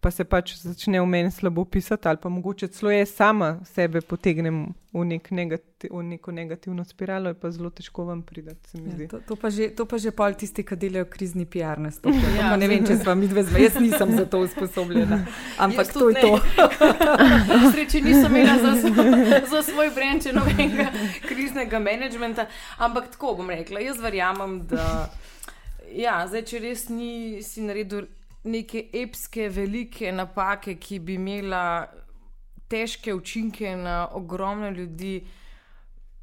pa 0.00 0.10
se 0.10 0.24
pač 0.24 0.54
začne 0.56 1.00
v 1.00 1.06
meni 1.06 1.30
slabo 1.30 1.64
pisati, 1.64 2.08
ali 2.08 2.16
pa 2.16 2.28
mogoče 2.28 2.68
celo 2.72 2.90
jaz 2.90 3.10
sama 3.12 3.58
sebe 3.68 4.00
potegnem 4.00 4.72
v, 4.92 5.04
nek 5.04 5.28
negati, 5.30 5.90
v 5.92 6.02
neko 6.02 6.32
negativno 6.32 6.84
spiralo, 6.84 7.28
je 7.28 7.36
pa 7.36 7.50
zelo 7.52 7.70
težko 7.70 8.06
vam 8.08 8.22
pridati. 8.22 8.80
Ja, 8.80 9.08
to, 9.08 9.20
to, 9.28 9.36
pa 9.36 9.50
že, 9.52 9.68
to 9.76 9.84
pa 9.84 10.00
že 10.00 10.10
pol 10.16 10.32
tisti, 10.34 10.64
ki 10.64 10.78
delajo 10.80 11.04
krizni 11.12 11.44
PR 11.44 11.76
na 11.78 11.92
stolu. 11.92 12.16
Ja, 12.40 12.56
ne 12.56 12.68
vem, 12.70 12.80
če 12.86 12.96
sem 12.96 13.10
vam 13.10 13.22
idve 13.22 13.44
zma, 13.44 13.60
jaz 13.60 13.76
nisem 13.76 14.14
za 14.16 14.24
to 14.24 14.40
usposobljena. 14.48 15.20
Ampak 15.68 15.92
to 15.92 16.08
je 16.08 16.24
to. 16.24 16.32
Sreči 17.74 18.00
nisem 18.00 18.36
imela 18.40 18.56
za, 18.80 19.42
za 19.52 19.62
svoj 19.68 19.92
brend, 19.94 20.24
če 20.24 20.32
nobenega 20.32 20.88
kriznega 21.28 21.78
menedžmenta. 21.82 22.48
Ampak 22.80 23.12
tako 23.12 23.36
bom 23.42 23.52
rekla, 23.52 23.84
jaz 23.84 24.00
verjamem, 24.00 24.62
da. 24.70 25.10
Ja, 25.92 26.22
zdaj, 26.30 26.46
če 26.48 26.62
res 26.64 26.88
ni 26.88 27.42
si 27.44 27.66
naredil 27.66 28.08
neke 28.44 28.86
epske, 28.92 29.48
velike 29.48 30.12
napake, 30.12 30.76
ki 30.80 30.98
bi 30.98 31.14
imela 31.14 31.86
težke 32.70 33.14
učinke 33.14 33.76
na 33.76 34.08
ogromne 34.12 34.70
ljudi, 34.70 35.20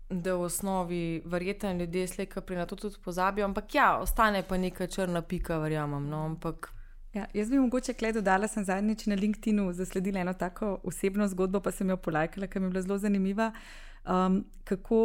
da 0.10 0.36
v 0.36 0.48
osnovi 0.48 1.22
verjetno 1.26 1.74
ljudje 1.74 2.08
slejka 2.08 2.42
pri 2.42 2.56
na 2.56 2.66
to 2.66 2.76
tudi 2.76 2.96
pozabijo. 3.04 3.46
Ampak 3.46 3.76
ja, 3.76 3.98
ostane 4.00 4.44
pa 4.48 4.58
neka 4.58 4.88
črna 4.88 5.22
pika, 5.22 5.58
verjamem. 5.58 6.10
No? 6.10 6.26
Ampak, 6.26 6.74
Ja, 7.14 7.26
jaz 7.34 7.50
bi 7.50 7.58
mogoče 7.58 7.94
kle 7.98 8.12
dodala, 8.14 8.48
sem 8.52 8.66
zadnjič 8.68 9.06
na 9.10 9.16
LinkedIn-u 9.16 9.72
zasledila 9.74 10.20
eno 10.22 10.34
tako 10.38 10.76
osebno 10.84 11.26
zgodbo, 11.28 11.60
pa 11.64 11.72
sem 11.72 11.90
jo 11.90 11.98
polajkala, 11.98 12.48
ker 12.48 12.62
mi 12.62 12.68
je 12.68 12.72
bila 12.72 12.82
zelo 12.84 12.98
zanimiva. 13.02 13.48
Um, 14.06 14.44
kako, 14.64 15.00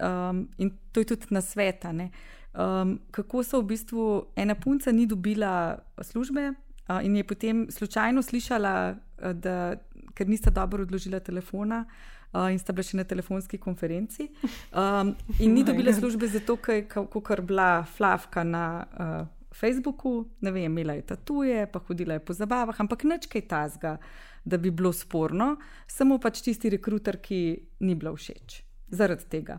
um, 0.00 0.44
in 0.58 0.70
to 0.92 1.02
je 1.02 1.10
tudi 1.10 1.26
na 1.30 1.42
sveta. 1.44 1.90
Uh, 1.90 2.06
um, 2.54 2.98
kako 3.10 3.44
so 3.44 3.60
v 3.60 3.70
bistvu 3.74 4.06
ena 4.36 4.54
punca 4.54 4.92
ni 4.92 5.06
dobila 5.06 5.78
službe 6.00 6.52
uh, 6.52 7.04
in 7.04 7.16
je 7.16 7.24
potem 7.24 7.66
slučajno 7.70 8.22
slišala, 8.22 8.94
uh, 8.94 9.32
da 9.32 9.76
ker 10.14 10.28
nista 10.28 10.50
dobro 10.50 10.82
odložila 10.82 11.20
telefona. 11.20 11.84
Uh, 12.32 12.46
in 12.52 12.58
sta 12.62 12.70
bila 12.72 12.86
še 12.86 12.94
na 12.94 13.02
telefonski 13.02 13.58
konferenci, 13.58 14.28
um, 14.70 15.08
in 15.42 15.50
ni 15.50 15.64
dobila 15.66 15.90
službe 15.90 16.28
zato, 16.30 16.54
ker 16.62 16.86
je 16.86 17.42
bila 17.42 17.82
flavka 17.82 18.44
na 18.46 18.86
uh, 18.86 19.26
Facebooku, 19.50 20.28
ne 20.40 20.52
vem, 20.54 20.70
imela 20.70 20.94
je 20.94 21.08
tatuje, 21.10 21.66
pa 21.66 21.82
hodila 21.88 22.14
je 22.14 22.22
po 22.22 22.32
zabavah, 22.32 22.80
ampak 22.80 23.02
nič 23.04 23.26
kaj 23.26 23.42
tazga, 23.50 23.96
da 24.44 24.58
bi 24.62 24.70
bilo 24.70 24.92
sporno, 24.94 25.56
samo 25.90 26.20
pač 26.22 26.38
tisti 26.46 26.70
rekruter, 26.70 27.18
ki 27.18 27.40
ni 27.82 27.98
bila 27.98 28.14
všeč 28.14 28.62
zaradi 28.90 29.26
tega. 29.30 29.58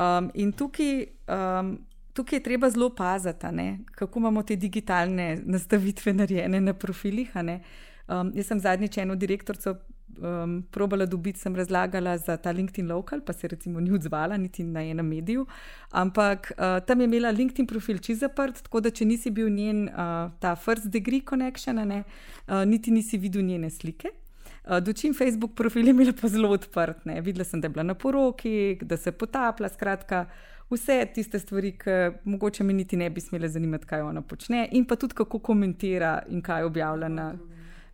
Um, 0.00 0.30
in 0.34 0.52
tukaj 0.52 1.04
um, 1.28 1.76
tukaj 2.16 2.38
je 2.38 2.42
treba 2.42 2.70
zelo 2.70 2.88
paziti, 2.94 3.46
kako 3.92 4.18
imamo 4.18 4.42
te 4.42 4.56
digitalne 4.56 5.36
nastavitve 5.44 6.12
narejene 6.12 6.60
na 6.60 6.72
profilih. 6.72 7.34
Um, 7.36 8.32
jaz 8.34 8.46
sem 8.46 8.60
zadnjič 8.60 8.98
eno 9.02 9.14
direktorico 9.14 9.74
um, 10.18 10.62
probala 10.70 11.06
dobiti, 11.06 11.38
sem 11.38 11.56
razlagala 11.56 12.16
za 12.18 12.36
ta 12.36 12.50
LinkedIn 12.50 12.88
Local, 12.92 13.20
pa 13.20 13.32
se 13.32 13.48
recimo 13.48 13.80
ni 13.80 13.92
odzvala 13.92 14.36
niti 14.36 14.64
na 14.64 14.84
enem 14.84 15.06
mediju. 15.06 15.46
Ampak 15.90 16.52
uh, 16.56 16.78
tam 16.86 17.00
je 17.00 17.04
imela 17.04 17.30
LinkedIn 17.30 17.66
profil 17.66 17.98
čez 17.98 18.22
zaprt, 18.22 18.62
tako 18.62 18.80
da 18.80 18.90
če 18.90 19.04
nisi 19.04 19.30
bil 19.30 19.50
njen 19.50 19.88
uh, 19.88 20.30
ta 20.40 20.54
first 20.56 20.86
degree 20.86 21.20
connection, 21.28 21.82
ne, 21.88 22.04
uh, 22.46 22.64
niti 22.66 22.90
nisi 22.90 23.18
videl 23.18 23.42
njene 23.42 23.70
slike. 23.70 24.14
Uh, 24.64 24.78
Dočim 24.80 25.14
Facebook 25.14 25.54
profil 25.54 25.86
je 25.86 25.94
imela 25.94 26.12
pa 26.20 26.28
zelo 26.28 26.50
odprt. 26.54 27.04
Ne. 27.04 27.20
Videla 27.20 27.44
sem, 27.44 27.60
da 27.60 27.66
je 27.66 27.74
bila 27.74 27.82
na 27.82 27.94
poroki, 27.94 28.78
da 28.82 28.96
se 28.96 29.12
potapla, 29.12 29.68
skratka 29.68 30.26
vse 30.70 31.06
tiste 31.14 31.38
stvari, 31.38 31.72
ki 31.78 31.96
mogoče 32.24 32.64
mi 32.64 32.74
niti 32.74 32.96
ne 32.96 33.10
bi 33.10 33.20
smele 33.20 33.48
zanimati, 33.48 33.86
kaj 33.86 34.02
ona 34.02 34.22
počne, 34.22 34.68
in 34.72 34.84
pa 34.84 34.96
tudi 34.96 35.14
kako 35.14 35.38
komentira 35.38 36.22
in 36.28 36.42
kaj 36.42 36.66
objavlja 36.66 37.08
na, 37.08 37.32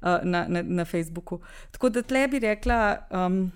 na, 0.03 0.47
na, 0.49 0.63
na 0.63 0.85
Facebooku. 0.85 1.41
Tako 1.71 1.89
da 1.89 2.03
tle 2.03 2.29
bi 2.29 2.39
rekla. 2.39 2.97
Um, 3.11 3.53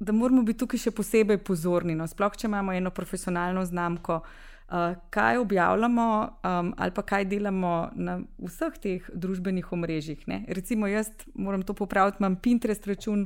Da 0.00 0.12
moramo 0.12 0.42
biti 0.42 0.58
tukaj 0.58 0.80
še 0.82 0.90
posebej 0.92 1.38
pozorni, 1.46 1.94
no, 1.96 2.04
sploh 2.04 2.34
če 2.36 2.48
imamo 2.50 2.72
eno 2.74 2.90
profesionalno 2.92 3.62
znamko, 3.64 4.16
uh, 4.20 4.96
kaj 5.14 5.38
objavljamo 5.40 6.06
um, 6.20 6.72
ali 6.76 6.92
pa 6.92 7.02
kaj 7.02 7.24
delamo 7.30 7.90
na 7.94 8.18
vseh 8.38 8.76
teh 8.82 9.06
družbenih 9.14 9.72
omrežjih. 9.72 10.26
Ne. 10.28 10.42
Recimo, 10.48 10.90
jaz 10.90 11.08
moram 11.34 11.62
to 11.62 11.72
popraviti, 11.74 12.20
imam 12.20 12.36
Pinterest 12.36 12.86
račun, 12.86 13.24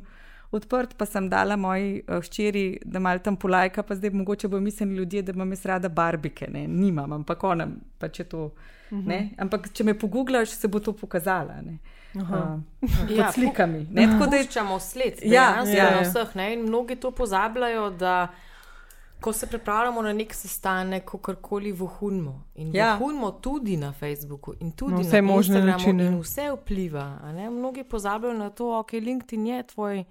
odprt, 0.51 0.95
pa 0.97 1.07
sem 1.07 1.29
dala 1.29 1.57
moji 1.57 2.03
uh, 2.09 2.21
hčeri, 2.23 2.79
da 2.85 2.99
mal 2.99 3.19
tam 3.19 3.37
polajka, 3.37 3.83
pa 3.83 3.95
zdaj 3.95 4.11
mogoče 4.11 4.49
bo 4.49 4.61
mislili 4.61 4.97
ljudje, 4.97 5.23
da 5.23 5.33
imam 5.33 5.53
jaz 5.53 5.67
rada 5.67 5.89
barbike, 5.89 6.49
ne, 6.51 6.67
nimam, 6.69 7.13
ampak 7.13 7.45
ona 7.45 7.69
pa 7.99 8.09
če 8.09 8.25
to. 8.25 8.45
Uh 8.91 8.99
mhm. 8.99 9.11
-huh. 9.11 9.29
Ampak 9.39 9.73
če 9.73 9.85
me 9.85 9.99
poguglaš, 9.99 10.49
se 10.49 10.69
bo 10.69 10.81
to 10.81 10.93
pokazala. 10.93 11.55
Uh, 12.15 12.61
ja, 13.19 13.33
slikami. 13.33 13.87
Ne, 13.91 14.07
tako 14.07 14.31
da 14.31 14.37
iščemo 14.37 14.79
sled, 14.81 15.15
ja, 15.23 15.65
ja, 15.67 15.75
ja. 15.75 16.01
vseh. 16.03 16.37
Ne, 16.37 16.57
mnogi 16.57 16.97
to 16.97 17.11
pozabljajo, 17.11 17.91
da 17.91 18.29
ko 19.25 19.33
se 19.33 19.47
pripravljamo 19.47 20.03
na 20.03 20.13
nek 20.13 20.35
sestanek, 20.35 21.05
kakorkoli 21.05 21.73
vohunimo. 21.73 22.43
In 22.55 22.77
ja. 22.77 22.97
vohunimo 23.01 23.31
tudi 23.31 23.77
na 23.77 23.93
Facebooku 23.93 24.53
in 24.61 24.73
tudi 24.73 24.93
no, 24.93 24.99
na 24.99 25.35
Instagramu, 25.37 25.89
in 25.89 26.21
vse 26.21 26.51
vpliva. 26.53 27.33
Mnogi 27.51 27.85
pozabljajo 27.85 28.39
na 28.39 28.51
to, 28.51 28.65
okay, 28.65 29.05
LinkedIn 29.05 29.47
je 29.47 29.63
tvoj 29.63 30.05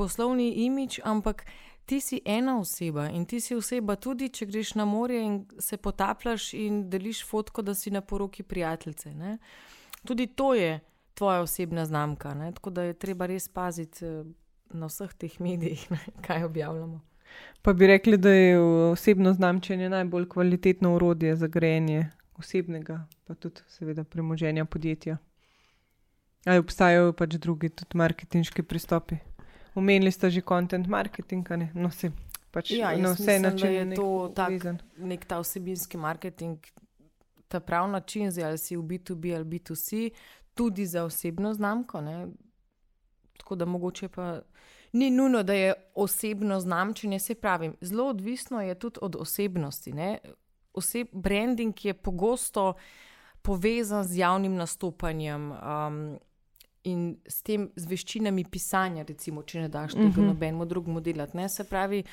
poslovni 0.00 0.48
imič, 0.64 1.00
ampak 1.04 1.44
ti 1.84 2.00
si 2.00 2.20
ena 2.24 2.54
oseba 2.60 3.08
in 3.10 3.26
ti 3.26 3.40
si 3.40 3.54
oseba 3.54 3.96
tudi, 3.96 4.28
če 4.32 4.46
greš 4.46 4.74
na 4.78 4.84
morje 4.86 5.20
in 5.26 5.40
se 5.58 5.76
potapljaš 5.76 6.52
in 6.54 6.84
deliš 6.90 7.24
fotko, 7.26 7.64
da 7.66 7.74
si 7.74 7.90
na 7.90 8.00
poroki 8.00 8.42
prijateljice. 8.42 9.12
Ne? 9.14 9.38
Tudi 10.06 10.26
to 10.26 10.54
je 10.54 10.78
tvoja 11.18 11.40
osebna 11.40 11.86
znamka. 11.86 12.34
Ne? 12.34 12.52
Tako 12.54 12.70
da 12.70 12.82
je 12.82 12.94
treba 12.94 13.26
res 13.26 13.48
paziti 13.48 14.06
eh, 14.06 14.22
na 14.70 14.86
vseh 14.86 15.12
teh 15.18 15.40
medijih, 15.40 15.82
ne? 15.90 15.98
kaj 16.26 16.46
objavljamo. 16.46 17.00
Pa 17.62 17.72
bi 17.72 17.86
rekli, 17.86 18.18
da 18.18 18.30
je 18.30 18.60
osebno 18.90 19.32
znamčenje 19.32 19.88
najbolj 19.88 20.28
kvalitetno 20.28 20.94
urodje 20.94 21.36
za 21.36 21.46
grejenje 21.46 22.08
osebnega, 22.38 23.04
pa 23.26 23.34
tudi, 23.34 23.60
seveda, 23.68 24.04
premoženja 24.04 24.64
podjetja. 24.64 25.18
Ali 26.46 26.62
obstajajo 26.62 27.12
pač 27.12 27.36
drugi, 27.36 27.68
tudi 27.68 27.98
marketinški 28.00 28.62
pristopi? 28.62 29.18
Omenili 29.74 30.12
ste 30.12 30.30
že 30.30 30.40
content 30.40 30.86
marketing, 30.86 31.50
ali 31.50 31.68
no, 31.74 31.90
se 31.90 32.10
pač 32.50 32.70
ja, 32.70 32.96
na 32.96 33.12
vse 33.12 33.38
načine. 33.38 33.72
Je 33.72 33.96
to 33.96 34.32
tak, 34.34 34.52
nek 34.98 35.24
ta 35.24 35.38
osebinski 35.38 35.96
marketing, 35.96 36.58
ta 37.48 37.60
pravi 37.60 37.92
način, 37.92 38.30
zdaj, 38.30 38.44
ali 38.44 38.58
si 38.58 38.76
v 38.76 38.82
B2B 38.82 39.34
ali 39.36 39.44
B2C, 39.44 40.10
tudi 40.54 40.86
za 40.86 41.04
osebno 41.04 41.54
znamko. 41.54 42.00
Ne? 42.00 42.26
Tako 43.38 43.54
da 43.54 43.64
mogoče 43.64 44.08
pa 44.08 44.40
ni 44.92 45.10
nujno, 45.10 45.42
da 45.42 45.54
je 45.54 45.74
osebno 45.94 46.60
znamčenje, 46.60 47.18
se 47.18 47.34
pravi, 47.34 47.72
zelo 47.80 48.08
odvisno 48.08 48.62
je 48.62 48.74
tudi 48.74 48.98
od 49.02 49.16
osebnosti. 49.16 49.94
Oseb, 50.74 51.08
branding 51.12 51.84
je 51.84 51.94
pogosto 51.94 52.74
povezan 53.42 54.04
z 54.04 54.18
javnim 54.18 54.54
nastopanjem 54.54 55.52
um, 55.52 56.18
in 56.84 57.16
s 57.28 57.42
tem 57.42 57.68
z 57.76 57.86
veščinami 57.86 58.44
pisanja, 58.50 59.04
recimo, 59.08 59.42
če 59.42 59.66
ne 59.66 59.68
daš 59.68 59.94
tega 59.94 60.06
uh 60.06 60.10
mhm. 60.10 60.20
-huh. 60.20 60.26
nobenemu 60.26 60.64
drugemu 60.64 61.00
delati. 61.00 61.36
Ne? 61.36 61.48
Se 61.48 61.64
pravi, 61.64 62.04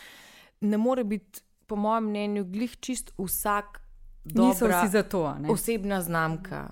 ne 0.62 0.78
more 0.78 1.04
biti, 1.04 1.42
po 1.68 1.76
mojem 1.76 2.04
mnenju, 2.04 2.46
glih 2.46 2.78
čist 2.80 3.12
vsak. 3.18 3.82
Niso 4.24 4.68
vsi 4.68 4.92
za 4.92 5.04
to. 5.04 5.36
Osebna 5.50 6.02
znamka. 6.02 6.70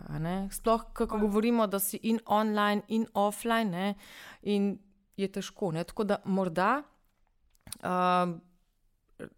Sploh, 0.51 0.83
kako 0.93 1.17
govorimo, 1.17 1.67
da 1.67 1.79
si 1.79 1.99
in 2.03 2.19
online, 2.25 2.81
in 2.87 3.05
offline. 3.13 3.71
Ne? 3.71 3.93
In 4.41 4.77
je 5.17 5.27
težko. 5.27 5.71
Ne? 5.71 5.83
Tako 5.83 6.03
da 6.03 6.17
morda, 6.25 6.83
uh, 7.79 8.35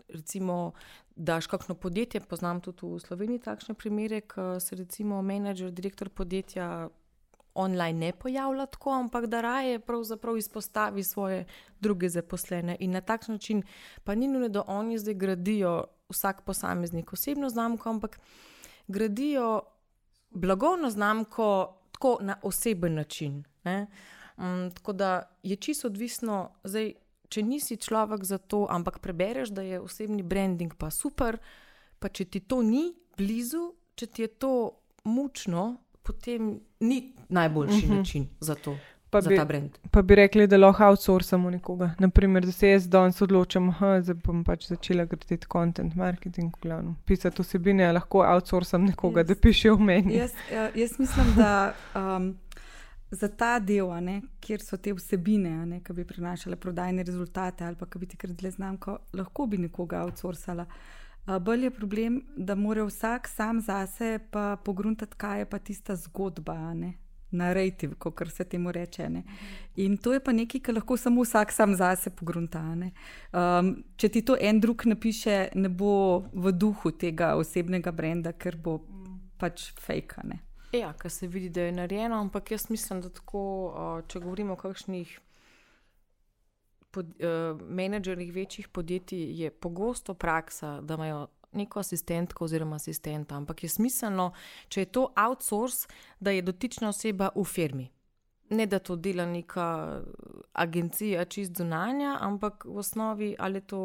recimo, 0.10 0.72
daš 1.16 1.48
kakšno 1.48 1.76
podjetje, 1.76 2.22
poznam 2.22 2.62
tudi 2.62 2.86
v 2.86 3.00
Sloveniji 3.00 3.40
takšne 3.40 3.74
primere, 3.74 4.22
ko 4.22 4.60
se 4.60 4.76
recimo 4.76 5.22
menedžer, 5.22 5.72
direktor 5.72 6.10
podjetja 6.10 6.90
online 7.58 8.00
ne 8.00 8.12
pojavlja 8.14 8.66
tako, 8.66 8.92
ampak 8.92 9.26
da 9.26 9.42
raje 9.42 9.80
pravzaprav 9.80 10.38
izpostavi 10.38 11.04
svoje 11.04 11.46
druge 11.80 12.10
zaposlene. 12.10 12.78
In 12.80 12.92
na 12.92 13.02
takšen 13.02 13.36
način 13.36 13.64
pa 14.04 14.16
ni 14.16 14.28
nujno, 14.28 14.50
da 14.50 14.64
oni 14.68 14.98
zdaj 14.98 15.14
gradijo 15.14 15.84
vsak 16.10 16.42
posameznik 16.42 17.14
osebno 17.14 17.50
znamko, 17.50 17.90
ampak 17.90 18.20
gradijo 18.88 19.62
blagovno 20.30 20.90
znamko 20.90 21.78
tako 21.92 22.18
na 22.22 22.38
oseben 22.42 22.94
način. 22.94 23.44
Ne? 23.64 23.88
Um, 24.38 24.72
tako 24.72 24.94
da 24.94 25.38
je 25.44 25.56
čisto 25.56 25.88
odvisno, 25.88 26.52
zdaj, 26.64 26.94
če 27.30 27.44
nisi 27.44 27.78
človek 27.78 28.24
za 28.24 28.38
to, 28.38 28.68
ampak 28.70 29.00
prebereš, 29.00 29.50
da 29.50 29.62
je 29.62 29.80
osebni 29.80 30.24
branding 30.24 30.74
pa 30.78 30.90
super, 30.90 31.38
pa 32.00 32.10
če 32.10 32.26
ti 32.26 32.40
to 32.40 32.62
ni 32.62 32.94
blizu, 33.18 33.74
če 33.96 34.08
ti 34.08 34.22
je 34.22 34.28
to 34.28 34.54
mučno, 35.04 35.78
potem 36.08 36.60
ni 36.80 37.14
najboljši 37.30 37.78
uh 37.78 37.84
mhm. 37.84 37.94
-huh. 37.94 37.98
način 37.98 38.28
za 38.40 38.56
to. 38.56 38.78
Pa 39.10 39.22
bi, 39.22 39.40
pa 39.92 40.02
bi 40.02 40.16
rekli, 40.16 40.48
da 40.48 40.58
lahko 40.58 40.84
outsourcamo 40.84 41.50
nekoga. 41.50 41.92
Naprimer, 42.00 42.46
da 42.46 42.52
se 42.52 42.70
jaz 42.70 42.90
danes 42.90 43.22
odločam, 43.22 43.70
da 43.80 44.14
bom 44.14 44.44
pač 44.44 44.68
začela 44.68 45.06
graditi 45.06 45.48
content 45.52 45.96
marketing, 45.96 46.54
glavno. 46.62 46.96
pisati 47.06 47.42
osebine, 47.42 47.92
lahko 47.92 48.26
outsourcam 48.26 48.84
nekoga, 48.84 49.20
jaz, 49.20 49.28
da 49.28 49.36
piše 49.36 49.72
v 49.72 49.80
meni. 49.80 50.16
Jaz, 50.16 50.32
ja, 50.54 50.70
jaz 50.76 51.00
mislim, 51.00 51.26
da 51.36 51.74
um, 51.96 52.38
za 53.12 53.28
ta 53.28 53.60
del, 53.60 53.88
ne, 54.04 54.22
kjer 54.44 54.62
so 54.62 54.78
te 54.78 54.94
vsebine, 54.94 55.80
ki 55.84 55.94
bi 55.94 56.04
prinašale 56.06 56.56
prodajne 56.56 57.04
rezultate 57.04 57.64
ali 57.66 57.80
pa 57.80 57.86
ki 57.86 58.00
bi 58.00 58.12
ti 58.12 58.18
kradle 58.18 58.52
znamko, 58.52 58.98
lahko 59.14 59.46
bi 59.48 59.58
nekoga 59.58 60.04
outsourcala. 60.04 60.66
Bolj 61.28 61.64
je 61.64 61.72
problem, 61.72 62.22
da 62.38 62.56
mora 62.56 62.84
vsak 62.84 63.28
sam 63.28 63.62
zase 63.62 64.20
pa 64.32 64.56
pogruntati, 64.66 65.18
kaj 65.18 65.40
je 65.40 65.50
pa 65.50 65.60
tista 65.60 65.96
zgodba, 65.96 66.74
ne? 66.74 66.94
narrativ, 67.32 67.96
kot 68.00 68.22
se 68.34 68.44
temu 68.44 68.72
reče. 68.72 69.10
Ne? 69.10 69.24
In 69.76 69.98
to 69.98 70.14
je 70.14 70.20
pa 70.24 70.32
nekaj, 70.32 70.62
kar 70.62 70.76
lahko 70.76 70.98
samo 70.98 71.22
vsak 71.22 71.52
sam 71.52 71.76
zase 71.76 72.10
pogrunta. 72.10 72.62
Um, 72.62 73.74
če 73.98 74.10
ti 74.10 74.22
to 74.22 74.38
en 74.40 74.60
drug 74.60 74.86
napiše, 74.86 75.50
ne 75.56 75.70
bo 75.70 76.24
v 76.34 76.52
duhu 76.52 76.92
tega 76.92 77.36
osebnega 77.36 77.92
brenda, 77.92 78.34
ker 78.34 78.56
bo 78.56 78.80
pač 79.38 79.72
fake. 79.80 80.24
Ne? 80.24 80.40
Ja, 80.72 80.94
kar 80.94 81.12
se 81.12 81.28
vidi, 81.28 81.50
da 81.50 81.68
je 81.68 81.72
narejeno, 81.72 82.20
ampak 82.22 82.52
jaz 82.52 82.70
mislim, 82.70 83.02
da 83.02 83.10
tako, 83.10 83.44
če 84.08 84.20
govorimo 84.24 84.56
o 84.56 84.62
kakšnih. 84.62 85.20
Pod, 86.92 87.06
uh, 87.06 87.62
menedžerjih 87.70 88.34
večjih 88.34 88.68
podjetij 88.68 89.42
je 89.42 89.52
pogosto 89.52 90.14
praksa, 90.14 90.82
da 90.82 90.94
imajo 90.94 91.28
neko 91.52 91.80
asistentko 91.80 92.46
oziroma 92.46 92.76
asistenta, 92.76 93.36
ampak 93.36 93.64
je 93.64 93.70
smiselno, 93.70 94.32
če 94.70 94.82
je 94.82 94.92
to 94.92 95.08
outsource, 95.16 95.88
da 96.20 96.32
je 96.32 96.42
dotična 96.42 96.90
oseba 96.90 97.30
v 97.36 97.44
firmi. 97.44 97.90
Ne 98.50 98.66
da 98.66 98.80
to 98.80 98.96
dela 98.96 99.26
neka 99.26 100.02
agencija, 100.54 101.26
čist 101.26 101.58
zunanja, 101.58 102.18
ampak 102.22 102.64
v 102.66 102.78
osnovi 102.80 103.36
ali 103.40 103.58
je 103.58 103.68
to 103.68 103.82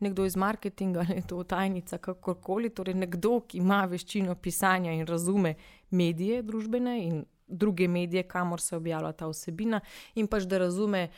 nekdo 0.00 0.24
iz 0.24 0.36
marketinga 0.36 1.00
ali 1.00 1.16
je 1.16 1.26
to 1.26 1.42
tajnica, 1.44 1.98
kakorkoli. 1.98 2.68
Torej, 2.68 2.94
nekdo, 2.94 3.38
ki 3.48 3.58
ima 3.58 3.84
veščino 3.88 4.34
pisanja 4.34 4.92
in 4.92 5.06
razume 5.06 5.54
medije, 5.90 6.42
družbene 6.42 6.98
in 7.04 7.24
druge 7.46 7.88
medije, 7.88 8.22
kamor 8.22 8.60
se 8.60 8.76
objavlja 8.76 9.12
ta 9.12 9.26
osebina, 9.26 9.80
in 10.14 10.26
pač 10.26 10.44
da 10.48 10.58
razume 10.58 11.08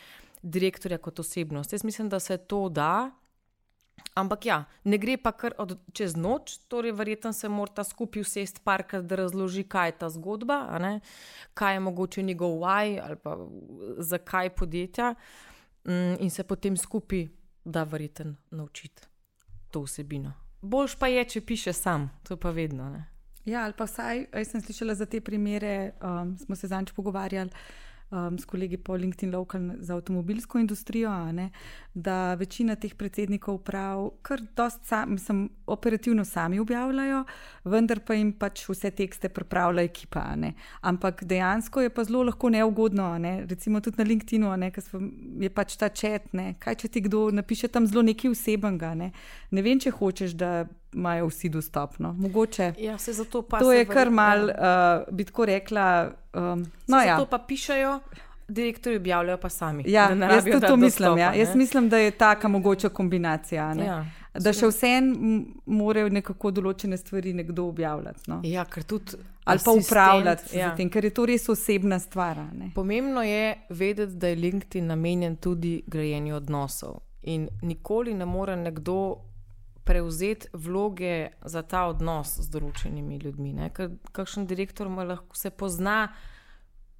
direktorja 0.47 0.99
kot 0.99 1.18
osebnost. 1.18 1.72
Jaz 1.72 1.84
mislim, 1.84 2.09
da 2.09 2.20
se 2.20 2.36
to 2.36 2.68
da. 2.68 3.11
Ampak 4.14 4.47
ja, 4.47 4.64
ne 4.84 4.99
gre 4.99 5.16
pa 5.16 5.32
kar 5.32 5.55
od, 5.59 5.74
čez 5.92 6.16
noč, 6.16 6.59
torej 6.68 6.92
verjetno 6.92 7.32
se 7.32 7.49
mora 7.49 7.72
ta 7.72 7.84
skupaj 7.84 8.22
usesti 8.22 8.61
parkrat, 8.64 9.12
razloži, 9.12 9.64
kaj 9.64 9.88
je 9.88 9.97
ta 9.99 10.09
zgodba, 10.12 10.59
kaj 11.55 11.74
je 11.74 11.80
mogoče 11.80 12.22
njegov 12.22 12.59
why 12.61 13.01
ali 13.03 13.16
pa 13.16 13.36
zakaj 13.99 14.51
podjetja, 14.51 15.14
mm, 15.84 16.16
in 16.20 16.30
se 16.30 16.44
potem 16.44 16.76
skupaj 16.76 17.28
da 17.64 17.82
verjetno 17.82 18.34
naučiti 18.51 19.03
to 19.70 19.82
vsebino. 19.82 20.32
Boljš 20.62 20.97
pa 20.97 21.07
je, 21.07 21.24
če 21.24 21.40
piše 21.40 21.72
sam, 21.72 22.11
to 22.22 22.36
pa 22.36 22.51
vedno. 22.51 22.90
Ne? 22.90 23.05
Ja, 23.44 23.64
ali 23.64 23.74
pa 23.76 23.84
vsaj, 23.84 24.26
jaz 24.32 24.49
sem 24.51 24.62
slišala 24.62 24.94
za 24.94 25.07
te 25.07 25.20
primere, 25.20 25.92
um, 26.03 26.36
smo 26.38 26.57
se 26.57 26.66
zanj 26.66 26.92
pogovarjali 26.97 27.51
um, 28.11 28.38
s 28.38 28.44
kolegi 28.44 28.76
po 28.76 28.96
LinkedIn 28.96 29.34
Local 29.34 29.70
za 29.78 29.94
avtomobilsko 29.94 30.59
industrijo, 30.59 31.32
ne, 31.32 31.50
da 31.94 32.34
večina 32.34 32.76
teh 32.76 32.94
predsednikov 32.94 33.59
prav, 33.59 34.11
kar 34.22 34.40
dost 34.57 34.84
sam, 34.84 35.12
mislim, 35.12 35.48
operativno 35.66 36.24
sami 36.24 36.59
objavljajo, 36.59 37.24
vendar 37.64 38.00
pa 38.07 38.14
jim 38.14 38.32
pač 38.32 38.68
vse 38.68 38.90
tekste 38.90 39.28
pripravlja 39.28 39.82
ekipa. 39.82 40.24
Ne. 40.36 40.52
Ampak 40.80 41.24
dejansko 41.24 41.80
je 41.80 41.90
pa 41.90 42.04
zelo 42.04 42.22
lahko 42.22 42.50
neugodno, 42.50 43.18
ne. 43.18 43.46
recimo 43.46 43.80
tudi 43.80 43.98
na 43.98 44.04
LinkedInu, 44.04 44.52
ker 44.72 44.84
je 45.40 45.50
pač 45.50 45.76
ta 45.76 45.88
čet, 45.88 46.32
ne. 46.32 46.54
kaj 46.59 46.74
če 46.74 46.88
ti 46.88 47.00
kdo 47.00 47.30
napiše 47.30 47.68
tam 47.68 47.86
zelo 47.86 48.02
nekaj 48.02 48.30
vsebenega. 48.34 48.94
Ne. 48.94 49.12
ne 49.50 49.62
vem, 49.62 49.80
če 49.80 49.90
hočeš, 49.90 50.36
da 50.36 50.66
imajo 50.97 51.26
vsi 51.26 51.49
dostopno. 51.49 52.12
Mogoče. 52.12 52.72
Ja, 52.78 52.99
se 52.99 53.12
zato 53.12 53.42
pa. 53.42 53.59
To 53.59 53.72
je 53.72 53.84
kar 53.84 54.11
mal, 54.11 54.44
uh, 54.44 55.14
bi 55.14 55.24
tako 55.24 55.44
rekla. 55.44 56.11
Um, 56.34 56.66
no, 56.86 57.01
ja. 57.01 57.18
To 57.18 57.26
pa 57.26 57.38
pišajo. 57.38 58.01
Direktori 58.49 58.97
objavljajo 58.97 59.38
pa 59.38 59.49
sami. 59.49 59.84
Ja, 59.86 60.11
jaz 60.11 60.44
tudi 60.44 60.66
to 60.66 60.76
mislim. 60.76 61.18
Ja. 61.18 61.34
Jaz 61.34 61.55
mislim, 61.55 61.88
da 61.88 61.99
je 61.99 62.11
taka 62.11 62.49
mogoča 62.49 62.88
kombinacija. 62.88 63.72
Ja. 63.72 64.07
Da 64.38 64.53
še 64.53 64.68
vseeno 64.68 65.40
morajo 65.66 66.11
nekako 66.12 66.51
določene 66.51 66.97
stvari 67.01 67.32
nekdo 67.34 67.64
objavljati. 67.66 68.30
No? 68.30 68.40
Ja, 68.44 68.64
ker 68.64 68.84
tudi. 68.84 69.18
Ali 69.47 69.62
pa 69.64 69.72
upravljati, 69.72 70.59
ja. 70.59 70.72
tem, 70.76 70.90
ker 70.90 71.05
je 71.07 71.11
to 71.14 71.24
res 71.26 71.49
osebna 71.49 71.99
stvar. 72.03 72.38
Pomembno 72.74 73.22
je 73.22 73.55
vedeti, 73.68 74.14
da 74.14 74.28
je 74.28 74.36
LinkedIn 74.36 74.86
namenjen 74.86 75.36
tudi 75.36 75.80
grajenju 75.86 76.36
odnosov. 76.36 77.01
In 77.22 77.49
nikoli 77.62 78.14
ne 78.14 78.26
more 78.26 78.57
nekdo 78.57 78.99
prevzeti 79.87 80.49
vloge 80.53 81.28
za 81.45 81.62
ta 81.62 81.87
odnos 81.87 82.34
z 82.43 82.51
določenimi 82.51 83.20
ljudmi. 83.22 83.53
Ne? 83.55 83.68
Ker 83.70 83.93
kakšen 84.12 84.49
direktor 84.51 84.91
lahko 84.91 85.39
se 85.39 85.53
pozna 85.55 86.09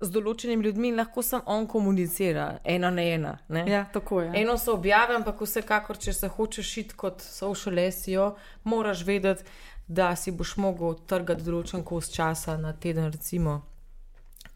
z 0.01 0.13
določenimi 0.13 0.69
ljudmi 0.69 0.93
in 0.93 1.01
lahko 1.01 1.25
samo 1.25 1.43
on 1.51 1.67
komunicira, 1.67 2.61
ena 2.65 2.93
na 2.95 3.03
ena. 3.03 3.33
Ja, 3.67 3.87
tako 3.93 4.21
je. 4.23 4.31
Eno 4.43 4.55
se 4.61 4.71
objavi, 4.71 5.17
ampak 5.19 5.43
vsekakor, 5.43 5.99
če 5.99 6.15
se 6.15 6.31
hočeš 6.31 6.73
šiti 6.77 6.99
kot 7.03 7.27
social 7.27 7.81
SEO, 7.91 8.31
moraš 8.71 9.03
vedeti, 9.09 9.43
da 9.87 10.13
si 10.17 10.31
boš 10.31 10.57
mogel 10.63 10.99
trgati 11.11 11.43
določen 11.47 11.83
kos 11.87 12.13
časa 12.15 12.55
na 12.61 12.73
teden, 12.73 13.11
recimo. 13.11 13.63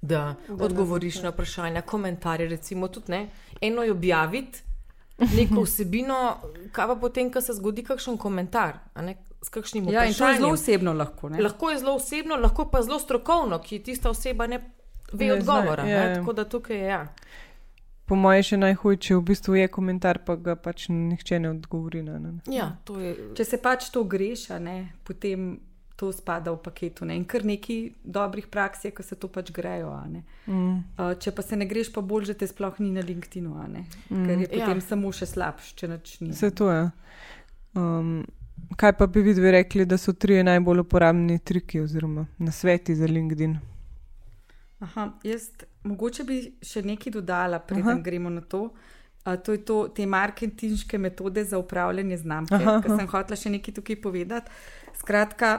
Da, 0.01 0.37
da 0.49 0.65
odgovoriš 0.65 1.21
na 1.27 1.35
vprašanja, 1.35 1.83
komentarje. 1.83 2.47
Recimo, 2.49 2.89
tudi, 2.89 3.13
ne, 3.13 3.25
eno 3.61 3.83
je 3.83 3.93
objaviti 3.93 4.70
neko 5.37 5.65
vsebino, 5.67 6.19
kaj 6.73 6.87
pa 6.87 6.97
potem, 7.01 7.31
ko 7.33 7.41
se 7.41 7.57
zgodi 7.59 7.85
kakšen 7.85 8.19
komentar. 8.19 8.81
S 9.41 9.49
kakšnim 9.49 9.89
ja, 9.89 10.05
vprašanjem. 10.05 10.19
To 10.19 10.29
je 10.29 10.41
zelo 10.41 10.53
osebno. 10.53 10.93
Lahko, 10.93 11.31
lahko 11.39 11.71
je 11.71 11.79
zelo 11.79 11.95
osebno, 11.97 12.37
lahko 12.37 12.69
pa 12.73 12.83
zelo 12.83 12.99
strokovno, 13.01 13.59
ki 13.65 13.79
tista 13.85 14.11
oseba 14.11 14.47
ne 14.47 14.61
ve 15.13 15.27
ne 15.27 15.33
odgovora. 15.33 15.83
Zna, 15.83 15.91
ja. 15.91 16.15
Tako 16.15 16.33
da 16.33 16.45
tukaj 16.45 16.77
je. 16.77 16.87
Ja. 16.87 17.07
Po 18.05 18.15
mojem, 18.19 18.43
še 18.43 18.57
najhujše 18.59 19.15
v 19.17 19.23
bistvu 19.23 19.55
je 19.55 19.69
komentar, 19.71 20.19
pa 20.27 20.35
ga 20.37 20.57
pač 20.59 20.89
nihče 20.91 21.39
ne 21.41 21.51
odgovori. 21.51 22.03
Ne, 22.03 22.19
ne. 22.19 22.33
Ja, 22.51 22.73
je... 22.99 23.15
Če 23.39 23.45
se 23.47 23.61
pač 23.63 23.91
to 23.95 24.03
greša, 24.05 24.59
ne, 24.59 24.93
potem 25.07 25.53
to 26.01 26.09
spada 26.17 26.53
v 26.55 26.57
paketu. 26.65 27.05
Ne. 27.05 27.19
In 27.21 27.27
kar 27.29 27.45
nekaj 27.45 27.91
dobrih 28.01 28.47
praks 28.49 28.87
je, 28.89 28.91
ko 28.97 29.05
se 29.05 29.19
to 29.21 29.29
pač 29.29 29.53
grejo. 29.53 29.93
Mm. 30.47 30.81
Uh, 30.97 31.13
če 31.21 31.35
pa 31.37 31.45
se 31.45 31.59
ne 31.61 31.69
greš, 31.69 31.93
pa 31.93 32.01
bolj 32.01 32.31
že 32.33 32.39
te 32.41 32.49
sploh 32.49 32.81
ni 32.81 32.89
na 32.95 33.05
LinkedInu, 33.05 33.53
mm. 33.53 34.25
ker 34.25 34.37
je 34.41 34.49
potem 34.49 34.81
ja. 34.81 34.87
samo 34.89 35.13
še 35.13 35.29
slabš, 35.29 35.75
če 35.77 35.91
noč 35.93 36.15
ni. 36.25 36.33
Se 36.37 36.49
to 36.57 36.71
je. 36.73 36.87
Um, 37.77 38.23
kaj 38.81 38.97
pa 38.97 39.07
bi 39.07 39.25
vi 39.27 39.35
dve 39.37 39.53
rekli, 39.59 39.85
da 39.85 40.01
so 40.01 40.17
tri 40.17 40.41
najbolj 40.47 40.87
uporabni 40.87 41.37
triki 41.45 41.83
oziroma 41.85 42.25
nasveti 42.41 42.97
za 42.97 43.11
LinkedIn? 43.11 43.59
Aha, 44.81 45.11
jaz, 45.29 45.51
mogoče 45.85 46.25
bi 46.25 46.41
še 46.65 46.81
nekaj 46.89 47.13
dodala, 47.19 47.61
preden 47.61 48.01
gremo 48.03 48.33
na 48.33 48.41
to. 48.41 48.71
Uh, 49.21 49.37
to 49.37 49.53
je 49.53 49.61
to, 49.69 49.83
te 49.93 50.07
marketinške 50.09 50.99
metode 50.99 51.45
za 51.45 51.61
upravljanje 51.61 52.17
znamke, 52.25 52.57
ki 52.57 52.89
sem 52.97 53.11
hotela 53.13 53.37
še 53.37 53.53
nekaj 53.53 53.77
tukaj 53.77 54.01
povedati. 54.01 54.57
Skratka, 54.97 55.51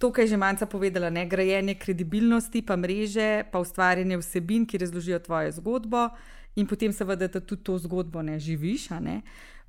to, 0.00 0.08
kar 0.12 0.24
je 0.24 0.32
že 0.32 0.40
Manca 0.40 0.66
povedala, 0.66 1.10
ne 1.12 1.26
grajenje 1.28 1.74
kredibilnosti, 1.76 2.62
pa 2.64 2.76
mreže, 2.76 3.44
pa 3.52 3.60
ustvarjanje 3.60 4.16
vsebin, 4.16 4.64
ki 4.66 4.80
razložijo 4.80 5.18
tvojo 5.20 5.52
zgodbo, 5.52 6.08
in 6.56 6.66
potem 6.66 6.92
seveda, 6.92 7.28
da 7.28 7.40
tudi 7.40 7.62
to 7.62 7.76
zgodbo 7.78 8.22
ne 8.22 8.38
živiš. 8.40 8.88
Ne? 9.04 9.20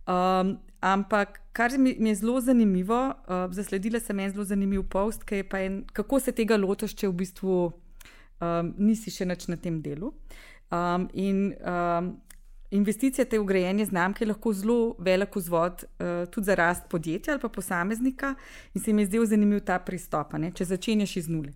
Um, 0.08 0.56
ampak, 0.80 1.42
kar 1.54 1.76
mi, 1.78 1.96
mi 2.00 2.10
je 2.10 2.16
zelo 2.24 2.40
zanimivo, 2.42 3.12
uh, 3.28 3.52
zasledila 3.52 4.00
sem 4.00 4.20
en 4.20 4.32
zelo 4.32 4.48
zanimiv 4.48 4.88
post, 4.88 5.28
kako 5.94 6.20
se 6.20 6.32
tega 6.32 6.58
lotiš, 6.58 6.96
če 6.96 7.12
v 7.12 7.18
bistvu 7.22 7.58
um, 7.68 8.74
nisi 8.80 9.12
še 9.12 9.28
nič 9.28 9.50
na 9.52 9.60
tem 9.60 9.82
delu. 9.84 10.14
Um, 10.72 11.10
in 11.14 11.52
um, 11.60 12.16
investicija 12.72 13.26
te 13.26 13.40
ugrajene 13.40 13.86
znamke 13.86 14.24
je 14.24 14.28
lahko 14.28 14.54
zelo 14.54 14.96
velik 15.00 15.36
vzvod 15.36 15.84
uh, 15.84 16.30
tudi 16.32 16.46
za 16.46 16.56
rast 16.56 16.84
podjetja 16.90 17.34
ali 17.34 17.42
pa 17.42 17.50
posameznika, 17.50 18.36
in 18.74 18.82
se 18.82 18.94
mi 18.94 19.02
je 19.02 19.06
zdel 19.06 19.26
zanimiv 19.26 19.60
ta 19.60 19.80
pristop, 19.80 20.34
ne? 20.34 20.52
če 20.52 20.66
začenjaš 20.66 21.16
iz 21.18 21.30
nule. 21.30 21.54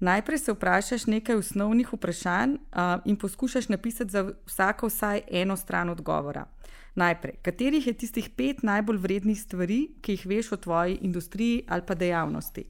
Najprej 0.00 0.38
se 0.38 0.52
vprašaš 0.52 1.06
nekaj 1.06 1.36
osnovnih 1.36 1.92
vprašanj 1.92 2.54
uh, 2.54 3.00
in 3.04 3.16
poskušaš 3.16 3.68
napisati 3.68 4.10
za 4.10 4.30
vsako 4.46 4.86
vsaj 4.86 5.22
eno 5.30 5.56
stran 5.56 5.88
odgovora. 5.88 6.46
Najprej, 6.94 7.34
katerih 7.42 7.86
je 7.86 7.92
tistih 7.92 8.30
pet 8.36 8.62
najbolj 8.62 8.96
vrednih 8.96 9.40
stvari, 9.40 9.88
ki 10.02 10.12
jih 10.12 10.26
veš 10.26 10.52
o 10.52 10.56
tvoji 10.56 10.98
industriji 11.02 11.64
ali 11.68 11.82
pa 11.86 11.94
dejavnosti? 11.94 12.64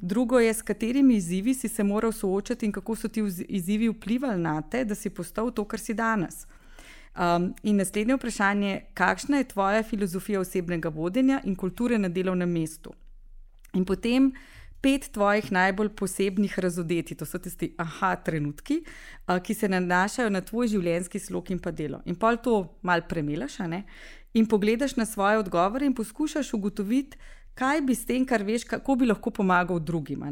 drugo 0.00 0.38
je, 0.38 0.54
s 0.54 0.62
katerimi 0.62 1.16
izzivi 1.16 1.54
si 1.54 1.68
se 1.68 1.84
moral 1.84 2.12
soočati 2.12 2.66
in 2.66 2.72
kako 2.72 2.96
so 2.96 3.08
ti 3.08 3.22
izzivi 3.48 3.88
vplivali 3.88 4.42
na 4.42 4.62
te, 4.62 4.84
da 4.84 4.94
si 4.94 5.10
postal 5.10 5.50
to, 5.50 5.64
kar 5.64 5.80
si 5.80 5.94
danes. 5.94 6.46
Um, 7.18 7.54
in 7.62 7.76
naslednje 7.76 8.14
vprašanje, 8.14 8.80
kakšna 8.94 9.40
je 9.40 9.48
tvoja 9.50 9.82
filozofija 9.82 10.40
osebnega 10.40 10.88
vodenja 10.88 11.40
in 11.44 11.56
kulture 11.56 11.98
na 11.98 12.08
delovnem 12.08 12.50
mestu? 12.50 12.92
In 13.74 13.84
potem 13.84 14.28
pet 14.80 15.08
tvojih 15.12 15.48
najbolj 15.52 15.88
posebnih 15.98 16.58
razodeti, 16.58 17.16
to 17.18 17.26
so 17.26 17.40
tisti 17.42 17.72
aha 17.76 18.12
trenutki, 18.22 18.84
uh, 19.26 19.40
ki 19.42 19.54
se 19.54 19.68
nanašajo 19.68 20.30
na 20.30 20.40
tvoj 20.40 20.70
življenjski 20.76 21.18
slog 21.18 21.50
in 21.50 21.58
pa 21.58 21.72
delo. 21.74 21.98
In 22.06 22.14
pol 22.14 22.38
to 22.38 22.60
mal 22.82 23.02
premelaš, 23.02 23.58
in 24.34 24.46
pogledaš 24.46 24.94
na 24.96 25.06
svoje 25.06 25.38
odgovore 25.38 25.86
in 25.86 25.94
poskušaš 25.94 26.52
ugotoviti, 26.54 27.18
kaj 27.54 27.80
bi 27.80 27.94
s 27.94 28.06
tem, 28.06 28.26
kar 28.26 28.46
veš, 28.46 28.64
kako 28.64 28.94
bi 28.94 29.10
lahko 29.10 29.30
pomagal 29.30 29.80
drugim. 29.80 30.22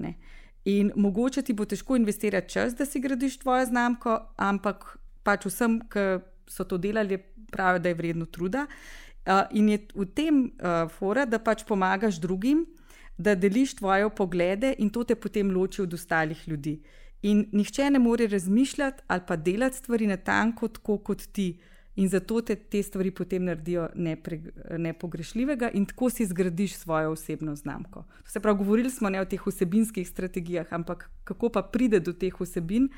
In 0.64 0.92
mogoče 0.96 1.42
ti 1.42 1.52
bo 1.52 1.64
težko 1.64 1.96
investirati 1.96 2.52
čas, 2.52 2.74
da 2.74 2.86
si 2.86 3.00
gradiš 3.00 3.38
tvojo 3.38 3.66
znamko, 3.66 4.20
ampak 4.36 4.98
pač 5.22 5.50
vsem, 5.50 5.80
ki 5.90 6.35
so 6.48 6.64
to 6.64 6.78
delali, 6.78 7.18
pravijo, 7.50 7.82
da 7.82 7.88
je 7.88 7.94
vredno 7.94 8.26
truda. 8.26 8.66
Uh, 9.26 9.42
in 9.50 9.68
je 9.68 9.78
v 9.94 10.06
tem 10.14 10.44
uh, 10.44 10.90
fora, 10.90 11.24
da 11.26 11.38
pač 11.38 11.64
pomagaš 11.66 12.20
drugim, 12.22 12.66
da 13.18 13.34
deliš 13.34 13.74
tvoje 13.74 14.10
poglede 14.14 14.74
in 14.78 14.90
to 14.90 15.04
te 15.04 15.14
potem 15.14 15.50
loči 15.50 15.82
od 15.82 15.94
ostalih 15.94 16.48
ljudi. 16.48 16.80
In 17.22 17.46
nihče 17.52 17.90
ne 17.90 17.98
more 17.98 18.26
razmišljati 18.26 19.02
ali 19.06 19.22
pa 19.26 19.36
delati 19.36 19.76
stvari 19.76 20.06
na 20.06 20.16
tanko, 20.16 20.68
tako 20.68 20.98
kot 20.98 21.26
ti. 21.32 21.58
In 21.96 22.08
zato 22.08 22.40
te, 22.40 22.54
te 22.54 22.82
stvari 22.82 23.10
potem 23.10 23.44
naredijo 23.44 23.88
nepre, 23.94 24.40
nepogrešljivega, 24.78 25.70
in 25.74 25.86
tako 25.86 26.10
si 26.10 26.26
zgradiš 26.26 26.74
svojo 26.76 27.10
osebno 27.10 27.54
znamko. 27.56 28.04
Se 28.26 28.40
pravi, 28.40 28.58
govorili 28.58 28.90
smo 28.90 29.10
ne 29.10 29.20
o 29.20 29.24
teh 29.24 29.46
vsebinskih 29.46 30.08
strategijah, 30.08 30.66
ampak 30.70 31.10
kako 31.24 31.48
pa 31.48 31.62
pride 31.62 32.00
do 32.00 32.12
teh 32.12 32.40
vsebin, 32.40 32.90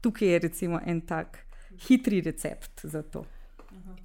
tukaj 0.00 0.28
je 0.28 0.38
recimo 0.38 0.80
en 0.86 1.00
tak 1.00 1.38
hitri 1.78 2.20
recept 2.20 2.86
za 2.86 3.02
to. 3.02 3.24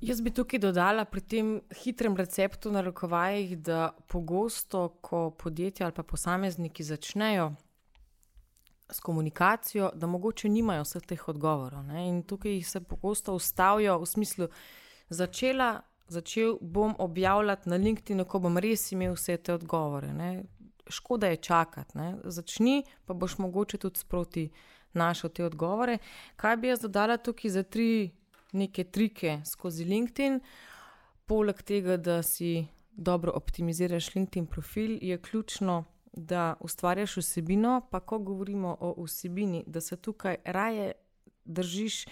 Jaz 0.02 0.22
bi 0.22 0.32
tukaj 0.32 0.60
dodala 0.60 1.04
pri 1.06 1.22
tem 1.22 1.50
hitrem 1.84 2.16
receptu 2.18 2.72
na 2.72 2.82
rokovajih, 2.82 3.58
da 3.58 3.92
pogosto, 4.08 4.88
ko 5.02 5.30
podjetja 5.32 5.86
ali 5.86 5.96
pa 5.96 6.04
posamezniki 6.04 6.84
začnejo 6.84 7.52
s 8.90 9.00
komunikacijo, 9.00 9.92
da 9.96 10.08
mogoče 10.08 10.50
nimajo 10.50 10.84
vseh 10.84 11.06
teh 11.06 11.28
odgovorov. 11.28 11.84
Ne? 11.84 12.08
In 12.08 12.24
tukaj 12.24 12.62
se 12.64 12.82
pogosto 12.82 13.36
ustavijo 13.36 14.00
v 14.00 14.06
smislu, 14.06 14.48
začela, 15.10 15.82
začel 16.08 16.58
bom 16.62 16.96
objavljati 17.00 17.70
na 17.70 17.76
LinkedIn, 17.76 18.24
ko 18.26 18.40
bom 18.40 18.58
res 18.58 18.92
imel 18.92 19.14
vse 19.14 19.38
te 19.38 19.54
odgovore. 19.54 20.14
Ne? 20.14 20.44
Škoda 20.90 21.28
je 21.28 21.38
čakati, 21.38 21.98
ne? 21.98 22.16
začni, 22.24 22.84
pa 23.06 23.14
boš 23.14 23.38
mogoče 23.38 23.78
tudi 23.78 24.00
sproti 24.00 24.50
našel 24.94 25.30
te 25.30 25.46
odgovore. 25.46 25.98
Kaj 26.36 26.58
bi 26.58 26.68
jaz 26.68 26.82
dodala 26.82 27.18
tukaj 27.18 27.52
za 27.52 27.64
tri 27.64 28.12
neke 28.52 28.84
trike 28.84 29.42
skozi 29.46 29.86
LinkedIn, 29.86 30.40
poleg 31.26 31.62
tega, 31.62 31.98
da 31.98 32.22
si 32.24 32.66
dobro 32.92 33.32
optimiziraš 33.36 34.16
LinkedIn 34.16 34.46
profil, 34.46 34.98
je 35.02 35.18
ključno 35.22 35.84
da 36.14 36.56
ustvarjaš 36.60 37.18
vsebino, 37.18 37.82
pa 37.92 38.00
ko 38.00 38.20
govorimo 38.20 38.78
o 38.80 39.04
vsebini, 39.04 39.64
da 39.68 39.82
se 39.82 39.98
tukaj 39.98 40.36
raje 40.46 40.92
držiš 41.46 42.06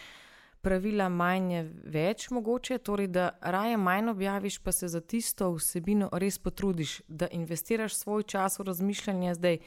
pravila 0.61 1.09
manj 1.09 1.61
več 1.83 2.29
mogoče, 2.29 2.77
torej 2.77 3.07
da 3.07 3.29
raje 3.41 3.77
manj 3.77 4.09
objaviš, 4.09 4.59
pa 4.59 4.71
se 4.71 4.87
za 4.87 5.01
tisto 5.01 5.51
vsebino 5.55 6.09
res 6.11 6.39
potrudiš, 6.39 7.01
da 7.07 7.27
investiraš 7.31 7.95
svoj 7.95 8.23
čas 8.23 8.59
v 8.59 8.67
razmišljanje 8.67 9.33
zdaj, 9.33 9.57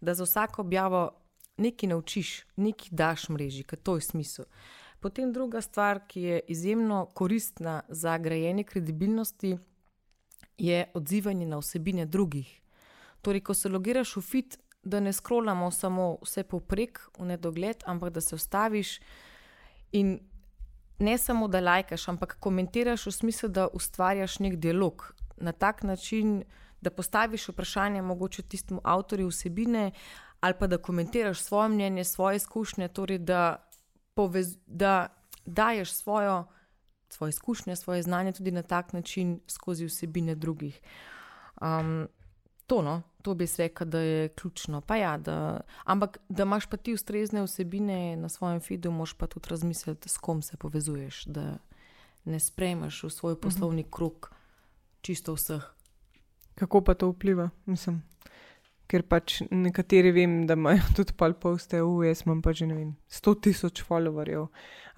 da 0.00 0.14
za 0.14 0.24
vsako 0.24 0.62
objavo 0.62 1.10
nekaj 1.58 1.88
naučiš, 1.88 2.46
nekaj 2.56 2.88
daš 2.90 3.28
mreži, 3.28 3.64
ker 3.64 3.78
to 3.78 3.96
je 3.96 4.06
smisel. 4.06 4.44
Potem 5.00 5.32
druga 5.32 5.60
stvar, 5.60 6.00
ki 6.08 6.22
je 6.22 6.40
izjemno 6.48 7.06
koristna 7.14 7.82
za 7.88 8.18
grajenje 8.18 8.64
kredibilnosti, 8.64 9.58
je 10.58 10.90
odzivanje 10.94 11.46
na 11.46 11.58
vsebine 11.58 12.06
drugih. 12.06 12.60
Torej, 13.22 13.40
ko 13.40 13.54
se 13.54 13.68
logiraš 13.68 14.16
v 14.16 14.22
fit, 14.22 14.58
da 14.82 15.00
ne 15.00 15.12
skrolamo 15.12 15.70
samo 15.70 16.16
vse 16.22 16.42
poprek, 16.42 17.00
v 17.18 17.26
nedogled, 17.30 17.82
ampak 17.86 18.12
da 18.12 18.20
se 18.20 18.34
ustaviš 18.34 18.98
in 19.92 20.18
ne 20.98 21.18
samo 21.18 21.48
da 21.48 21.60
lajkaš, 21.60 22.08
ampak 22.08 22.36
komentiraš 22.40 23.06
v 23.06 23.12
smislu, 23.12 23.48
da 23.48 23.68
ustvarjaš 23.72 24.38
nek 24.38 24.56
dialog 24.56 25.12
na 25.36 25.52
tak 25.52 25.82
način, 25.82 26.42
da 26.80 26.90
postaviš 26.90 27.48
vprašanje 27.48 28.02
mogoče 28.02 28.42
tistemu 28.42 28.80
avtorju 28.84 29.28
vsebine 29.28 29.90
ali 30.40 30.54
pa 30.58 30.66
da 30.66 30.78
komentiraš 30.78 31.40
svoje 31.40 31.68
mnenje, 31.68 32.04
svoje 32.04 32.36
izkušnje, 32.36 32.88
torej 32.88 33.18
da, 33.18 33.68
povez, 34.14 34.56
da 34.66 35.06
daješ 35.46 35.92
svojo, 35.92 36.44
svoje 37.08 37.28
izkušnje, 37.30 37.76
svoje 37.76 38.02
znanje 38.02 38.32
tudi 38.32 38.50
na 38.50 38.62
tak 38.62 38.92
način 38.92 39.40
skozi 39.46 39.86
vsebine 39.86 40.34
drugih. 40.34 40.80
Um, 41.60 42.08
to, 42.66 42.82
no, 42.82 43.02
to 43.22 43.34
bi 43.34 43.46
rekel, 43.58 43.86
da 43.86 43.98
je 43.98 44.28
ključno. 44.28 44.82
Ja, 45.00 45.18
da, 45.18 45.60
ampak 45.84 46.18
da 46.28 46.42
imaš 46.42 46.66
pa 46.66 46.76
ti 46.76 46.94
ustrezne 46.94 47.42
vsebine 47.42 48.16
na 48.16 48.28
svojem 48.28 48.60
feedu, 48.60 48.90
moš 48.90 49.14
pa 49.14 49.26
tudi 49.26 49.48
razmisliti, 49.50 50.08
s 50.08 50.18
kom 50.18 50.42
se 50.42 50.56
povezuješ, 50.56 51.24
da 51.24 51.58
ne 52.24 52.40
sprejmeš 52.40 53.02
v 53.02 53.10
svoj 53.10 53.40
poslovni 53.40 53.82
mhm. 53.82 53.90
krug 53.90 54.30
čisto 55.00 55.34
vseh. 55.34 55.62
Kako 56.54 56.80
pa 56.80 56.94
to 56.94 57.08
vpliva? 57.08 57.50
Mislim, 57.66 58.02
ker 58.88 59.04
pač 59.04 59.42
nekateri 59.52 60.12
vem, 60.16 60.40
da 60.48 60.56
imajo 60.58 60.86
tudi 60.98 61.14
pol 61.18 61.36
poste, 61.40 61.80
v 61.84 62.08
jaz 62.08 62.24
imam 62.26 62.40
pa 62.44 62.54
že 62.56 62.68
ne 62.70 62.78
vem, 62.78 62.94
100 63.12 63.34
tisoč 63.44 63.82
followerjev. 63.86 64.48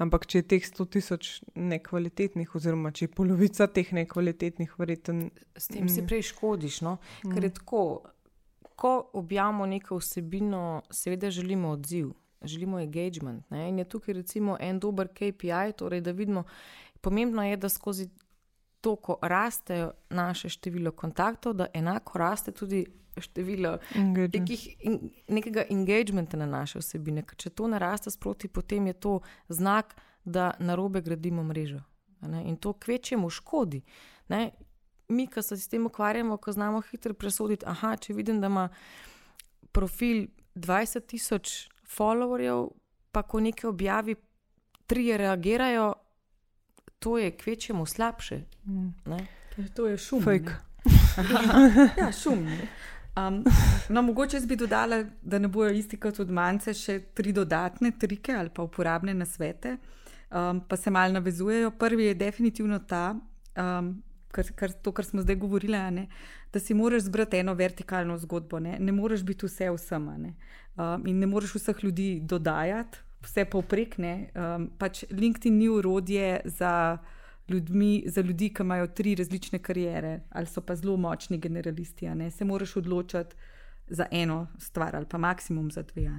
Ampak 0.01 0.25
če 0.31 0.41
je 0.41 0.47
teh 0.55 0.65
100 0.65 0.87
tisoč 0.95 1.33
nekvalitetnih, 1.59 2.55
oziroma 2.57 2.95
če 2.97 3.09
je 3.09 3.13
polovica 3.13 3.67
teh 3.69 3.91
nekvalitetnih, 3.93 4.73
verjetno. 4.81 5.29
S 5.59 5.69
tem 5.69 5.91
si 5.93 6.07
prej 6.07 6.31
škodiš, 6.31 6.81
no? 6.87 6.97
mm. 7.25 7.35
ker 7.35 7.51
je 7.51 7.53
tako. 7.61 7.85
Ko 8.81 9.11
objavimo 9.21 9.67
neko 9.69 9.99
vsebino, 10.01 10.81
seveda 10.89 11.29
želimo 11.29 11.75
odziv, 11.75 12.15
želimo 12.49 12.79
engagement. 12.81 13.45
Ne? 13.53 13.67
In 13.69 13.83
je 13.83 13.85
tukaj 13.85 14.15
recimo 14.17 14.55
en 14.57 14.79
dober 14.81 15.11
KPI, 15.13 15.75
torej 15.77 16.01
da 16.01 16.15
vidimo, 16.17 16.47
pomembno 17.05 17.45
je, 17.45 17.59
da 17.61 17.69
skozi 17.69 18.09
to, 18.81 18.95
ko 18.97 19.19
raste 19.21 19.91
naše 20.11 20.49
število 20.49 20.95
kontaktov, 20.97 21.59
da 21.61 21.67
enako 21.75 22.19
raste 22.19 22.57
tudi 22.57 22.87
število 23.21 23.79
nekih, 23.95 24.67
in, 24.81 25.11
nekega 25.29 25.65
engagementa 25.71 26.37
na 26.37 26.47
naše 26.47 26.79
osebine. 26.79 27.23
Ker 27.23 27.37
če 27.37 27.51
to 27.51 27.69
naraste 27.69 28.11
sproti, 28.11 28.49
potem 28.49 28.87
je 28.87 28.93
to 28.93 29.21
znak, 29.49 29.95
da 30.25 30.51
narobe 30.59 31.01
gradimo 31.01 31.43
mrežo. 31.43 31.81
In 32.45 32.57
to 32.57 32.73
kvečemu 32.73 33.31
škodi. 33.31 33.81
Ne? 34.29 34.51
Mi, 35.09 35.27
ki 35.27 35.43
se 35.43 35.57
s 35.57 35.69
tem 35.69 35.87
ukvarjamo, 35.87 36.37
ko 36.37 36.53
znamo 36.53 36.83
hitro 36.91 37.15
presoditi, 37.15 37.67
aha, 37.67 37.97
če 37.97 38.15
vidim, 38.15 38.41
da 38.41 38.47
ima 38.47 38.69
profil 39.73 40.27
20 40.55 41.07
tisoč 41.07 41.71
followerjev, 41.89 42.69
pa 43.11 43.23
ko 43.23 43.41
nekaj 43.41 43.71
objavi, 43.71 44.15
tri 44.87 45.17
reagirajo, 45.17 45.93
to 46.99 47.19
je 47.19 47.31
kvečemu 47.37 47.87
slabše. 47.87 48.45
Mm. 48.67 49.19
To 49.75 49.87
je 49.87 49.99
šum. 49.99 50.25
ja, 51.99 52.13
šum. 52.13 52.47
Um, 53.17 53.45
no, 53.89 54.03
mogoče 54.03 54.41
bi 54.47 54.57
dodala, 54.57 55.05
da 55.23 55.39
ne 55.39 55.49
bojo 55.49 55.71
isti 55.71 55.97
kot 55.97 56.21
od 56.21 56.31
manjce, 56.31 56.75
še 56.75 56.99
tri 57.15 57.33
dodatne 57.33 57.91
trike 57.99 58.33
ali 58.33 58.53
pa 58.55 58.63
uporabne 58.63 59.15
nasvete, 59.15 59.77
um, 60.31 60.61
pa 60.69 60.77
se 60.77 60.91
malo 60.91 61.13
navezujejo. 61.19 61.71
Prvi 61.71 62.05
je 62.05 62.15
definitivno 62.15 62.79
ta, 62.79 63.17
um, 63.59 63.91
kar, 64.31 64.53
kar, 64.55 64.73
to, 64.73 64.93
kar 64.93 65.05
smo 65.05 65.23
zdaj 65.23 65.41
govorili, 65.43 65.79
ne, 65.91 66.07
da 66.53 66.63
si 66.63 66.75
moraš 66.75 67.09
zbrati 67.09 67.43
eno 67.43 67.55
vertikalno 67.55 68.19
zgodbo. 68.19 68.61
Ne, 68.63 68.79
ne 68.79 68.93
moreš 68.93 69.27
biti 69.27 69.47
vse 69.47 69.71
vsem 69.75 70.09
um, 70.09 71.07
in 71.07 71.19
ne 71.19 71.27
moreš 71.27 71.55
vseh 71.59 71.85
ljudi 71.85 72.11
dodajati, 72.23 72.99
vse 73.27 73.45
povprek. 73.45 73.99
Um, 73.99 74.71
pač 74.79 75.05
LinkedIn 75.11 75.59
ni 75.59 75.69
urodje 75.69 76.41
za 76.45 76.99
ljudmi, 77.51 78.05
za 78.07 78.21
ljudi, 78.21 78.49
ki 78.55 78.63
imajo 78.63 78.87
tri 78.87 79.15
različne 79.15 79.59
karijere 79.59 80.21
ali 80.31 80.47
so 80.47 80.61
pa 80.61 80.77
zelo 80.77 80.97
močni 80.97 81.39
generalisti. 81.39 82.07
Se 82.31 82.45
moraš 82.45 82.77
odločiti 82.77 83.37
za 83.89 84.07
eno 84.11 84.47
stvar 84.59 84.97
ali 84.97 85.07
pa 85.07 85.19
maksimum 85.19 85.71
za 85.71 85.83
dve. 85.83 86.11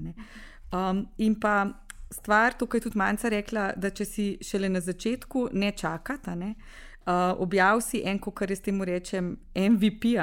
Um, 0.71 1.07
in 1.17 1.39
pa 1.39 1.67
stvar, 2.11 2.53
tukaj 2.53 2.77
je 2.77 2.81
tudi 2.81 2.97
Manca 2.97 3.29
rekla, 3.29 3.71
da 3.75 3.89
če 3.89 4.05
si 4.05 4.25
šele 4.41 4.69
na 4.69 4.79
začetku, 4.79 5.49
ne 5.53 5.71
čakata. 5.71 6.35
Ne? 6.35 6.53
Uh, 7.01 7.13
objav 7.41 7.81
si 7.81 8.03
en, 8.05 8.19
kar 8.19 8.51
jaz 8.51 8.61
temu 8.61 8.85
rečem, 8.85 9.37
MVP, 9.55 10.13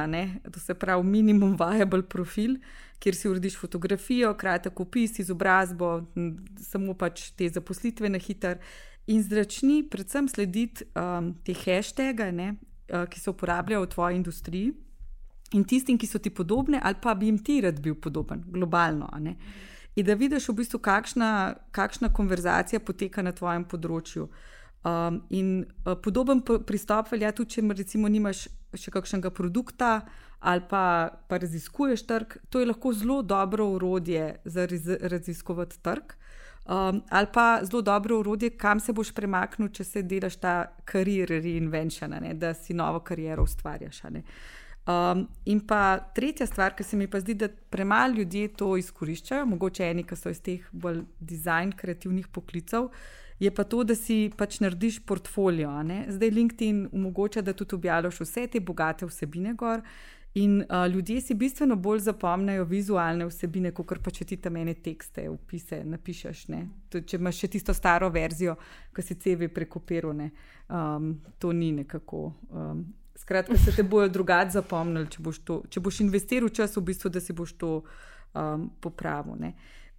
to 0.53 0.61
se 0.61 0.75
pravi 0.75 1.05
minimum 1.05 1.57
viable 1.59 2.03
profil, 2.03 2.59
kjer 2.99 3.15
si 3.15 3.29
urediš 3.29 3.57
fotografijo, 3.59 4.35
kratek 4.35 4.81
opis, 4.81 5.19
izobrazbo, 5.19 6.03
samo 6.61 6.95
pač 6.95 7.31
te 7.31 7.49
zaposlitve 7.49 8.09
na 8.09 8.19
hiter 8.19 8.59
in 9.09 9.23
začni 9.25 9.83
predvsem 9.89 10.29
slediti 10.29 10.85
um, 10.93 11.33
te 11.45 11.55
hashtage, 11.57 12.29
ne, 12.33 12.53
uh, 12.93 13.07
ki 13.09 13.21
se 13.21 13.31
uporabljajo 13.31 13.87
v 13.87 13.91
tvoji 13.95 14.21
industriji 14.21 14.75
in 15.57 15.65
tistim, 15.65 15.97
ki 15.99 16.07
so 16.07 16.21
ti 16.21 16.31
podobni, 16.31 16.81
ali 16.83 17.01
pa 17.01 17.15
bi 17.17 17.31
jim 17.31 17.39
ti 17.41 17.61
rad 17.65 17.81
bil 17.81 17.95
podoben, 17.97 18.45
globalno. 18.53 19.09
In 19.97 20.05
da 20.05 20.15
vidiš, 20.15 20.51
v 20.51 20.59
bistvu, 20.61 20.79
kakšna, 20.85 21.55
kakšna 21.73 22.13
konverzacija 22.13 22.81
poteka 22.85 23.25
na 23.25 23.33
tvojem 23.33 23.65
področju. 23.65 24.29
Um, 24.87 25.23
in 25.35 25.65
uh, 25.65 25.97
podoben 25.99 26.45
pristop 26.45 27.09
velja 27.11 27.33
tudi, 27.33 27.57
če 27.57 27.65
recimo 27.75 28.09
nimaš 28.09 28.47
še 28.77 28.93
kakšnega 28.95 29.33
produkta 29.35 30.03
ali 30.39 30.63
pa, 30.71 31.11
pa 31.27 31.39
raziskuješ 31.43 32.05
trg. 32.07 32.37
To 32.53 32.61
je 32.61 32.69
lahko 32.69 32.93
zelo 32.95 33.23
dobro 33.23 33.67
urodje 33.75 34.37
za 34.45 34.69
raziskovati 35.01 35.81
trg. 35.83 36.15
Um, 36.69 37.03
ali 37.09 37.27
pa 37.33 37.61
zelo 37.63 37.83
dobro 37.83 38.19
urodje, 38.19 38.51
kam 38.51 38.81
se 38.81 38.93
boš 38.93 39.15
premaknil, 39.17 39.71
če 39.73 39.85
se 39.85 40.03
delaš 40.05 40.35
ta 40.37 40.55
karier 40.85 41.31
reinvention, 41.41 42.13
ne, 42.21 42.35
da 42.37 42.51
si 42.55 42.77
novo 42.77 43.01
kariero 43.01 43.47
ustvarjaš. 43.49 44.03
Um, 44.13 45.23
in 45.49 45.63
pa 45.65 45.97
tretja 46.15 46.47
stvar, 46.47 46.75
ki 46.77 46.85
se 46.85 46.97
mi 46.97 47.07
pa 47.09 47.23
zdi, 47.25 47.39
da 47.41 47.49
premalo 47.49 48.21
ljudi 48.21 48.51
to 48.53 48.75
izkoriščajo, 48.77 49.47
mogoče 49.49 49.89
eni, 49.89 50.05
ki 50.05 50.17
so 50.17 50.29
iz 50.29 50.43
teh 50.45 50.69
bolj 50.73 51.07
dizajn, 51.21 51.73
kreativnih 51.73 52.29
poklicev, 52.29 52.91
je 53.41 53.51
pa 53.55 53.65
to, 53.65 53.81
da 53.89 53.97
si 53.97 54.29
pač 54.37 54.61
narediš 54.61 55.01
portfolio. 55.09 55.73
Zdaj 56.09 56.31
LinkedIn 56.37 56.89
omogoča, 56.93 57.41
da 57.41 57.57
tudi 57.57 57.77
objavljaš 57.81 58.21
vse 58.27 58.47
te 58.53 58.61
bogate 58.61 59.09
vsebine 59.09 59.57
gor. 59.57 59.81
In 60.39 60.59
uh, 60.61 60.87
ljudje 60.93 61.21
si 61.21 61.35
bistveno 61.35 61.77
bolj 61.77 62.03
zapomnijo 62.07 62.65
vizualne 62.69 63.27
vsebine, 63.27 63.73
kot 63.75 63.99
pa 64.05 64.13
če 64.15 64.27
ti 64.29 64.37
tam 64.43 64.59
ene 64.61 64.75
tekste, 64.75 65.25
opise 65.31 65.81
napišeš. 65.85 66.45
To, 66.93 67.01
če 67.01 67.19
imaš 67.19 67.41
še 67.43 67.51
tisto 67.57 67.75
staro 67.75 68.11
verzijo, 68.15 68.55
ki 68.95 69.03
si 69.03 69.17
CV 69.19 69.49
prekopiral, 69.55 70.21
um, 70.69 71.15
to 71.43 71.53
ni 71.53 71.73
nekako. 71.81 72.29
Um, 72.53 72.85
skratka, 73.19 73.57
se 73.59 73.75
te 73.75 73.83
bojo 73.83 74.09
drugače 74.09 74.61
zapomnili, 74.61 75.09
če 75.11 75.23
boš, 75.25 75.41
to, 75.43 75.63
če 75.71 75.83
boš 75.83 76.03
investiral 76.05 76.53
čas, 76.55 76.77
v 76.77 76.85
bistvu, 76.93 77.11
da 77.11 77.23
si 77.25 77.35
boš 77.35 77.57
to 77.59 77.73
um, 77.81 78.69
popravil. 78.85 79.49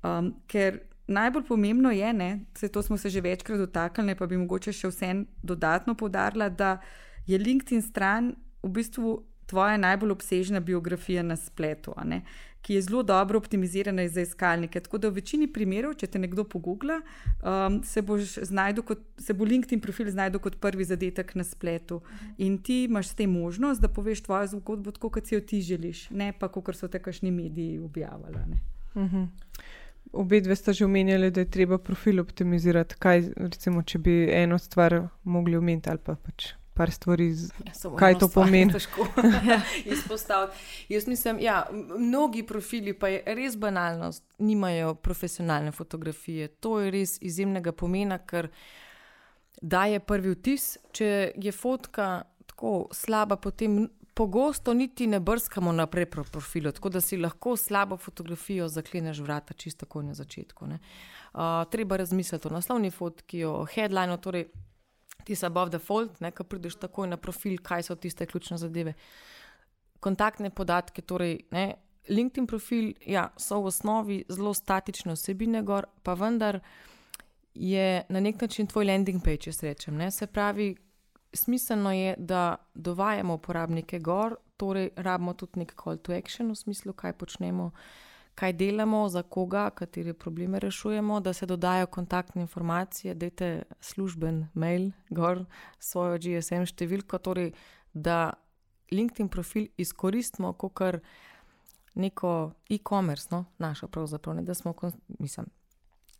Um, 0.04 0.32
ker 0.48 0.80
najbolj 1.10 1.48
pomembno 1.50 1.92
je, 1.92 2.14
da 2.62 2.70
to 2.70 2.84
smo 2.86 2.98
se 2.98 3.10
že 3.10 3.22
večkrat 3.22 3.60
dotaknili, 3.60 4.16
pa 4.16 4.28
bi 4.30 4.40
mogoče 4.40 4.72
še 4.72 4.94
vse 4.94 5.12
dodatno 5.44 5.98
povdarila, 6.00 6.50
da 6.50 6.78
je 7.28 7.38
LinkedIn 7.38 7.82
stran 7.82 8.36
v 8.64 8.72
bistvu 8.80 9.18
tvoja 9.50 9.78
najbolj 9.78 10.12
obsežna 10.12 10.60
biografija 10.60 11.24
na 11.24 11.36
spletu, 11.36 11.96
ki 12.62 12.74
je 12.74 12.82
zelo 12.82 13.04
dobro 13.04 13.38
optimizirana 13.38 14.08
za 14.08 14.22
iskalnike. 14.22 14.80
Tako 14.80 14.98
da 14.98 15.10
v 15.10 15.20
večini 15.22 15.48
primerov, 15.48 15.94
če 15.96 16.08
te 16.08 16.20
nekdo 16.20 16.44
pogugla, 16.44 17.00
um, 17.42 17.80
se, 17.84 18.04
kot, 18.86 19.00
se 19.18 19.34
bo 19.34 19.48
LinkedIn 19.48 19.80
profil 19.80 20.12
znašel 20.12 20.40
kot 20.44 20.60
prvi 20.60 20.86
zadetek 20.86 21.36
na 21.36 21.44
spletu. 21.44 22.02
In 22.38 22.58
ti 22.58 22.84
imaš 22.84 23.14
s 23.14 23.16
tem 23.16 23.32
možnost, 23.32 23.82
da 23.82 23.88
poveš 23.88 24.24
tvojo 24.28 24.48
zgodbo 24.48 24.92
tako, 24.92 25.10
kot 25.10 25.28
si 25.28 25.36
jo 25.36 25.42
ti 25.42 25.62
želiš, 25.62 26.10
ne 26.10 26.34
pa 26.40 26.52
kot 26.52 26.76
so 26.76 26.88
te 26.88 27.00
kašni 27.00 27.32
mediji 27.32 27.80
objavljali. 27.80 28.60
Mhm. 28.96 29.24
Obe 30.12 30.42
dve 30.42 30.56
sta 30.56 30.74
že 30.74 30.86
omenjali, 30.86 31.32
da 31.32 31.42
je 31.42 31.52
treba 31.52 31.78
profil 31.78 32.20
optimizirati. 32.20 32.96
Kaj, 33.00 33.30
recimo, 33.38 33.84
če 33.84 34.00
bi 34.00 34.30
eno 34.34 34.58
stvar 34.58 35.08
mogli 35.24 35.58
omeniti, 35.58 35.90
ali 35.90 36.00
pa 36.04 36.16
pač 36.16 36.59
par 36.80 36.92
stvari, 36.92 37.28
ja, 37.66 37.90
kaj 38.00 38.16
to 38.20 38.30
pomeni. 38.32 38.72
Težko 38.78 39.08
izpostaviti. 39.86 40.58
Jaz 40.90 41.08
mislim, 41.12 41.40
ja, 41.44 41.66
mnogi 41.98 42.46
profili, 42.48 42.94
pa 42.96 43.10
je 43.12 43.36
res 43.36 43.58
banalnost, 43.60 44.24
nimajo 44.40 44.94
profesionalne 44.96 45.74
fotografije. 45.76 46.48
To 46.64 46.78
je 46.80 46.94
res 46.96 47.18
izjemnega 47.22 47.74
pomena, 47.76 48.16
ker 48.24 48.48
daje 49.60 50.00
prvi 50.00 50.38
vtis. 50.38 50.78
Če 50.96 51.10
je 51.36 51.52
fotka 51.52 52.22
tako 52.48 52.88
slaba, 52.96 53.36
potem. 53.36 53.88
Pogosto 54.20 54.74
niti 54.76 55.06
ne 55.08 55.22
brskamo 55.24 55.72
naprej 55.72 56.10
po 56.12 56.26
profilu, 56.28 56.74
tako 56.76 56.90
da 56.92 57.00
si 57.00 57.16
lahko 57.18 57.54
slabo 57.56 57.96
fotografijo 57.98 58.66
zakleneš 58.68 59.22
vrata, 59.24 59.54
čisto 59.54 59.86
tako 59.86 60.02
na 60.04 60.14
začetku. 60.14 60.66
Uh, 60.66 61.40
treba 61.72 61.98
razmisliti 62.02 62.48
o 62.48 62.52
naslovni 62.52 62.92
fotki, 62.92 63.46
o 63.48 63.62
headlineu, 63.64 64.18
torej 64.20 64.50
ti 65.24 65.36
si 65.36 65.46
above 65.46 65.70
the 65.70 65.80
fold, 65.80 66.18
ki 66.20 66.44
prideš 66.44 66.80
takoj 66.80 67.08
na 67.08 67.18
profil, 67.18 67.58
kaj 67.64 67.84
so 67.90 67.96
tiste 67.96 68.26
ključne 68.26 68.58
zadeve. 68.58 68.94
Kontaktne 70.00 70.50
podatke, 70.50 71.02
torej 71.02 71.40
ne, 71.52 71.76
LinkedIn 72.10 72.48
profil, 72.48 72.94
ja, 73.06 73.30
so 73.38 73.60
v 73.62 73.70
osnovi 73.70 74.20
zelo 74.30 74.54
statične 74.54 75.14
osebine, 75.14 75.62
gor, 75.64 75.86
pa 76.04 76.14
vendar 76.14 76.60
je 77.54 78.04
na 78.10 78.20
nek 78.20 78.42
način 78.42 78.68
tvoj 78.68 78.86
landing 78.86 79.24
page, 79.24 79.52
če 79.52 79.68
rečem. 79.68 79.98
Ne. 79.98 80.12
Se 80.12 80.28
pravi, 80.28 80.76
smiselno 81.34 81.92
je, 81.94 82.16
da 82.18 82.56
dovajamo 82.74 83.34
uporabnike 83.34 84.00
gor, 84.00 84.38
torej 84.58 84.90
rabimo 84.96 85.34
tudi 85.34 85.60
nek 85.60 85.76
call 85.84 85.98
to 85.98 86.16
action 86.16 86.52
v 86.52 86.56
smislu, 86.56 86.94
kaj 86.94 87.14
počnemo 87.14 87.72
kaj 88.40 88.54
delamo, 88.54 89.10
za 89.10 89.22
koga, 89.24 89.70
katere 89.70 90.14
probleme 90.14 90.60
rešujemo, 90.60 91.20
da 91.20 91.34
se 91.34 91.46
dodajo 91.46 91.88
kontaktne 91.88 92.42
informacije, 92.42 93.14
da 93.14 93.26
je 93.26 93.64
služben 93.80 94.48
mail, 94.54 94.92
gor 95.10 95.44
svojo 95.80 96.18
GSM 96.18 96.64
številko, 96.70 97.20
torej 97.20 97.52
da 97.94 98.34
LinkedIn 98.92 99.28
profil 99.30 99.68
izkoristimo 99.78 100.54
kot 100.54 101.02
neko 102.00 102.52
e-commerce, 102.70 103.28
no, 103.32 103.44
našo 103.58 103.88
pravzaprav, 103.88 104.36
ne, 104.36 104.44
da, 104.48 104.54
smo, 104.54 104.74
mislim, 105.20 105.50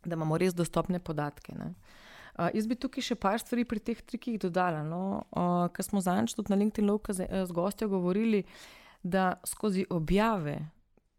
da 0.04 0.14
imamo 0.14 0.38
res 0.38 0.54
dostopne 0.54 1.00
podatke. 1.00 1.54
Uh, 1.56 2.50
jaz 2.52 2.66
bi 2.68 2.76
tukaj 2.76 3.06
še 3.06 3.16
par 3.16 3.40
stvari 3.40 3.64
pri 3.64 3.80
teh 3.80 4.02
trikih 4.02 4.36
dodala. 4.42 4.82
No, 4.84 5.24
uh, 5.30 5.68
Ker 5.72 5.86
smo 5.86 6.04
zadnjič 6.04 6.36
tudi 6.36 6.52
na 6.52 6.60
LinkedIn 6.60 6.90
Loka 6.90 7.16
z, 7.16 7.24
z 7.24 7.56
gostjo 7.56 7.88
govorili, 7.88 8.44
da 9.02 9.38
skozi 9.46 9.86
objave, 9.88 10.58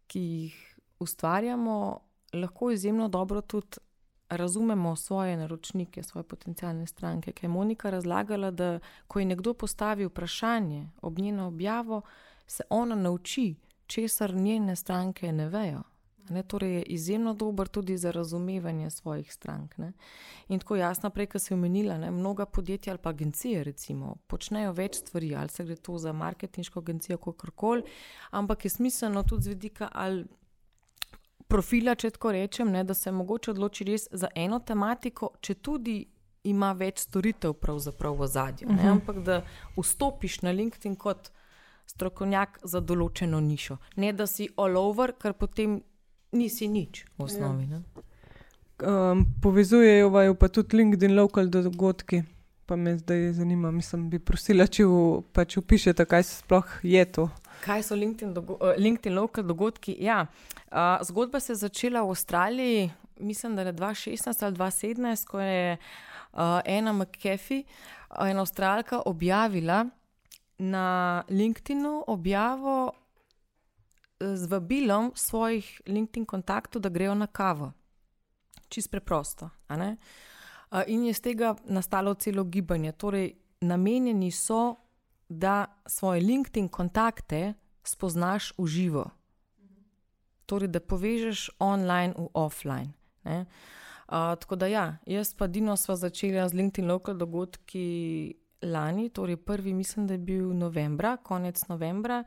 ki 0.06 0.20
jih 0.20 0.60
ustvarjamo, 1.02 1.98
lahko 2.32 2.70
izjemno 2.70 3.08
dobro 3.08 3.40
tudi 3.40 3.76
razumemo 4.36 4.96
svoje 4.96 5.36
naročnike, 5.36 6.02
svoje 6.02 6.24
potencijalne 6.24 6.86
stranke. 6.86 7.32
Ker 7.32 7.44
je 7.44 7.48
Monika 7.48 7.90
razlagala, 7.90 8.50
da 8.50 8.78
ko 9.06 9.18
je 9.18 9.26
nekdo 9.26 9.54
postavil 9.54 10.08
vprašanje 10.08 10.88
ob 11.02 11.18
njeno 11.18 11.46
objavo, 11.46 12.02
se 12.46 12.62
ona 12.70 12.94
nauči, 12.94 13.54
česar 13.86 14.34
njene 14.34 14.76
stranke 14.76 15.32
ne 15.32 15.48
vejo. 15.48 15.82
Ne, 16.28 16.42
torej 16.42 16.74
je 16.74 16.82
izjemno 16.82 17.34
dober 17.34 17.68
tudi 17.68 17.96
za 17.98 18.10
razumevanje 18.10 18.90
svojih 18.90 19.32
strank. 19.32 19.78
Ne. 19.78 19.92
In 20.48 20.58
tako 20.58 20.76
jasno, 20.76 21.10
prej, 21.10 21.26
ki 21.26 21.38
si 21.38 21.54
omenila, 21.54 21.98
ne, 21.98 22.10
mnoga 22.10 22.46
podjetja 22.46 22.92
ali 22.92 23.02
pa 23.02 23.10
agencije 23.10 23.64
recimo, 23.64 24.16
počnejo 24.26 24.72
več 24.72 25.00
stvari, 25.02 25.34
ali 25.34 25.48
se 25.48 25.64
gre 25.64 25.76
to 25.76 25.98
za 25.98 26.12
marketinško 26.12 26.80
agencijo, 26.80 27.18
kakorkoli, 27.18 27.82
ampak 28.30 28.64
je 28.64 28.70
smiselno 28.70 29.22
tudi 29.22 29.42
z 29.42 29.48
vidika 29.48 29.88
ali 29.92 30.24
profila, 31.52 31.94
če 31.94 32.14
tako 32.16 32.32
rečem, 32.32 32.72
ne, 32.72 32.84
da 32.84 32.94
se 32.96 33.12
mogoče 33.12 33.52
odloči 33.52 33.84
res 33.84 34.08
za 34.10 34.30
eno 34.34 34.58
tematiko, 34.64 35.34
če 35.40 35.58
tudi 35.60 35.98
ima 36.48 36.72
več 36.72 37.04
storitev 37.04 37.54
v 37.54 38.26
zadju. 38.26 38.68
Uh 38.68 38.76
-huh. 38.76 38.90
Ampak 38.90 39.22
da 39.22 39.42
vstopiš 39.76 40.42
na 40.42 40.50
LinkedIn 40.50 40.96
kot 40.96 41.30
strokovnjak 41.86 42.58
za 42.64 42.80
določeno 42.80 43.40
nišo. 43.40 43.76
Ne 43.96 44.12
da 44.12 44.26
si 44.26 44.48
all 44.56 44.76
over, 44.76 45.12
ker 45.12 45.32
potem 45.32 45.82
nisi 46.32 46.68
nič 46.68 47.04
v 47.18 47.24
osnovi. 47.24 47.68
Ja. 47.70 47.82
Um, 48.82 49.26
povezujejo 49.42 50.08
vaju 50.08 50.34
pa 50.34 50.48
tudi 50.48 50.76
LinkedIn 50.76 51.14
local 51.14 51.46
dogodki. 51.46 52.22
Pa 52.66 52.76
me 52.76 52.96
zdaj 52.98 53.32
zanima, 53.32 53.70
mislim, 53.70 54.10
bi 54.10 54.18
prosila, 54.18 54.66
če 54.66 54.84
v, 54.86 55.22
pač 55.32 55.56
upišete, 55.56 56.04
kaj 56.04 56.22
se 56.22 56.36
sploh 56.40 56.78
je 56.82 57.04
to. 57.04 57.28
Kaj 57.62 57.82
so 57.86 57.94
LinkedIn, 57.94 58.34
dogo 58.34 58.56
uh, 58.58 58.74
LinkedIn 58.78 59.14
local 59.14 59.44
dogodki? 59.46 59.96
Ja, 60.00 60.26
uh, 60.72 60.98
zgodba 61.06 61.40
se 61.40 61.52
je 61.52 61.56
začela 61.56 62.02
v 62.02 62.10
Avstraliji, 62.10 62.90
mislim, 63.20 63.56
da 63.56 63.62
je 63.62 63.72
2016 63.72 64.44
ali 64.44 64.56
2017, 64.56 65.26
ko 65.26 65.40
je 65.40 65.76
uh, 65.76 66.60
ena 66.64 66.92
uh, 68.20 68.28
ena 68.30 68.40
avstralka, 68.40 69.02
objavila 69.06 69.86
na 70.58 71.22
LinkedInu 71.28 72.04
objavo 72.06 72.90
uh, 72.90 74.34
z 74.34 74.46
vabilom 74.46 75.12
svojih 75.14 75.80
LinkedIn 75.86 76.26
kontaktov, 76.26 76.82
da 76.82 76.88
grejo 76.88 77.14
na 77.14 77.26
kavo. 77.26 77.72
Čist 78.68 78.90
preprosto. 78.90 79.50
Uh, 79.68 80.82
in 80.86 81.04
je 81.06 81.14
z 81.14 81.20
tega 81.20 81.54
nastalo 81.64 82.14
celo 82.14 82.44
gibanje. 82.44 82.92
Torej, 82.92 83.34
namenjeni 83.60 84.30
so 84.30 84.81
da 85.32 85.66
svoje 85.86 86.20
LinkedIn 86.20 86.68
kontakte 86.68 87.54
spoznaš 87.84 88.52
v 88.58 88.66
živo. 88.66 89.04
Torej, 90.46 90.68
da 90.68 90.80
povežeš 90.80 91.50
online 91.58 92.14
v 92.18 92.28
offline. 92.34 92.92
Uh, 93.24 93.44
tako 94.08 94.56
da, 94.56 94.66
ja, 94.66 94.98
jaz 95.06 95.34
pa 95.34 95.46
Dino 95.46 95.76
sva 95.76 95.96
začela 95.96 96.48
z 96.48 96.54
LinkedIn 96.54 96.90
local 96.90 97.16
dogodki 97.16 98.34
lani, 98.62 99.08
torej 99.08 99.36
prvi, 99.36 99.74
mislim, 99.74 100.06
da 100.06 100.14
je 100.14 100.18
bil 100.18 100.52
novembra, 100.54 101.16
konec 101.16 101.68
novembra, 101.68 102.24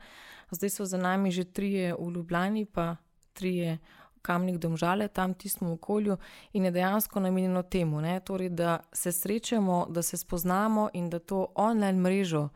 zdaj 0.50 0.70
so 0.70 0.84
za 0.84 0.98
nami 0.98 1.30
že 1.30 1.44
trije 1.44 1.94
v 1.94 2.10
Ljubljani, 2.10 2.64
pa 2.64 2.96
trije 3.32 3.78
Kamnih 4.22 4.58
domžale, 4.58 5.08
tam 5.08 5.34
tistem 5.34 5.70
okolju 5.70 6.16
in 6.52 6.64
je 6.64 6.70
dejansko 6.70 7.20
namenjeno 7.20 7.62
temu, 7.62 8.00
ne, 8.00 8.20
torej, 8.20 8.48
da 8.48 8.80
se 8.92 9.12
srečamo, 9.12 9.86
da 9.90 10.02
se 10.02 10.16
spoznamo 10.16 10.90
in 10.92 11.10
da 11.10 11.18
to 11.18 11.46
online 11.54 11.98
mrežo 11.98 12.48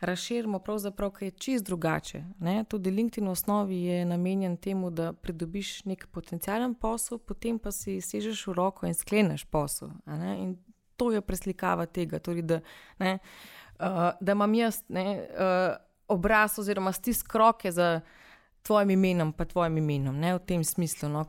razširimo, 0.00 0.58
pravzaprav, 0.58 1.10
kaj 1.10 1.26
je 1.26 1.30
čist 1.30 1.64
drugače. 1.64 2.24
Ne? 2.38 2.64
Tudi 2.68 2.90
LinkedIn 2.90 3.26
v 3.26 3.30
osnovi 3.30 3.82
je 3.82 4.04
namenjen 4.04 4.56
temu, 4.56 4.90
da 4.90 5.12
pridobiš 5.12 5.84
nek 5.84 6.06
potencijalen 6.12 6.74
posel, 6.74 7.18
potem 7.18 7.58
pa 7.58 7.72
si 7.72 8.00
sežeš 8.00 8.46
v 8.46 8.52
roko 8.52 8.86
in 8.86 8.94
skleneš 8.94 9.44
posel. 9.44 9.88
In 10.06 10.56
to 10.96 11.12
je 11.12 11.20
preslikava 11.20 11.86
tega, 11.86 12.18
torej, 12.18 12.42
da, 12.42 12.60
ne, 12.98 13.18
uh, 13.80 14.10
da 14.20 14.32
imam 14.32 14.54
jaz 14.54 14.82
ne, 14.88 15.26
uh, 15.30 15.76
obraz 16.08 16.58
oziroma 16.58 16.92
stisk 16.92 17.34
roke 17.34 17.72
za 17.72 18.00
tvojim 18.62 18.90
imenom, 18.90 19.32
pa 19.32 19.44
tvojim 19.44 19.78
imenom, 19.78 20.16
ne, 20.18 20.34
v 20.34 20.38
tem 20.38 20.64
smislu. 20.64 21.08
No, 21.08 21.24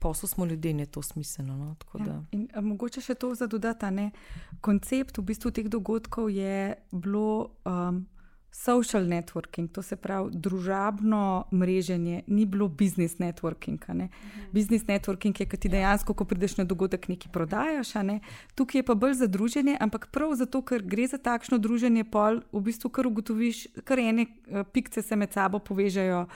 poslu 0.00 0.28
smo 0.28 0.46
ljudje, 0.46 0.78
je 0.78 0.86
to 0.86 1.02
smiselno. 1.02 1.56
No? 1.56 1.76
Ja. 2.06 2.22
In, 2.32 2.48
a, 2.54 2.60
mogoče 2.60 3.00
še 3.00 3.14
to 3.14 3.34
za 3.34 3.46
dodati. 3.46 4.10
Koncept 4.60 5.18
v 5.18 5.26
bistvu 5.32 5.50
teh 5.50 5.68
dogodkov 5.68 6.30
je 6.32 6.74
bilo 6.92 7.56
um, 7.64 8.06
social 8.52 9.02
networking, 9.06 9.70
to 9.72 9.82
se 9.82 9.96
pravi 9.96 10.30
družabno 10.32 11.44
mreženje, 11.52 12.22
ni 12.26 12.46
bilo 12.46 12.68
business 12.68 13.18
networking. 13.18 13.78
Mhm. 13.88 14.08
Business 14.52 14.84
networking 14.84 15.40
je, 15.40 15.46
ki 15.46 15.56
ti 15.56 15.68
dejansko, 15.68 16.14
ko 16.14 16.24
prideš 16.24 16.56
na 16.56 16.64
dogodek, 16.64 17.08
nekaj 17.08 17.32
prodajaš. 17.32 17.94
Ne? 17.94 18.20
Tukaj 18.54 18.78
je 18.78 18.86
pa 18.86 18.94
bolj 18.94 19.14
za 19.14 19.26
druženje, 19.26 19.76
ampak 19.80 20.10
prav 20.10 20.34
zato, 20.34 20.62
ker 20.62 20.82
gre 20.82 21.06
za 21.06 21.18
takšno 21.18 21.58
druženje, 21.58 22.04
pol 22.04 22.42
v 22.52 22.60
bistvu 22.60 22.90
kar 22.90 23.06
ugotoviš, 23.06 23.66
kar 23.84 23.98
ene 23.98 24.26
uh, 24.26 24.66
pikce 24.66 25.02
se 25.02 25.16
med 25.16 25.32
sabo 25.32 25.58
povežajo 25.58 26.26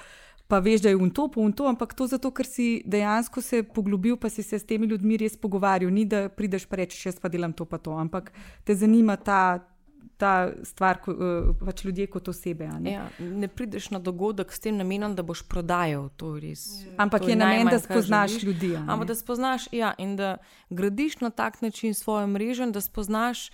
pa 0.48 0.58
veš, 0.58 0.80
da 0.80 0.88
je 0.88 0.96
un 0.96 1.10
to, 1.10 1.30
un 1.36 1.52
to, 1.52 1.66
ampak 1.68 1.94
to 1.94 2.06
zato, 2.06 2.30
ker 2.30 2.46
si 2.46 2.82
dejansko 2.86 3.42
se 3.42 3.62
poglobil, 3.62 4.16
pa 4.20 4.28
si 4.28 4.42
se 4.42 4.58
s 4.58 4.66
temi 4.66 4.86
ljudmi 4.86 5.16
res 5.16 5.36
pogovarjal. 5.40 5.92
Ni 5.92 6.04
da 6.04 6.28
prideš 6.28 6.66
pa 6.68 6.76
reči, 6.82 7.00
jaz 7.08 7.20
pa 7.20 7.28
delam 7.32 7.52
to, 7.52 7.64
pa 7.64 7.78
to, 7.78 7.96
ampak 7.98 8.32
te 8.64 8.76
zanima 8.76 9.16
ta. 9.16 9.70
Ta 10.14 10.52
stvar, 10.62 11.00
eh, 11.10 11.48
pač 11.58 11.80
ljudje 11.84 12.04
kot 12.06 12.28
osebe. 12.30 12.68
Ne? 12.80 12.92
Ja, 12.92 13.06
ne 13.18 13.48
prideš 13.48 13.88
na 13.90 13.98
dogodek 13.98 14.52
s 14.52 14.62
tem 14.62 14.76
namenom, 14.78 15.16
da 15.18 15.24
boš 15.26 15.42
prodajal 15.50 16.06
to 16.16 16.36
res. 16.38 16.62
Ja. 16.84 16.92
Ampak 17.02 17.24
to 17.24 17.32
je, 17.32 17.32
je 17.32 17.38
namen, 17.40 17.66
da 17.66 17.80
spoznaš 17.82 18.36
ljudi. 18.44 18.76
Ampak 18.76 19.08
da 19.10 19.16
spoznaš, 19.18 19.66
ja, 19.74 19.90
in 19.98 20.14
da 20.16 20.36
gradiš 20.70 21.18
na 21.20 21.32
tak 21.34 21.58
način 21.66 21.98
svojo 21.98 22.28
mrežo, 22.30 22.70
da 22.70 22.80
spoznaš, 22.80 23.48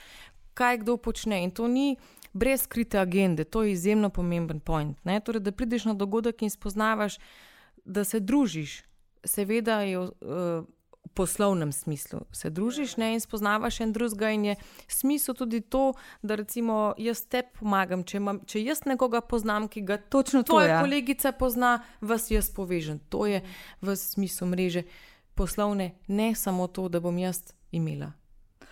kaj 0.55 0.83
kdo 0.85 0.99
počne. 1.01 1.41
In 1.45 1.51
to 1.51 1.69
ni 1.69 1.97
brez 2.33 2.63
skrite 2.63 2.99
agende, 2.99 3.45
to 3.45 3.63
je 3.63 3.73
izjemno 3.73 4.11
pomemben 4.11 4.61
point. 4.61 4.99
Torej, 5.25 5.41
da 5.41 5.53
prideš 5.53 5.85
na 5.85 5.95
dogodek 5.95 6.43
in 6.43 6.51
spoznavaš, 6.51 7.19
da 7.85 8.05
se 8.05 8.21
družiš, 8.21 8.83
seveda 9.25 9.81
je 9.81 9.99
v 9.99 10.03
uh, 10.05 10.65
poslovnem 11.15 11.73
smislu, 11.73 12.21
se 12.33 12.51
družiš 12.51 12.97
ne, 12.97 13.13
in 13.15 13.21
spoznavaš 13.21 13.81
en 13.81 13.93
drugega. 13.93 14.31
In 14.31 14.45
je 14.45 14.57
smisel 14.89 15.35
tudi 15.35 15.61
to, 15.61 15.93
da 16.23 16.35
recimo 16.35 16.95
jaz 16.99 17.25
te 17.27 17.43
pomagam, 17.43 18.05
če, 18.05 18.17
imam, 18.17 18.41
če 18.47 18.63
jaz 18.63 18.85
nekoga 18.87 19.21
poznam, 19.21 19.69
ki 19.69 19.83
ga 19.83 19.99
točno 19.99 20.43
tvoja 20.43 20.67
to, 20.67 20.73
ja. 20.73 20.81
kolegica 20.81 21.33
pozna, 21.33 21.81
vas 22.01 22.31
jaz 22.31 22.53
povežem. 22.55 23.01
To 23.09 23.27
je 23.27 23.43
v 23.83 23.97
smislu 23.97 24.53
mreže 24.53 24.87
poslovne, 25.35 25.95
ne 26.07 26.35
samo 26.35 26.67
to, 26.67 26.89
da 26.89 27.01
bom 27.01 27.19
jaz 27.19 27.53
imela 27.73 28.20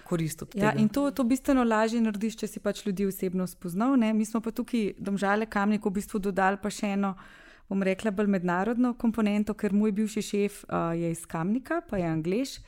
korist 0.09 0.43
od 0.43 0.49
ja, 0.49 0.53
tega. 0.53 0.67
Ja, 0.73 0.73
in 0.81 0.89
to, 0.89 1.11
to 1.11 1.25
bistveno 1.29 1.65
lažje 1.65 2.01
narediš, 2.01 2.39
če 2.41 2.49
si 2.49 2.63
pač 2.65 2.85
ljudi 2.87 3.09
osebno 3.09 3.47
spoznal. 3.47 3.99
Ne? 4.01 4.15
Mi 4.17 4.25
smo 4.29 4.41
pa 4.45 4.55
tukaj, 4.55 4.95
domžale, 4.99 5.49
kamnik, 5.51 5.85
v 5.85 5.99
bistvu 6.01 6.23
dodali 6.31 6.61
pa 6.63 6.73
še 6.73 6.95
eno, 6.97 7.15
bom 7.69 7.85
rekla, 7.85 8.15
bolj 8.17 8.33
mednarodno 8.39 8.95
komponento, 8.97 9.55
ker 9.59 9.77
moj 9.77 9.93
bivši 10.01 10.25
šef 10.25 10.63
uh, 10.65 10.93
je 10.97 11.13
iz 11.13 11.27
Kamnika, 11.29 11.83
pa 11.89 12.01
je 12.01 12.09
angliš. 12.09 12.59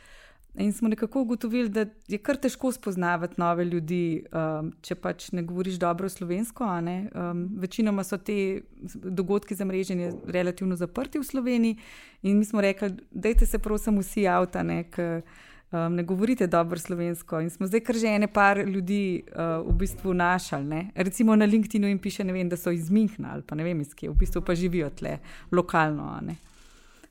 In 0.58 0.72
smo 0.74 0.88
nekako 0.90 1.20
ugotovili, 1.22 1.68
da 1.70 1.84
je 2.10 2.18
kar 2.18 2.36
težko 2.36 2.72
spoznavati 2.74 3.38
nove 3.38 3.64
ljudi, 3.64 4.24
um, 4.34 4.72
če 4.82 4.96
pač 4.98 5.28
ne 5.32 5.44
govoriš 5.46 5.78
dobro 5.78 6.08
slovensko. 6.10 6.66
Um, 6.66 7.44
večinoma 7.62 8.02
so 8.04 8.18
te 8.18 8.60
dogodki 8.94 9.54
za 9.54 9.64
mreženje 9.64 10.10
relativno 10.26 10.76
zaprti 10.76 11.22
v 11.22 11.28
Sloveniji, 11.28 11.78
in 12.22 12.38
mi 12.38 12.44
smo 12.44 12.60
rekli, 12.60 12.96
da 13.10 13.32
se 13.46 13.62
prosim 13.62 14.02
vsi 14.02 14.26
avta, 14.28 14.66
ker 14.90 15.22
um, 15.72 15.94
ne 15.94 16.02
govorite 16.02 16.46
dobro 16.46 16.78
slovensko. 16.78 17.40
In 17.40 17.50
smo 17.50 17.66
zdaj 17.66 17.80
kar 17.80 17.96
že 17.96 18.06
ene 18.06 18.28
par 18.32 18.58
ljudi 18.58 19.22
uh, 19.32 19.66
v 19.66 19.76
bistvu 19.78 20.14
našali. 20.14 20.64
Ne? 20.64 20.90
Recimo 20.94 21.36
na 21.36 21.44
LinkedIn 21.44 21.84
jim 21.84 21.98
piše, 21.98 22.24
vem, 22.24 22.48
da 22.48 22.56
so 22.56 22.70
iz 22.70 22.90
Münchna 22.90 23.32
ali 23.32 23.42
pa 23.42 23.54
ne 23.54 23.64
vem 23.64 23.80
iz 23.80 23.94
kje, 23.94 24.10
v 24.10 24.14
bistvu 24.14 24.42
pa 24.42 24.54
živijo 24.54 24.90
tle 24.90 25.18
lokalno. 25.52 26.20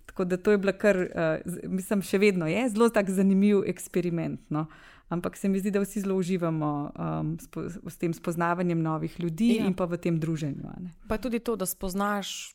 Tako 0.05 0.25
da 0.25 0.37
to 0.37 0.51
je 0.51 0.57
bilo 0.57 0.73
kar, 0.73 0.97
uh, 0.97 1.53
mislim, 1.69 2.01
še 2.01 2.17
vedno 2.17 2.47
je 2.47 2.69
zelo 2.69 2.89
tak 2.89 3.09
zanimiv 3.09 3.63
eksperiment. 3.67 4.39
No? 4.49 4.65
Ampak 5.09 5.37
se 5.37 5.49
mi 5.49 5.59
zdi, 5.59 5.71
da 5.71 5.79
vsi 5.81 6.01
zelo 6.01 6.15
uživamo 6.15 6.91
um, 6.99 7.37
spo, 7.41 7.63
s 7.89 7.97
tem 7.97 8.13
spoznavanjem 8.13 8.81
novih 8.81 9.19
ljudi 9.19 9.55
ja. 9.55 9.65
in 9.65 9.73
pa 9.73 9.85
v 9.85 9.97
tem 9.97 10.19
druženju. 10.19 10.69
Pa 11.07 11.17
tudi 11.17 11.39
to, 11.39 11.55
da 11.55 11.65
spoznaš 11.65 12.53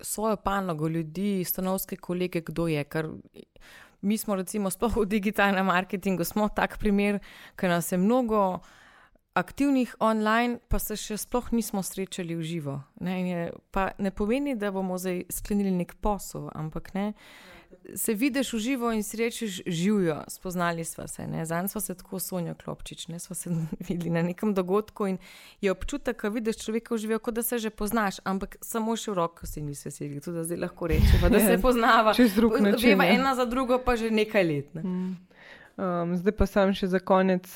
svojo 0.00 0.36
panogo 0.36 0.88
ljudi, 0.88 1.44
stanovske 1.44 1.96
kolege, 1.96 2.40
kdo 2.40 2.68
je. 2.68 2.84
Kar 2.84 3.08
mi 4.02 4.18
smo, 4.18 4.36
recimo, 4.36 4.70
sploh 4.70 4.96
v 5.02 5.06
digitalnem 5.06 5.66
marketingu, 5.66 6.24
smo 6.24 6.48
tak 6.48 6.78
primer, 6.78 7.20
ker 7.56 7.70
nas 7.70 7.92
je 7.92 7.98
mnogo 7.98 8.60
aktivnih 9.34 9.94
online, 10.00 10.58
pa 10.68 10.78
se 10.82 10.96
še 10.98 11.18
sploh 11.20 11.52
nismo 11.54 11.82
srečali 11.86 12.34
v 12.34 12.42
živo. 12.42 12.80
Ne, 13.00 13.16
je, 13.28 13.42
ne 13.98 14.10
pomeni, 14.10 14.56
da 14.58 14.72
bomo 14.74 14.98
zdaj 14.98 15.24
sklenili 15.30 15.70
nek 15.70 15.94
posel, 16.02 16.50
ampak 16.54 16.92
ne. 16.94 17.12
Se 17.94 18.14
vidiš 18.14 18.52
v 18.52 18.58
živo 18.58 18.92
in 18.92 19.02
si 19.02 19.16
rečeš, 19.16 19.60
živijo, 19.66 20.24
spoznali 20.28 20.84
smo 20.84 21.08
se. 21.08 21.26
Zanj 21.44 21.68
smo 21.68 21.80
se 21.80 21.94
tako 21.94 22.18
sonja 22.18 22.54
klopčič, 22.54 23.08
ne 23.08 23.18
smo 23.18 23.34
se 23.34 23.50
videli 23.88 24.10
na 24.10 24.22
nekem 24.22 24.54
dogodku 24.54 25.06
in 25.06 25.18
je 25.60 25.70
občutek, 25.72 26.20
ko 26.20 26.30
vidiš 26.30 26.64
človeka 26.64 26.94
v 26.94 26.98
živo, 26.98 27.18
kot 27.18 27.34
da 27.34 27.42
se 27.42 27.58
že 27.58 27.70
poznaš, 27.70 28.20
ampak 28.24 28.56
samo 28.62 28.96
še 28.96 29.10
v 29.10 29.14
roko 29.14 29.46
si 29.46 29.62
nisi 29.62 29.88
veselil, 29.88 30.20
tudi 30.20 30.44
zdaj 30.44 30.58
lahko 30.66 30.86
rečeš, 30.86 31.26
da 31.30 31.40
se 31.40 31.58
poznava. 31.62 32.14
Čez 32.14 32.34
drug 32.34 32.60
način. 32.60 32.90
Živa 32.90 33.06
ena 33.06 33.34
za 33.34 33.44
drugo 33.44 33.78
pa 33.78 33.96
že 33.96 34.10
nekaj 34.10 34.44
let. 34.44 34.74
Ne. 34.74 34.82
Mm. 34.82 35.16
Um, 35.80 36.16
zdaj 36.16 36.36
pa 36.36 36.46
sam 36.46 36.74
še 36.76 36.90
za 36.92 36.98
konec 36.98 37.48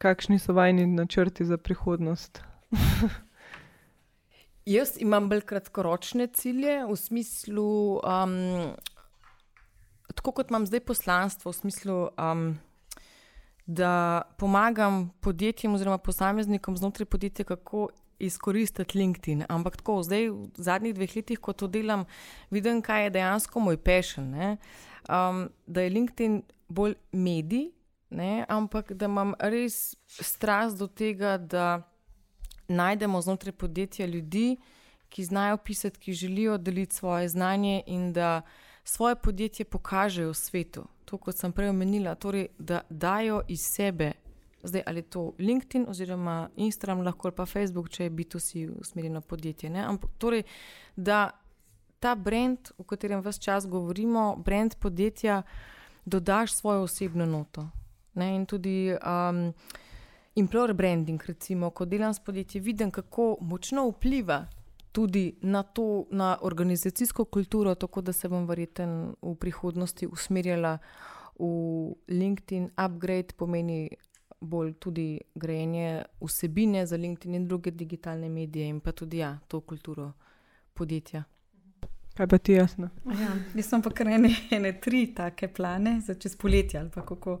kakšni 0.00 0.38
so 0.38 0.52
vajni 0.52 0.86
načrti 0.86 1.44
za 1.44 1.56
prihodnost? 1.56 2.42
Jaz 4.70 4.96
imam 5.00 5.28
bolj 5.28 5.40
kratkoročne 5.48 6.26
cilje, 6.36 6.84
v 6.84 6.96
smislu, 6.96 8.00
um, 8.04 8.34
tako 10.14 10.32
kot 10.32 10.50
imam 10.50 10.66
zdaj 10.66 10.80
poslanstvo, 10.80 11.50
v 11.50 11.56
smislu, 11.56 11.96
um, 12.18 12.58
da 13.66 14.22
pomagam 14.38 15.10
podjetjem 15.20 15.74
oziroma 15.74 15.98
posameznikom 15.98 16.76
znotraj 16.76 17.06
podjetja, 17.06 17.44
kako 17.44 17.88
izkoristiti 18.20 18.98
LinkedIn. 18.98 19.44
Ampak 19.48 19.76
tako, 19.76 20.02
zdaj 20.02 20.28
v 20.28 20.48
zadnjih 20.56 20.94
dveh 20.94 21.16
letih, 21.16 21.40
ko 21.40 21.52
to 21.52 21.66
delam, 21.66 22.04
vidim, 22.50 22.82
kaj 22.82 23.04
je 23.04 23.12
dejansko 23.16 23.60
moj 23.60 23.76
pešen. 23.76 24.34
Um, 25.08 25.48
da 25.66 25.80
je 25.82 25.90
LinkedIn 25.90 26.42
bolj 26.68 26.94
medij, 27.12 27.70
ne, 28.10 28.44
ampak 28.48 28.92
da 28.92 29.06
imam 29.06 29.34
res 29.38 29.96
strast 30.06 30.78
do 30.78 30.86
tega, 30.86 31.38
da 31.38 31.82
najdemo 32.68 33.20
znotraj 33.22 33.52
podjetja 33.52 34.06
ljudi, 34.06 34.56
ki 35.10 35.24
znajo 35.24 35.56
pisati, 35.56 35.98
ki 35.98 36.12
želijo 36.12 36.58
deliti 36.58 36.94
svoje 36.94 37.28
znanje 37.28 37.82
in 37.86 38.12
da 38.12 38.42
svoje 38.84 39.16
podjetje 39.16 39.64
pokažejo 39.64 40.34
svetu. 40.34 40.84
To, 41.04 41.18
kot 41.18 41.36
sem 41.36 41.52
prej 41.52 41.68
omenila, 41.68 42.14
torej, 42.14 42.48
da 42.58 42.80
dajo 42.90 43.42
iz 43.48 43.60
sebe. 43.60 44.12
Zdaj, 44.62 44.82
ali 44.86 44.98
je 44.98 45.02
to 45.02 45.32
LinkedIn 45.38 45.86
oziroma 45.88 46.48
Instagram, 46.56 47.00
lahko 47.00 47.30
pa 47.30 47.46
Facebook, 47.46 47.88
če 47.88 48.04
je 48.04 48.10
B2C 48.10 48.68
usmerjeno 48.80 49.20
podjetje. 49.20 49.70
Ampak, 49.70 50.10
torej, 50.18 50.42
da 50.96 51.30
ta 52.00 52.14
brand, 52.14 52.70
o 52.78 52.84
katerem 52.84 53.20
vse 53.24 53.40
čas 53.40 53.66
govorimo, 53.66 54.36
brand 54.36 54.74
podjetja, 54.74 55.42
dodaš 56.04 56.54
svojo 56.54 56.82
osebno 56.82 57.26
noto. 57.26 57.68
Ne? 58.14 58.34
In 58.36 58.46
tudi 58.46 58.92
um, 58.92 59.52
employer 60.36 60.72
branding, 60.72 61.22
recimo, 61.26 61.70
ko 61.70 61.84
delam 61.84 62.14
s 62.14 62.20
podjetjem, 62.20 62.64
vidim, 62.64 62.90
kako 62.90 63.36
močno 63.40 63.88
vpliva 63.88 64.46
tudi 64.92 65.38
na 65.42 65.62
to, 65.62 66.06
na 66.10 66.38
organizacijsko 66.42 67.24
kulturo, 67.24 67.74
tako 67.74 68.00
da 68.00 68.12
se 68.12 68.28
bom 68.28 68.46
verjetno 68.46 69.14
v 69.22 69.34
prihodnosti 69.34 70.06
usmerjala 70.06 70.78
v 71.38 71.94
LinkedIn. 72.08 72.70
Upgrade 72.76 73.36
pomeni 73.36 73.88
bolj 74.40 74.72
tudi 74.72 75.20
grejenje 75.34 76.02
vsebine 76.20 76.86
za 76.86 76.96
LinkedIn 76.96 77.34
in 77.34 77.48
druge 77.48 77.70
digitalne 77.70 78.28
medije, 78.28 78.68
in 78.68 78.80
pa 78.80 78.92
tudi 78.92 79.18
ja, 79.18 79.38
to 79.48 79.60
kulturo 79.60 80.12
podjetja. 80.74 81.24
Kaj 82.16 82.26
pa 82.26 82.38
ti 82.38 82.52
jasno? 82.52 82.88
Ja, 83.04 83.36
jaz 83.54 83.68
sem 83.68 83.82
pa 83.82 83.90
kar 83.90 84.08
ene, 84.08 84.32
ene 84.50 84.72
tri 84.80 85.06
take 85.14 85.48
plane 85.48 86.00
za 86.00 86.14
čez 86.14 86.36
poletje 86.36 86.80
ali 86.80 86.90
pa 86.90 87.04
kako. 87.06 87.38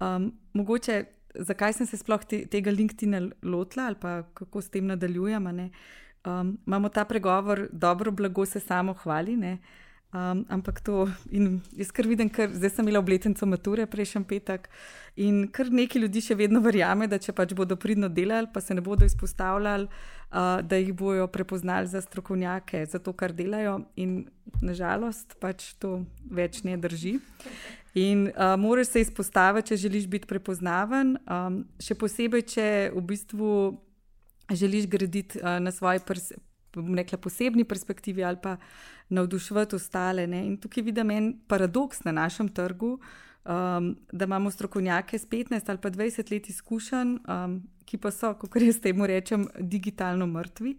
Um, 0.00 0.32
mogoče, 0.52 1.04
zakaj 1.34 1.72
sem 1.72 1.86
se 1.86 1.96
sploh 1.96 2.24
te, 2.24 2.42
tega 2.50 2.72
LinkedIn-a 2.72 3.20
lotila 3.42 3.86
ali 3.86 3.96
pa 4.00 4.22
kako 4.34 4.60
s 4.60 4.70
tem 4.70 4.86
nadaljujem. 4.86 5.46
Um, 6.26 6.58
imamo 6.66 6.88
ta 6.88 7.04
pregovor, 7.04 7.68
dobro 7.72 8.10
blago 8.10 8.46
se 8.46 8.60
samo 8.60 8.92
hvali. 8.94 9.36
Um, 10.12 10.44
ampak 10.48 10.80
to, 10.80 11.06
in 11.30 11.60
jaz 11.78 11.92
kar 11.94 12.06
vidim, 12.10 12.26
ker 12.34 12.50
zdaj 12.50 12.72
sem 12.74 12.82
imela 12.82 12.98
obletnico 12.98 13.46
mature 13.46 13.84
prejšnji 13.86 14.24
petek 14.26 14.64
in 15.14 15.44
kar 15.54 15.70
nekaj 15.70 16.02
ljudi 16.02 16.22
še 16.26 16.34
vedno 16.34 16.58
verjame, 16.64 17.06
da 17.06 17.20
če 17.22 17.30
pač 17.30 17.54
bodo 17.54 17.76
pridno 17.78 18.08
delali, 18.10 18.50
pa 18.50 18.58
se 18.60 18.74
ne 18.74 18.82
bodo 18.82 19.06
izpostavljali, 19.06 19.86
uh, 19.86 20.58
da 20.66 20.80
jih 20.82 20.90
bojo 20.98 21.28
prepoznali 21.30 21.86
za 21.86 22.02
strokovnjake, 22.02 22.82
za 22.90 22.98
to, 22.98 23.14
kar 23.14 23.30
delajo. 23.32 23.84
In 24.02 24.24
nažalost, 24.60 25.38
pač 25.38 25.76
to 25.78 26.00
več 26.26 26.64
ne 26.66 26.74
drži. 26.74 27.20
In 27.94 28.26
uh, 28.32 28.56
moraš 28.58 28.90
se 28.90 29.04
izpostaviti, 29.06 29.70
če 29.70 29.84
želiš 29.86 30.10
biti 30.10 30.26
prepoznaven, 30.26 31.20
um, 31.22 31.62
še 31.78 31.94
posebej, 31.94 32.48
če 32.50 32.66
v 32.96 33.04
bistvu 33.14 33.54
želiš 34.50 34.86
graditi 34.86 35.38
uh, 35.38 35.62
na 35.62 35.70
svoji 35.70 35.98
pers 36.06 36.32
posebni 37.20 37.64
perspektivi 37.64 38.24
ali 38.24 38.36
pa 38.42 38.56
navduševati 39.08 39.76
ostale. 39.76 40.26
Ne? 40.26 40.46
In 40.46 40.56
tukaj 40.56 40.82
vidim 40.82 41.10
en 41.10 41.40
paradoks 41.48 42.04
na 42.04 42.12
našem 42.12 42.48
trgu, 42.48 42.98
um, 43.44 43.96
da 44.12 44.24
imamo 44.24 44.50
strokovnjake 44.50 45.18
s 45.18 45.26
15 45.26 45.70
ali 45.70 45.78
pa 45.78 45.90
20 45.90 46.32
let 46.32 46.48
izkušenj, 46.48 47.16
um, 47.28 47.62
ki 47.84 47.98
pa 47.98 48.10
so, 48.10 48.34
kot 48.34 48.62
jaz 48.62 48.80
temu 48.80 49.06
rečem, 49.06 49.48
digitalno 49.58 50.26
mrtvi. 50.26 50.76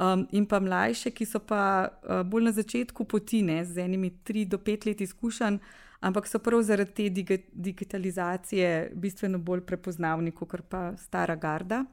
Um, 0.00 0.26
in 0.32 0.46
pa 0.46 0.60
mlajše, 0.60 1.10
ki 1.10 1.26
so 1.26 1.38
pa 1.38 1.88
uh, 1.88 2.22
bolj 2.26 2.44
na 2.44 2.52
začetku 2.52 3.04
poti, 3.04 3.42
ne, 3.42 3.64
z 3.64 3.78
enimi 3.84 4.10
3 4.24 4.46
do 4.48 4.58
5 4.58 4.86
let 4.86 5.00
izkušenj, 5.00 5.58
ampak 6.00 6.26
so 6.26 6.38
prav 6.38 6.62
zaradi 6.62 6.94
te 6.94 7.08
dig 7.08 7.30
digitalizacije 7.52 8.92
bistveno 8.94 9.38
bolj 9.38 9.60
prepoznavni 9.60 10.32
kot 10.32 10.62
pa 10.68 10.96
stara 10.96 11.36
garda. 11.36 11.84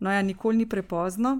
No, 0.00 0.12
ja, 0.12 0.22
nikoli 0.22 0.56
ni 0.56 0.66
prepozno. 0.68 1.38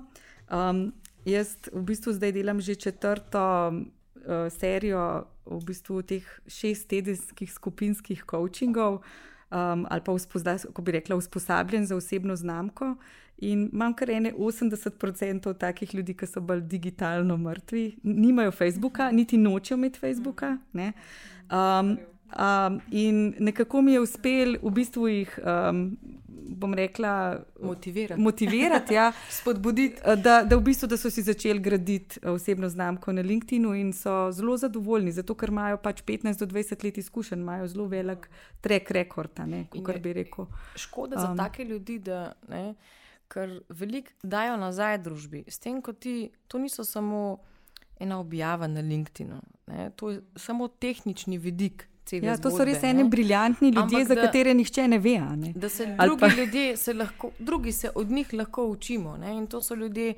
Um, 0.50 0.92
jaz 1.24 1.56
v 1.72 1.82
bistvu 1.82 2.12
zdaj 2.12 2.32
delam 2.32 2.60
že 2.60 2.74
četrto 2.74 3.72
uh, 3.72 4.52
serijo 4.52 5.26
v 5.46 5.60
bistvu 5.64 6.02
teh 6.02 6.24
šest 6.46 6.88
tedenskih 6.88 7.52
skupinskih 7.52 8.24
coachingov. 8.30 9.02
Um, 9.54 9.86
ali 9.90 10.00
pa, 10.00 10.16
kako 10.66 10.82
bi 10.82 10.92
rekla, 10.92 11.16
usposabljen 11.16 11.86
za 11.86 11.96
osebno 11.96 12.36
znamko. 12.36 12.96
In 13.38 13.68
imam 13.72 13.94
kar 13.94 14.10
ene 14.10 14.32
80% 14.32 15.58
takih 15.58 15.94
ljudi, 15.94 16.14
ki 16.14 16.26
so 16.26 16.40
bolj 16.40 16.60
digitalno 16.60 17.36
mrtvi, 17.36 17.96
nimajo 18.02 18.50
Facebooka, 18.50 19.10
niti 19.10 19.36
nočejo 19.36 19.76
imeti 19.76 19.98
Facebooka. 19.98 20.56
Um, 20.72 21.96
um, 22.32 22.80
in 22.90 23.34
nekako 23.38 23.82
mi 23.82 23.92
je 23.92 24.00
uspel 24.00 24.56
v 24.62 24.70
bistvu 24.70 25.08
jih, 25.08 25.38
um, 25.44 25.96
bom 26.28 26.74
rekla, 26.74 27.40
motivirati. 27.62 28.20
motivirati 28.20 28.94
ja, 28.94 29.12
Spodbuditi. 29.40 30.00
Da, 30.22 30.42
da, 30.42 30.56
v 30.56 30.60
bistvu, 30.60 30.88
da 30.88 30.96
so 30.96 31.10
si 31.10 31.22
začeli 31.22 31.60
graditi 31.60 32.20
osebno 32.26 32.68
znamko 32.68 33.12
na 33.12 33.22
LinkedIn 33.22 33.64
in 33.74 33.92
so 33.92 34.32
zelo 34.32 34.56
zadovoljni, 34.56 35.12
zato 35.12 35.34
ker 35.34 35.48
imajo 35.48 35.76
pač 35.76 36.02
15 36.02 36.38
do 36.38 36.46
20 36.46 36.84
let 36.84 36.98
izkušenj, 36.98 37.40
imajo 37.40 37.68
zelo 37.68 37.86
velik 37.86 38.28
trek 38.60 38.90
rekord. 38.90 39.40
Škoda 40.76 41.16
um, 41.16 41.22
za 41.22 41.44
take 41.44 41.64
ljudi, 41.64 41.98
da. 41.98 42.32
Ne, 42.48 42.74
ker 43.28 43.60
veliko 43.68 44.12
dajo 44.22 44.56
nazaj 44.56 44.98
družbi. 45.02 45.44
S 45.48 45.58
tem, 45.58 45.80
ko 45.82 45.92
ti 45.92 46.30
to 46.48 46.58
niso 46.58 46.84
samo 46.84 47.38
ena 48.00 48.18
objava 48.20 48.66
na 48.66 48.80
LinkedIn, 48.80 49.32
to 49.96 50.10
je 50.10 50.22
samo 50.36 50.68
tehnični 50.68 51.38
vidik. 51.38 51.88
Ja, 52.12 52.36
to 52.36 52.50
so 52.50 52.64
res 52.64 52.82
eni 52.84 53.04
briljantni 53.08 53.68
ljudje, 53.68 53.96
Ampak 54.00 54.08
za 54.08 54.14
da, 54.14 54.26
katere 54.26 54.54
nihče 54.54 54.88
ne 54.88 54.98
ve. 54.98 55.18
Ne? 55.36 55.52
Da 55.56 55.68
se 55.68 55.86
drugi, 55.86 56.20
pa... 56.20 56.28
ljudje, 56.28 56.76
se 56.76 56.94
lahko, 56.94 57.30
drugi 57.38 57.72
se 57.72 57.90
od 57.94 58.10
njih 58.10 58.32
lahko 58.32 58.66
učimo. 58.66 59.16
Ne? 59.16 59.36
In 59.36 59.46
to 59.46 59.62
so 59.62 59.74
ljudje, 59.74 60.14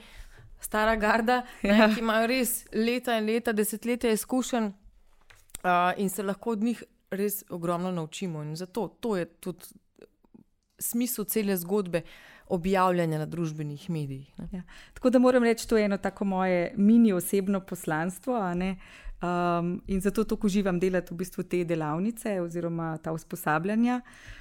stara 0.60 0.96
garda, 0.96 1.42
ja. 1.62 1.86
ne, 1.86 1.94
ki 1.94 2.00
imajo 2.00 2.26
res 2.26 2.64
leta 2.74 3.18
in 3.18 3.26
leta, 3.30 3.52
desetletja 3.52 4.10
izkušenj 4.10 4.66
uh, 4.66 5.94
in 5.96 6.10
se 6.10 6.22
lahko 6.22 6.56
od 6.56 6.62
njih 6.62 6.84
res 7.10 7.44
ogromno 7.50 7.92
naučimo. 7.92 8.42
In 8.42 8.56
zato 8.56 8.88
to 9.00 9.16
je 9.16 9.24
tudi 9.24 9.64
smisel 10.78 11.24
cele 11.24 11.56
zgodbe 11.56 12.02
objavljanja 12.48 13.18
na 13.18 13.26
družbenih 13.26 13.90
medijih. 13.90 14.34
Ja. 14.52 14.62
Tako 14.94 15.10
da 15.10 15.18
moram 15.18 15.44
reči, 15.44 15.68
to 15.68 15.76
je 15.76 15.84
eno 15.84 15.98
tako 15.98 16.24
moje 16.24 16.74
mini 16.76 17.12
osebno 17.12 17.60
poslanstvo. 17.60 18.36
Um, 19.22 19.80
in 19.86 20.00
zato 20.00 20.24
tako 20.24 20.46
uživam 20.46 20.78
delati 20.78 21.14
v 21.14 21.16
bistvu 21.16 21.42
te 21.48 21.62
delavnice 21.64 22.40
oziroma 22.40 22.98
ta 23.02 23.12
usposabljanja. 23.12 24.00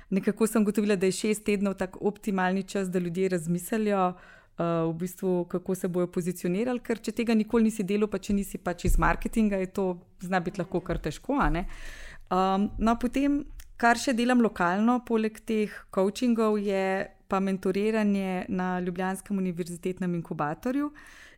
Nekako 0.09 0.47
sem 0.47 0.65
gotovila, 0.65 0.95
da 0.95 1.07
je 1.07 1.15
šest 1.15 1.45
tednov 1.47 1.77
tako 1.79 1.99
optimalni 2.01 2.63
čas, 2.63 2.89
da 2.91 2.99
ljudje 2.99 3.29
razmislijo, 3.29 4.09
uh, 4.09 4.89
v 4.89 4.93
bistvu, 4.93 5.45
kako 5.45 5.75
se 5.75 5.87
bodo 5.87 6.07
pozicionirali, 6.11 6.79
ker 6.79 6.99
če 6.99 7.11
tega 7.11 7.33
nikoli 7.33 7.69
nisi 7.69 7.83
delal, 7.83 8.09
pa 8.11 8.19
če 8.19 8.35
nisi 8.35 8.57
pač 8.57 8.85
iz 8.85 8.99
marketinga, 8.99 9.59
je 9.63 9.71
to 9.71 9.87
zna 10.23 10.39
biti 10.39 10.59
lahko 10.59 10.83
kar 10.83 10.99
težko. 10.99 11.39
Um, 11.39 12.69
no, 12.77 12.95
potem, 12.99 13.45
kar 13.77 13.99
še 13.99 14.13
delam 14.13 14.43
lokalno, 14.43 15.01
poleg 15.07 15.39
teh 15.39 15.71
coachingov, 15.91 16.59
je 16.59 17.07
pa 17.27 17.39
mentoriranje 17.39 18.45
na 18.49 18.79
Ljubljanskem 18.79 19.37
univerzitetnem 19.37 20.19
inkubatorju 20.19 20.91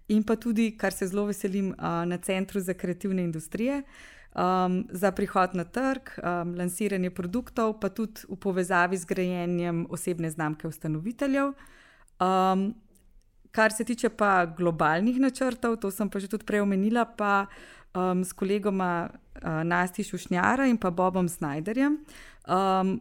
in 0.07 0.23
pa 0.23 0.35
tudi, 0.35 0.71
kar 0.77 0.93
se 0.93 1.07
zelo 1.07 1.25
veselim, 1.25 1.73
na 1.79 2.17
Centru 2.17 2.59
za 2.59 2.73
kreativne 2.73 3.23
industrije. 3.23 3.83
Um, 4.37 4.85
za 4.91 5.11
prihod 5.11 5.55
na 5.55 5.63
trg, 5.63 6.11
um, 6.21 6.51
lansiranje 6.55 7.09
produktov, 7.09 7.79
pa 7.81 7.89
tudi 7.89 8.21
v 8.29 8.35
povezavi 8.37 8.97
z 8.97 9.05
grajenjem 9.09 9.87
osebne 9.89 10.29
znamke 10.29 10.67
ustanoviteljev. 10.67 11.55
Um, 12.21 12.75
kar 13.51 13.73
se 13.73 13.83
tiče 13.83 14.09
pa 14.09 14.45
globalnih 14.45 15.17
načrtov, 15.19 15.79
to 15.81 15.91
sem 15.91 16.09
pa 16.09 16.19
že 16.19 16.29
tudi 16.29 16.45
prej 16.45 16.61
omenila, 16.61 17.05
pa 17.05 17.47
um, 17.95 18.21
s 18.21 18.33
kolegoma 18.33 19.09
uh, 19.09 19.63
Nasti 19.65 20.03
Šušnjara 20.03 20.67
in 20.69 20.77
pa 20.77 20.91
Bobom 20.91 21.25
Snyderjem. 21.25 21.97
Um, 22.45 22.99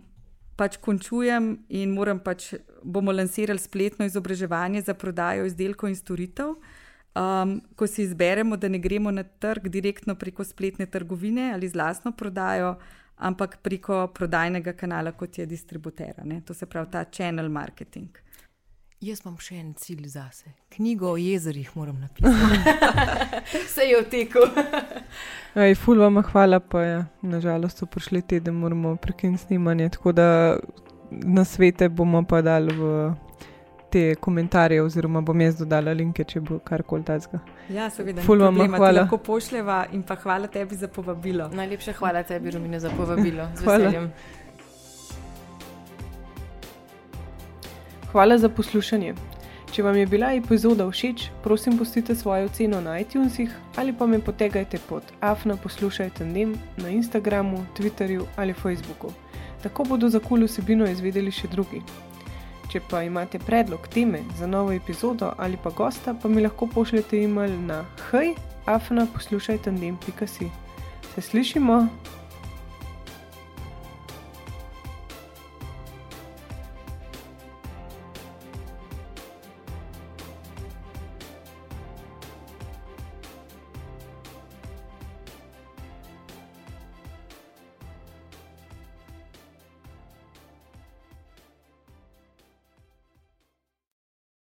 pač 0.56 0.80
končujem 0.80 1.58
in 1.68 1.92
moram 1.92 2.18
pač, 2.18 2.54
bomo 2.82 3.12
lansirali 3.12 3.60
spletno 3.60 4.08
izobraževanje 4.08 4.86
za 4.88 4.94
prodajo 4.94 5.44
izdelkov 5.44 5.92
in 5.92 5.96
storitev. 6.00 6.56
Um, 7.16 7.60
ko 7.76 7.86
si 7.86 8.02
izberemo, 8.02 8.56
da 8.56 8.68
ne 8.68 8.78
gremo 8.78 9.10
na 9.10 9.22
trg 9.22 9.68
direktno 9.72 10.14
preko 10.14 10.44
spletne 10.44 10.86
trgovine 10.86 11.52
ali 11.54 11.68
z 11.68 11.74
lastno 11.74 12.12
prodajo, 12.12 12.74
ampak 13.16 13.56
preko 13.62 14.06
prodajnega 14.14 14.72
kanala, 14.72 15.12
kot 15.12 15.38
je 15.38 15.46
distributer. 15.46 16.14
To 16.44 16.54
se 16.54 16.66
pravi 16.66 16.90
ta 16.92 17.04
channel 17.04 17.48
marketing. 17.48 18.18
Jaz 19.00 19.20
imam 19.24 19.34
še 19.40 19.58
en 19.60 19.72
cilj 19.76 20.06
zase. 20.08 20.50
Knjigo 20.72 21.10
o 21.12 21.16
jezerih 21.20 21.68
moram 21.76 21.98
napisati. 22.00 22.76
Vse 23.66 23.84
je 23.84 23.98
v 24.00 24.06
teku. 24.12 24.44
Ful 25.82 26.00
vam 26.00 26.20
hvala, 26.24 26.60
pa 26.60 26.82
je 26.82 26.94
ja, 26.94 27.02
nažalost 27.22 27.84
prišli 27.92 28.22
teden, 28.22 28.56
moramo 28.60 28.96
prekiniti 28.96 29.44
snimanje. 29.44 29.88
Tako 29.96 30.12
da 30.12 30.28
na 31.10 31.44
svete 31.44 31.88
bomo 31.88 32.24
pa 32.28 32.40
dali 32.42 32.72
v 32.76 33.12
te 33.96 34.14
komentarje, 34.20 34.82
oziroma 34.84 35.22
bom 35.24 35.40
jaz 35.40 35.56
dodala 35.56 35.94
linke, 35.96 36.24
če 36.28 36.40
bo 36.44 36.58
karkoli 36.64 37.04
tazga. 37.08 37.40
Ja, 37.72 37.88
seveda. 37.90 38.20
Ful 38.26 38.42
vam 38.44 38.58
hvala. 38.74 39.06
Lahko 39.06 39.18
pošljeva 39.24 39.86
in 39.96 40.02
pa 40.04 40.18
hvala 40.20 40.50
tebi 40.52 40.76
za 40.76 40.88
povabilo. 40.92 41.48
Najlepša 41.56 41.94
hvala 42.00 42.20
tebi, 42.28 42.52
Romina, 42.52 42.80
za 42.82 42.90
povabilo. 42.92 43.48
Z 43.56 43.64
veseljem. 43.64 44.10
Hvala. 44.10 44.44
Hvala 48.12 48.36
za 48.38 48.48
poslušanje. 48.52 49.14
Če 49.72 49.82
vam 49.84 49.96
je 49.96 50.06
bila 50.08 50.30
epizoda 50.36 50.84
všeč, 50.88 51.26
prosim, 51.44 51.78
pustite 51.80 52.14
svojo 52.16 52.46
oceno 52.50 52.80
na 52.80 52.98
iTunesih 53.00 53.52
ali 53.76 53.92
pa 53.92 54.06
me 54.06 54.20
potegajte 54.24 54.78
pod 54.88 55.02
afna 55.20 55.56
poslušajte 55.56 56.24
nem 56.24 56.54
na 56.76 56.88
Instagramu, 56.88 57.64
Twitterju 57.76 58.24
ali 58.36 58.52
Facebooku. 58.52 59.12
Tako 59.62 59.84
bodo 59.84 60.08
za 60.08 60.20
kul 60.20 60.44
vsebino 60.44 60.88
izvedeli 60.88 61.32
še 61.32 61.48
drugi. 61.52 61.82
Če 62.76 62.82
pa 62.90 62.98
imate 63.06 63.38
predlog 63.40 63.86
teme 63.88 64.18
za 64.36 64.44
novo 64.46 64.74
epizodo 64.76 65.30
ali 65.40 65.56
pa 65.56 65.70
gosta, 65.72 66.12
pa 66.12 66.28
mi 66.28 66.42
lahko 66.44 66.66
pošljete 66.68 67.22
e-mail 67.24 67.54
na 67.64 67.78
hej, 68.10 68.34
afna 68.68 69.06
poslušajte 69.14 69.72
nem.si. 69.72 70.50
Se 71.14 71.20
slišimo! 71.20 71.78